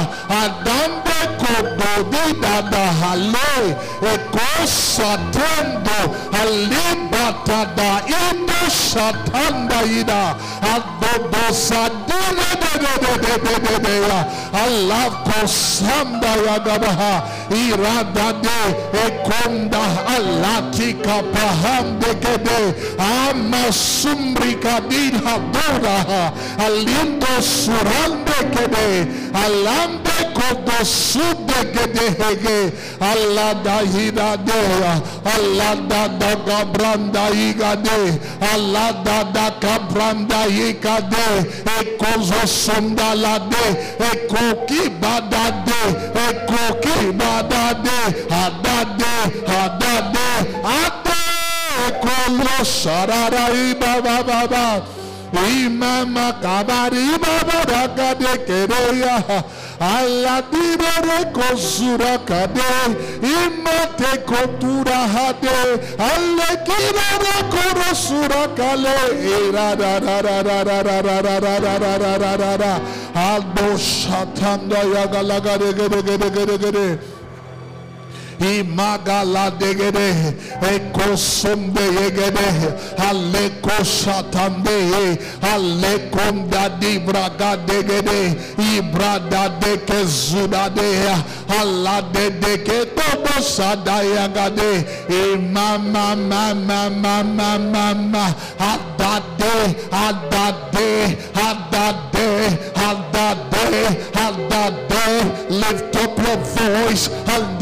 cocodrila 1.41 2.55
da 2.70 2.85
jalé, 3.01 3.77
ecosatendo, 4.14 5.99
alibata 6.41 7.61
da 7.77 7.91
ido 8.07 8.61
satanda 8.70 9.81
ida, 9.85 10.37
adobosadina 10.75 12.49
de 12.62 12.73
de 12.83 12.95
de 13.03 13.12
de 13.25 13.35
de 13.45 13.55
de 13.64 13.77
de, 13.85 13.97
alako 14.62 15.41
samba 15.49 16.33
ya 16.47 16.57
gabaha, 16.59 17.14
irada 17.51 18.29
de, 18.43 18.61
ekonda 19.07 19.83
alatika 20.14 21.16
pahande 21.33 22.12
kede, 22.23 22.61
ama 22.99 23.62
sumbrika 23.73 24.81
dinha 24.89 25.35
dora, 25.53 25.99
alindo 26.66 27.35
surande 27.43 28.39
kede, 28.55 28.89
Kodo 30.35 30.85
sube 30.85 31.59
gedehege. 31.74 32.72
Allah 33.01 33.55
da 33.64 33.78
hida 33.93 34.37
dea. 34.47 34.95
Allah 35.35 35.74
da 35.91 36.03
da 36.20 36.33
gabranda 36.47 37.26
higa 37.37 37.76
de. 37.85 37.99
Allah 38.55 38.93
da 39.05 39.18
da 39.35 39.47
kabranda 39.61 40.43
higa 40.57 40.97
de. 41.12 41.26
Ekozo 41.80 42.47
sunda 42.47 43.14
la 43.14 43.39
de. 43.39 43.66
Ekoki 44.11 44.83
bada 45.01 45.45
de. 45.66 45.80
Eko 46.28 46.62
ki 46.83 47.12
de. 47.18 47.99
Hada 48.35 48.78
de. 48.99 49.14
Hada 49.47 49.97
de. 50.14 50.28
Ata. 50.64 51.12
Sarara 52.64 53.51
iba 53.51 54.01
ba 54.03 54.22
ba 54.22 54.47
ba. 54.47 54.66
Imama 55.33 56.33
kabari 56.43 57.18
baba 57.18 57.64
da 57.66 57.89
kade 57.97 58.33
kereya. 58.47 59.45
Aladire 59.81 60.95
re 61.07 61.33
kozura 61.33 62.18
kade. 62.25 62.73
Imate 63.23 64.25
kotura 64.25 65.01
hade. 65.14 65.59
Alekira 65.99 67.09
re 67.23 67.37
korosura 67.53 68.43
kale. 68.57 68.97
Ira 69.23 69.77
ra 69.77 69.99
ra 69.99 70.20
ra 70.20 70.43
ra 70.43 70.62
ra 70.62 70.83
ra 70.83 71.01
ra 71.01 71.20
ra 71.20 71.39
ra 71.39 71.59
ra 71.59 71.77
ra 71.79 71.97
ra 71.97 72.16
ra 72.16 72.37
ra 72.37 72.57
ra. 72.57 72.81
Aldo 73.14 73.77
shatanda 73.77 74.83
yagalaga 74.95 75.59
de 75.59 75.73
gede 75.73 76.03
gede 76.03 76.31
gede 76.31 76.59
gede. 76.59 76.99
Imagala 78.43 79.51
degede, 79.57 80.34
ekosombe 80.74 81.80
yegede, 81.80 82.74
aleko 82.99 83.84
shatande, 83.84 85.16
alekonda 85.40 86.68
dibraga 86.80 87.57
degede, 87.66 88.34
ibrada 88.59 89.49
deke 89.61 90.05
zudade, 90.05 90.90
alade 91.61 92.30
deke 92.40 92.86
todo 92.97 93.40
sadaya 93.40 94.26
gade, 94.34 94.84
imama 95.09 96.16
mama 96.16 96.55
mama 96.55 97.59
mama, 97.59 98.34
adade, 98.59 99.76
adade, 99.93 101.16
adade, 101.47 102.59
adade, 102.74 103.74
adade, 104.14 105.49
lift 105.49 105.97
up 105.97 106.18
your 106.18 106.36
voice, 106.57 107.09
and 107.09 107.61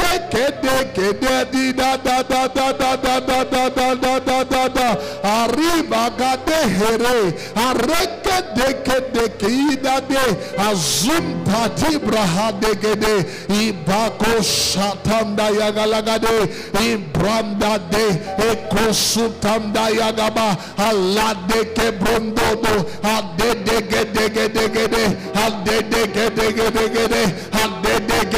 deke 0.31 0.61
deke 0.61 1.19
de 1.19 1.45
di 1.51 1.73
da 1.73 1.97
da 1.97 2.23
da 2.23 2.47
da 2.47 2.71
da 2.71 2.95
da 2.95 3.19
da 3.19 3.43
da 3.43 3.69
da 3.69 3.95
da 3.95 4.19
da 4.19 4.43
da 4.43 4.67
da, 4.69 4.97
arriba 5.23 6.09
gade 6.17 6.59
here, 6.77 7.33
areke 7.55 8.37
deke 8.55 8.97
deke 9.13 9.47
idade, 9.71 10.23
azum 10.57 11.43
tati 11.45 11.97
braha 11.99 12.51
deke 12.61 12.95
de, 12.95 13.15
ibako 13.49 14.41
shatanda 14.41 15.49
yagalagade, 15.59 16.47
ibranda 16.79 17.77
de, 17.91 18.05
ekosutanda 18.51 19.89
yagaba, 19.99 20.57
alade 20.77 21.61
ke 21.75 21.91
brondodo, 21.99 22.75
ade 23.03 23.49
deke 23.65 24.05
deke 24.13 24.47
deke 24.53 24.87
de, 24.87 25.03
ade 25.45 25.77
deke 25.91 26.29
deke 26.35 26.71
deke 26.71 27.07
de, 27.07 27.23
ade 27.63 27.99
deke 28.07 28.31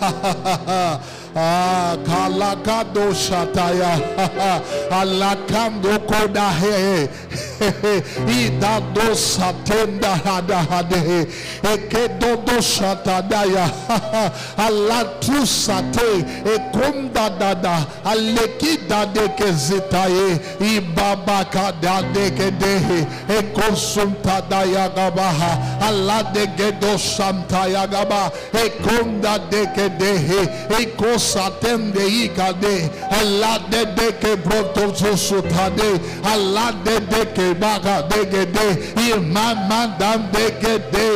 Ha 0.00 0.08
ha 0.22 0.32
ha 0.44 0.56
ha. 0.66 1.19
Ah, 1.36 1.96
kalakado 2.04 3.14
shataya. 3.14 3.94
Alakando 4.90 5.98
kodahe. 6.06 7.08
Idado 8.26 9.14
satenda 9.14 10.16
hadahade. 10.24 11.28
Ekedodo 11.62 12.58
shatadaya. 12.60 13.70
Alatu 14.66 15.46
sate. 15.46 16.24
Ekonda 16.44 17.30
dada. 17.38 17.86
Alekida 18.04 19.06
deke 19.14 19.52
zitaye. 19.52 20.40
Ibaba 20.58 21.44
kada 21.48 22.02
deke 22.12 22.50
dehe. 22.58 23.06
Ekonsumta 23.28 24.42
daya 24.50 24.88
gabaha. 24.88 25.78
Aladegedo 25.80 26.98
shamtaya 26.98 27.86
gaba. 27.86 28.32
Ekonda 28.52 29.38
deke 29.48 29.88
dehe. 29.98 30.48
Ekonsumta 30.74 31.19
ekosatende 31.20 32.06
ikade, 32.24 32.90
alade 33.10 33.84
de 33.96 34.12
ke 34.20 34.36
broto 34.36 35.16
sutade, 35.16 36.00
alade 36.24 37.00
de 37.10 37.24
ke 37.34 37.54
baga 37.54 38.02
de 38.08 38.24
gede, 38.24 38.68
imamanda 39.12 40.16
de 40.32 40.50
gede, 40.60 41.08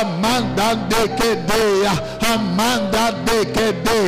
amanda 0.00 0.74
de 0.88 1.02
gede, 1.18 1.88
amanda 2.32 3.12
de 3.26 3.44
gede, 3.54 3.98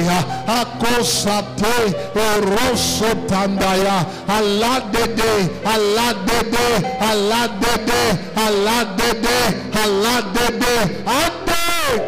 akosate, 0.46 1.76
oroso 2.14 3.14
tandaya, 3.28 4.06
alade 4.28 5.06
de, 5.16 5.32
alade 5.64 6.40
de, 6.52 6.66
alade 7.10 7.74
de, 7.88 8.02
alade 8.46 9.10
de, 9.24 9.38
alade 9.82 10.46
de, 10.60 10.74
ade 11.06 11.45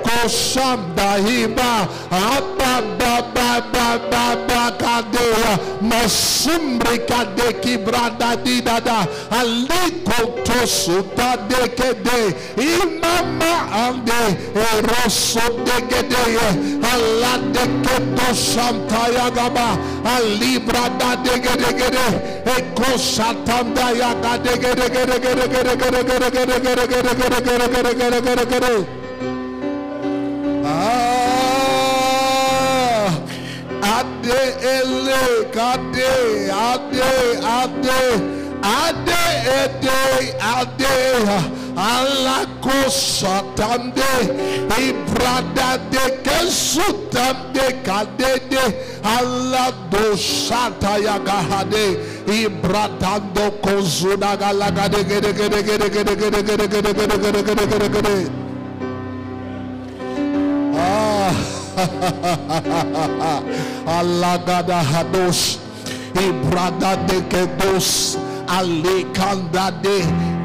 koshanda 0.06 1.10
hiba 1.26 1.72
aba 2.10 2.72
ba 2.98 3.14
ba 3.34 3.50
ba 3.72 3.88
ba 4.10 4.24
ba 4.48 4.62
kadeya 4.82 5.52
masumri 5.90 6.98
kade 7.08 7.48
kibrada 7.62 8.36
didada 8.44 8.98
aliko 9.40 10.18
tosu 10.46 11.02
tade 11.16 11.62
kede 11.78 12.18
imama 12.56 13.52
ande 13.84 14.20
eroso 14.68 15.44
de 15.66 15.78
gedeye 15.90 16.48
alade 16.92 17.64
keto 17.84 18.28
shantaya 18.34 19.30
gaba 19.30 19.68
alibra 20.14 20.84
da 20.98 21.10
de 21.24 21.34
gede 21.44 21.68
Ah, 31.80 33.08
ade 33.96 34.40
ele 34.74 35.24
kade 35.56 36.12
ade 36.70 37.10
ade 37.60 38.02
ade 38.62 39.22
ede 39.62 40.00
ade 40.56 40.96
alako 41.76 42.78
satande 42.90 44.12
ibrada 44.88 45.70
de 45.92 46.04
kesutande 46.26 47.66
kadede 47.86 48.64
alado 49.16 50.04
sata 50.16 50.92
yagahade 51.06 51.86
ibratando 52.40 53.46
kozuda 53.64 54.36
galagade 54.36 55.00
gede 55.10 55.32
gede 55.38 55.60
gede 55.68 55.88
gede 55.96 56.14
gede 56.20 56.42
gede 56.42 56.66
gede 56.68 56.92
gede 56.92 57.16
gede 57.22 57.42
gede 57.46 57.64
gede 57.70 57.88
gede 57.94 58.47
Alagada 63.86 64.80
hados, 64.80 65.60
Ibrada 66.14 66.96
de 66.96 67.22
kedos, 67.28 68.18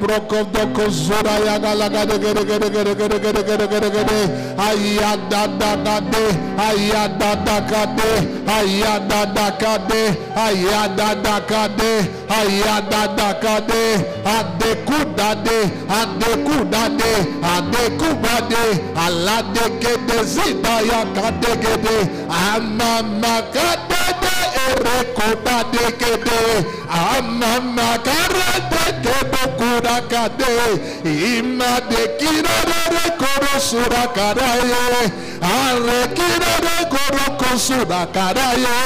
broko 0.00 0.44
doko 0.52 0.90
zura 0.90 1.34
yaga 1.46 1.74
la 1.74 1.88
gede 1.88 2.18
gede 2.18 2.42
gede 2.44 2.68
gede 2.70 2.94
gede 2.94 3.18
gede 3.18 3.42
gede 3.48 3.66
gede 3.68 3.90
gede 3.90 4.18
Ayada 4.66 5.46
da 5.58 5.76
gade 5.84 6.24
Ayada 6.66 7.30
da 7.46 7.56
gade 7.70 8.10
Ayada 8.56 9.20
da 9.34 9.50
gade 9.60 10.02
Ayada 10.36 11.14
da 11.24 11.36
gade 11.50 11.92
Ayada 12.38 13.02
da 13.16 13.28
gade 13.42 13.82
Adeku 14.36 14.98
dade 15.16 15.58
Adeku 16.00 16.56
dade 16.72 17.12
Adeku 17.54 18.08
bade 18.22 18.64
Alade 19.06 19.64
gede 19.82 20.18
zida 20.24 20.74
ya 20.90 21.04
gade 21.16 21.52
gede 21.62 21.96
Amama 22.28 23.34
gade 23.54 24.02
de 24.17 24.17
rekota 24.84 25.56
dekede 25.72 26.40
amama 26.88 27.90
karate 28.06 28.84
debokura 29.04 29.96
kade 30.10 30.54
ima 31.04 31.72
dekira 31.90 32.56
rekoro 32.94 33.54
sura 33.60 34.04
karaye 34.16 34.84
are 35.42 36.00
kira 36.16 36.52
rekoro 36.66 37.26
kosura 37.40 38.02
karaye 38.14 38.78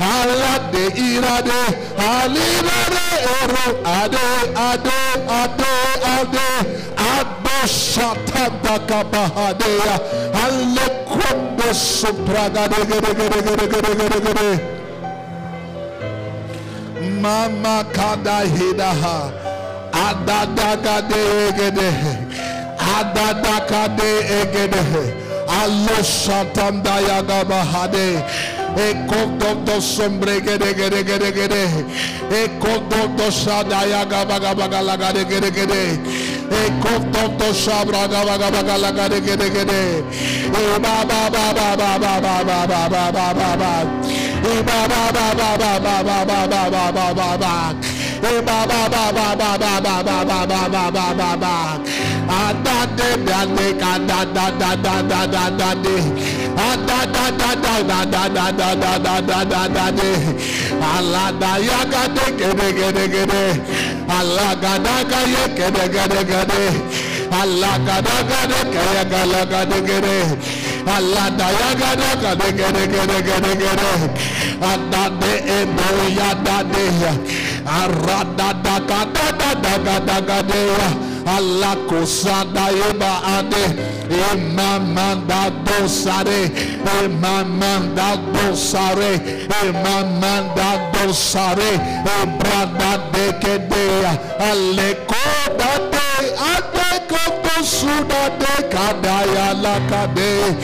ala 0.00 0.54
de 0.72 0.84
irade 1.08 1.62
alirade 2.10 3.08
oro 3.40 3.66
ade 3.98 4.26
ade 4.68 4.98
ade 5.40 5.72
ade 6.16 6.48
abashatabakabahadea 7.16 9.94
alekondo 10.44 11.68
supragade 11.74 12.80
gede 12.90 13.10
gede 13.18 13.38
gede 13.46 13.66
gede 13.72 13.92
gede 13.98 14.18
gede 14.26 14.48
Mama 17.20 17.84
kada 17.96 18.44
hidaha 18.44 19.32
adadaga 19.92 20.96
de 21.08 21.20
egede 21.48 21.90
adadaka 22.96 23.88
de 23.96 24.10
egede 24.40 24.82
alo 25.60 25.98
shatanda 26.02 26.96
yagaba 27.08 27.60
hade 27.72 28.08
ekododo 28.88 29.80
sombre 29.80 30.40
gede 30.40 30.70
gede 30.78 31.02
gede 31.08 31.30
gede 31.38 31.62
ekododo 32.42 33.30
shada 33.30 33.80
yagaba 33.92 34.38
gaba 34.38 34.68
gala 34.68 34.96
gade 34.96 35.24
gede 35.24 35.50
gede 35.50 35.82
ekododo 36.64 37.48
shabra 37.64 38.06
gaba 38.12 38.36
gaba 38.38 38.62
gala 38.62 38.90
gade 38.92 39.20
gede 39.20 39.48
gede 39.56 39.80
e 40.60 40.78
ba 40.84 40.96
ba 41.08 41.20
ba 41.34 41.44
ba 41.56 41.68
ba 41.80 41.90
ba 41.98 42.20
ba 42.20 42.42
ba 42.44 42.88
ba 42.92 43.10
ba 43.16 43.26
ba 43.38 43.50
ba 43.60 44.05
ba 44.44 44.78
ba 44.80 44.90
ba 44.90 45.24
ba 45.38 45.48
ba 45.56 45.70
ba 45.78 46.02
ba 46.02 46.24
ba 46.24 46.26
ba 46.26 46.46
ba 46.46 46.72
ba 50.70 50.84
ba 50.90 51.06
ba 51.18 51.30
ba 51.42 51.56
alada 70.94 71.48
yagada 71.60 72.10
kadegede 72.22 72.82
gedegede 72.92 73.52
gede 73.62 73.92
adade 74.72 75.32
ebo 75.58 75.88
yadade 76.18 76.84
aradada 77.80 78.76
kadada 78.90 79.74
kadagadeya 79.86 80.88
alakosada 81.36 82.66
yeba 82.78 83.12
ade 83.36 83.64
emamanda 84.30 85.42
dosare 85.66 86.40
emamanda 87.02 88.08
dosare 88.34 89.12
emamanda 89.66 90.68
dosare 90.94 91.72
ebrada 92.20 92.92
dekedeya 93.12 94.12
alekodade 94.50 96.06
adekodade 96.54 97.45
Sudade 97.66 98.54
kadaya 98.70 99.50
lakade, 99.58 100.54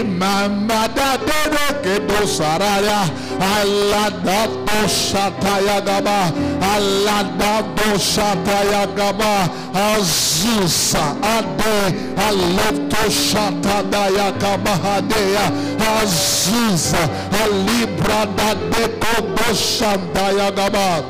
imamanda 0.00 1.20
Imama 1.28 1.66
kedo 1.84 2.24
saraya. 2.26 3.04
Allah 3.36 4.08
da 4.24 4.46
do 4.48 4.80
shataya 4.88 5.76
gaba. 5.84 6.32
Allah 6.72 7.20
da 7.36 7.60
do 7.76 7.98
shataya 8.00 8.88
gaba. 8.96 9.44
Azusa 9.76 11.04
ade. 11.20 11.76
Allah 12.16 12.72
to 12.88 13.02
shatadaya 13.12 14.32
kabahadea. 14.40 15.46
Azusa. 16.00 17.02
Alibra 17.44 18.24
da 18.38 18.54
de 18.72 18.84
kodo 19.04 19.48
shataya 19.52 20.48
gaba. 20.56 21.04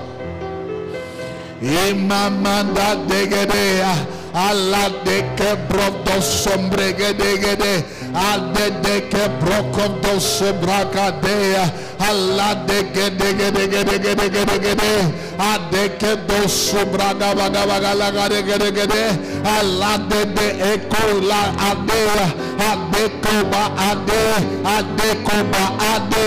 Imama 1.62 2.56
da 2.74 2.94
de. 3.06 4.15
Allah 4.36 4.90
de 5.02 5.24
que 5.34 5.54
brodo 5.66 6.20
sombre 6.20 6.92
gede 6.92 7.38
gede 7.40 7.84
Ade 8.16 8.70
de 8.82 9.08
que 9.10 9.28
broco 9.40 9.88
do 10.00 10.18
sobrakadea 10.18 11.70
Allah 12.00 12.54
de 12.66 12.90
que 12.92 13.10
de 13.10 13.28
gede 13.34 13.68
gede 13.68 13.98
gede 13.98 14.30
gede 14.30 14.58
gede 14.58 14.92
Ade 15.38 15.98
que 15.98 16.16
do 16.26 16.48
sobraga 16.48 17.34
baga 17.34 17.66
baga 17.66 17.94
la 17.94 18.10
gede 18.10 18.42
gede 18.42 18.72
gede 18.72 19.04
Allah 19.44 19.98
de 20.08 20.24
de 20.32 20.48
eko 20.72 21.20
la 21.28 21.52
adea 21.68 22.26
Ade 22.70 23.04
koba 23.20 23.64
ade 23.76 24.22
Ade 24.64 25.10
koba 25.26 25.64
ade 25.92 26.24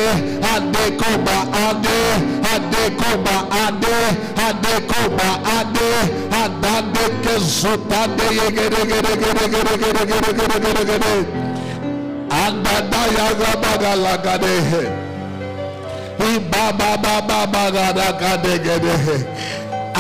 Ade 0.54 0.86
koba 1.02 1.38
ade 1.66 1.98
Ade 2.54 2.84
koba 3.02 3.36
ade 3.66 3.96
Ade 4.46 4.74
koba 4.92 5.30
ade 5.58 5.90
Adade 6.44 7.06
que 7.24 7.40
zota 7.40 8.06
de 8.16 8.30
gede 8.30 8.82
gede 8.86 9.14
gede 9.18 9.46
gede 9.50 9.74
gede 9.82 10.06
gede 10.06 10.60
gede 10.60 10.86
gede 10.86 11.49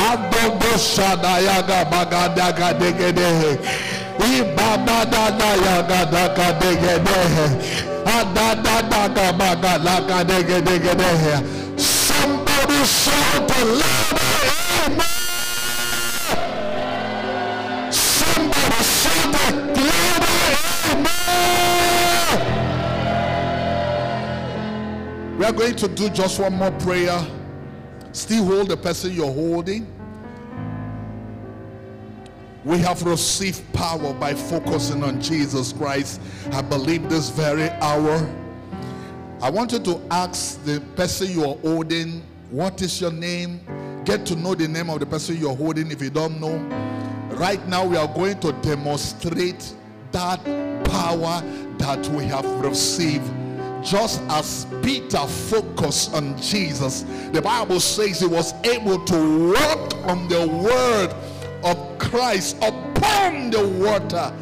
Agogo 0.09 0.73
sadaya 0.77 1.61
gabaga 1.67 2.23
daga 2.35 2.73
degedehe. 2.79 3.51
Ibaba 4.19 5.05
dada 5.11 5.49
yaga 5.65 6.01
daga 6.13 6.47
degedehe. 6.61 7.45
Adada 8.17 8.77
daga 8.91 9.27
baga 9.39 9.73
laga 9.85 10.23
degedehe. 10.23 11.35
Somebody 11.77 12.79
shout 12.85 13.51
aloud. 13.59 14.08
We 25.39 25.45
are 25.45 25.53
going 25.53 25.77
to 25.77 25.87
do 25.87 26.09
just 26.09 26.37
one 26.37 26.55
more 26.55 26.71
prayer. 26.71 27.25
Still 28.11 28.43
hold 28.43 28.67
the 28.67 28.75
person 28.75 29.13
you're 29.13 29.31
holding. 29.31 29.87
We 32.65 32.77
have 32.79 33.03
received 33.03 33.63
power 33.71 34.13
by 34.15 34.33
focusing 34.33 35.01
on 35.01 35.21
Jesus 35.21 35.71
Christ. 35.71 36.19
I 36.51 36.61
believe 36.61 37.07
this 37.07 37.29
very 37.29 37.69
hour. 37.69 38.29
I 39.41 39.49
want 39.49 39.71
you 39.71 39.79
to 39.79 40.01
ask 40.11 40.61
the 40.65 40.81
person 40.97 41.31
you 41.31 41.45
are 41.45 41.55
holding, 41.55 42.21
what 42.49 42.81
is 42.81 42.99
your 42.99 43.13
name? 43.13 43.61
Get 44.03 44.25
to 44.25 44.35
know 44.35 44.55
the 44.55 44.67
name 44.67 44.89
of 44.89 44.99
the 44.99 45.05
person 45.05 45.37
you're 45.37 45.55
holding 45.55 45.89
if 45.89 46.01
you 46.01 46.09
don't 46.09 46.41
know. 46.41 46.57
Right 47.37 47.65
now, 47.65 47.85
we 47.85 47.95
are 47.95 48.13
going 48.13 48.41
to 48.41 48.51
demonstrate 48.61 49.73
that 50.11 50.43
power 50.83 51.41
that 51.77 52.05
we 52.09 52.25
have 52.25 52.43
received 52.59 53.31
just 53.83 54.21
as 54.29 54.67
Peter 54.81 55.25
focused 55.25 56.13
on 56.13 56.39
Jesus, 56.41 57.03
the 57.31 57.41
Bible 57.41 57.79
says 57.79 58.19
he 58.19 58.27
was 58.27 58.53
able 58.63 59.03
to 59.05 59.53
walk 59.53 59.95
on 60.05 60.27
the 60.27 60.47
word 60.47 61.13
of 61.63 61.99
Christ 61.99 62.57
upon 62.57 63.51
the 63.51 63.67
water. 63.67 64.33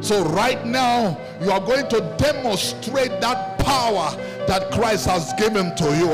So, 0.00 0.24
right 0.24 0.64
now, 0.66 1.18
you 1.40 1.50
are 1.52 1.60
going 1.60 1.88
to 1.90 2.00
demonstrate 2.18 3.20
that 3.20 3.58
power 3.60 4.16
that 4.46 4.70
Christ 4.72 5.06
has 5.06 5.32
given 5.34 5.74
to 5.76 5.96
you. 5.96 6.08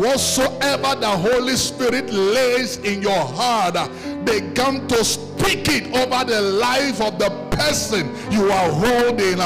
Whatsoever 0.00 0.94
the 1.00 1.08
Holy 1.08 1.56
Spirit 1.56 2.12
lays 2.12 2.76
in 2.78 3.02
your 3.02 3.18
heart, 3.18 3.74
begin 4.24 4.86
to 4.88 5.04
speak 5.04 5.68
it 5.68 5.86
over 5.96 6.24
the 6.24 6.40
life 6.40 7.00
of 7.00 7.18
the 7.18 7.30
person 7.50 8.14
you 8.30 8.50
are 8.52 8.70
holding 8.70 9.40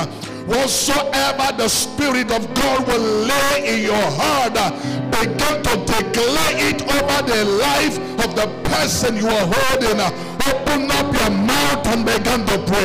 whatsoever 0.47 1.57
the 1.57 1.69
Spirit 1.69 2.31
of 2.33 2.53
God 2.55 2.87
will 2.87 3.27
lay 3.27 3.75
in 3.75 3.83
your 3.83 4.07
heart, 4.21 4.57
uh, 4.57 4.71
begin 5.11 5.63
to 5.63 5.75
declare 5.87 6.57
it 6.69 6.83
over 6.83 7.23
the 7.27 7.45
life 7.45 7.99
of 8.25 8.35
the 8.35 8.47
person 8.69 9.17
you 9.17 9.29
are 9.29 9.47
holding. 9.47 10.01
Uh, 10.01 10.11
open 10.51 10.91
up 10.91 11.13
your 11.15 11.31
mouth 11.31 11.87
and 11.87 12.05
begin 12.05 12.45
to 12.47 12.59
pray. 12.67 12.83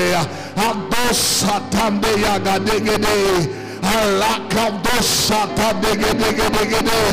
Degede. 6.57 7.07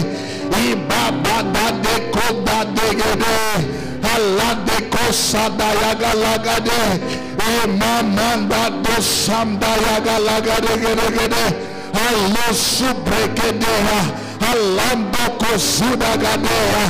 Ibaba 0.51 1.43
da 1.53 1.71
da 2.45 2.65
degede. 2.65 3.84
Alande 4.13 4.79
kosa 4.93 5.49
dayaga 5.59 6.13
lagade. 6.23 6.83
Emamanda 7.65 8.71
dosam 8.85 9.59
dayaga 9.59 10.17
lagade 10.27 10.75
gede 10.83 11.09
gede. 11.17 11.45
Alosu 12.05 12.89
brekedea. 13.05 14.01
Alamba 14.51 15.25
kosuda 15.41 16.13
gadea. 16.23 16.85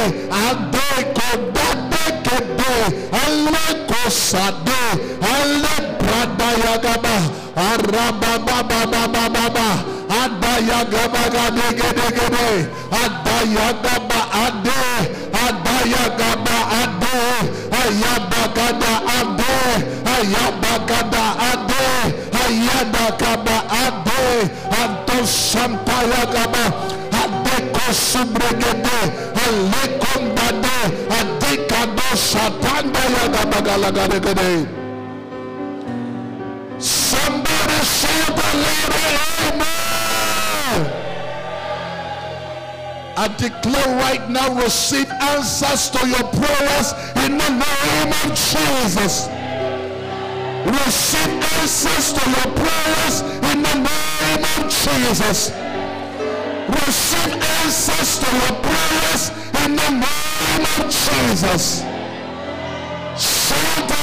Adeko 0.49 1.29
dade 1.55 2.05
kede. 2.27 2.75
Aleko 3.23 4.11
sade. 4.11 4.83
Ale 5.23 5.75
brada 6.03 6.51
yagaba. 6.65 7.17
adaya 10.09 10.81
gaba 10.93 11.25
gade 11.35 11.69
gede 11.81 12.09
gede. 12.19 12.49
Adaya 13.03 13.69
gaba 13.85 14.21
ade. 14.45 14.83
Adaya 15.47 16.05
gaba 16.21 16.59
ade. 16.81 17.17
Ayaba 17.81 18.43
gada 18.57 18.93
ade. 19.19 19.55
Ayaba 20.15 20.75
gada 20.89 21.25
ade. 21.51 21.87
Ayada 22.43 23.07
gaba 23.21 23.57
ade. 23.85 24.23
Anto 24.81 25.19
sampaya 25.27 26.23
gaba. 26.35 26.65
Ade 27.23 27.57
kosubregede 27.75 28.99
alekom 29.45 30.23
bade. 30.37 30.79
ade 31.19 31.53
kado 31.71 32.09
satanda 32.17 33.03
ya 33.17 33.25
gaba 33.35 33.59
gala 33.67 33.91
gade 33.91 34.19
gede. 34.21 34.51
Somebody 36.79 37.79
say 37.85 38.23
the 38.39 38.49
Lord 38.63 38.95
amen. 39.51 39.78
I 43.19 43.27
declare 43.37 43.97
right 43.99 44.31
now, 44.31 44.55
receive 44.63 45.11
answers 45.11 45.91
to 45.91 46.07
your 46.07 46.23
prayers 46.39 46.93
in 47.27 47.37
the 47.37 47.51
name 47.51 48.13
of 48.15 48.31
Jesus. 48.31 49.27
Receive 50.63 51.35
answers 51.59 52.13
to 52.15 52.23
your 52.31 52.55
prayers 52.55 53.23
in 53.51 53.59
the 53.67 53.75
name 53.75 54.45
of 54.55 54.71
Jesus. 54.71 55.51
Receive 56.71 57.35
answers 57.59 58.21
to 58.23 58.29
your 58.39 58.55
prayers 58.63 59.23
in 59.65 59.75
the 59.75 59.91
name 59.99 60.65
of 60.79 60.87
Jesus. 60.87 61.83
Say 63.19 63.87
the. 63.89 63.99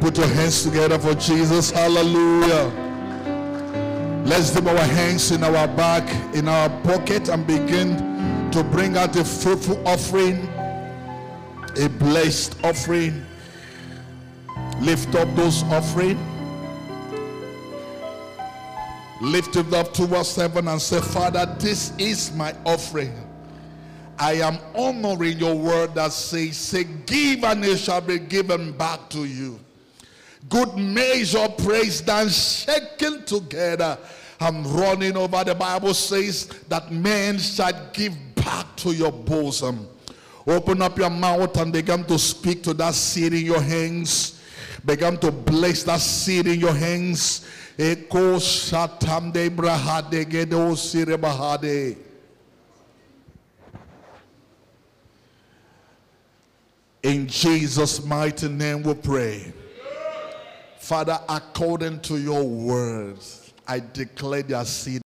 Put 0.00 0.16
your 0.16 0.28
hands 0.28 0.62
together 0.62 0.98
for 1.00 1.14
Jesus. 1.16 1.72
Hallelujah. 1.72 2.89
Let's 4.30 4.52
dip 4.52 4.64
our 4.66 4.78
hands 4.78 5.32
in 5.32 5.42
our 5.42 5.66
back, 5.66 6.08
in 6.36 6.46
our 6.46 6.68
pocket, 6.84 7.28
and 7.28 7.44
begin 7.44 7.96
to 8.52 8.62
bring 8.62 8.96
out 8.96 9.16
a 9.16 9.24
fruitful 9.24 9.82
offering, 9.84 10.46
a 11.76 11.88
blessed 11.88 12.56
offering. 12.62 13.26
Lift 14.78 15.16
up 15.16 15.34
those 15.34 15.64
offering. 15.64 16.16
Lift 19.20 19.56
it 19.56 19.74
up 19.74 19.92
towards 19.92 20.36
heaven 20.36 20.68
and 20.68 20.80
say, 20.80 21.00
Father, 21.00 21.52
this 21.58 21.92
is 21.98 22.32
my 22.32 22.54
offering. 22.64 23.12
I 24.16 24.34
am 24.34 24.60
honoring 24.76 25.38
your 25.38 25.56
word 25.56 25.96
that 25.96 26.12
says, 26.12 26.56
say, 26.56 26.84
give 26.84 27.42
and 27.42 27.64
it 27.64 27.78
shall 27.78 28.00
be 28.00 28.20
given 28.20 28.70
back 28.78 29.10
to 29.10 29.24
you. 29.24 29.58
Good 30.48 30.76
measure, 30.76 31.48
praise 31.58 32.00
down, 32.00 32.28
shaken 32.28 33.24
together. 33.24 33.98
I'm 34.40 34.64
running 34.64 35.16
over. 35.16 35.44
The 35.44 35.54
Bible 35.54 35.92
says 35.92 36.46
that 36.68 36.90
men 36.90 37.38
shall 37.38 37.90
give 37.92 38.16
back 38.34 38.74
to 38.76 38.92
your 38.92 39.12
bosom. 39.12 39.86
Open 40.46 40.80
up 40.80 40.98
your 40.98 41.10
mouth 41.10 41.56
and 41.58 41.72
begin 41.72 42.04
to 42.04 42.18
speak 42.18 42.62
to 42.62 42.74
that 42.74 42.94
seed 42.94 43.34
in 43.34 43.44
your 43.44 43.60
hands. 43.60 44.40
Begin 44.84 45.18
to 45.18 45.30
bless 45.30 45.82
that 45.84 46.00
seed 46.00 46.46
in 46.46 46.58
your 46.58 46.72
hands. 46.72 47.46
Eko 47.76 48.38
brahade 49.54 50.28
gedo 50.28 50.74
sirebahade. 50.74 51.96
In 57.02 57.26
Jesus' 57.26 58.04
mighty 58.04 58.48
name 58.48 58.82
we 58.82 58.94
pray. 58.94 59.52
Father, 60.78 61.18
according 61.28 62.00
to 62.00 62.18
your 62.18 62.42
words, 62.42 63.39
I 63.70 63.80
declare 63.92 64.42
their 64.42 64.64
seed. 64.64 65.02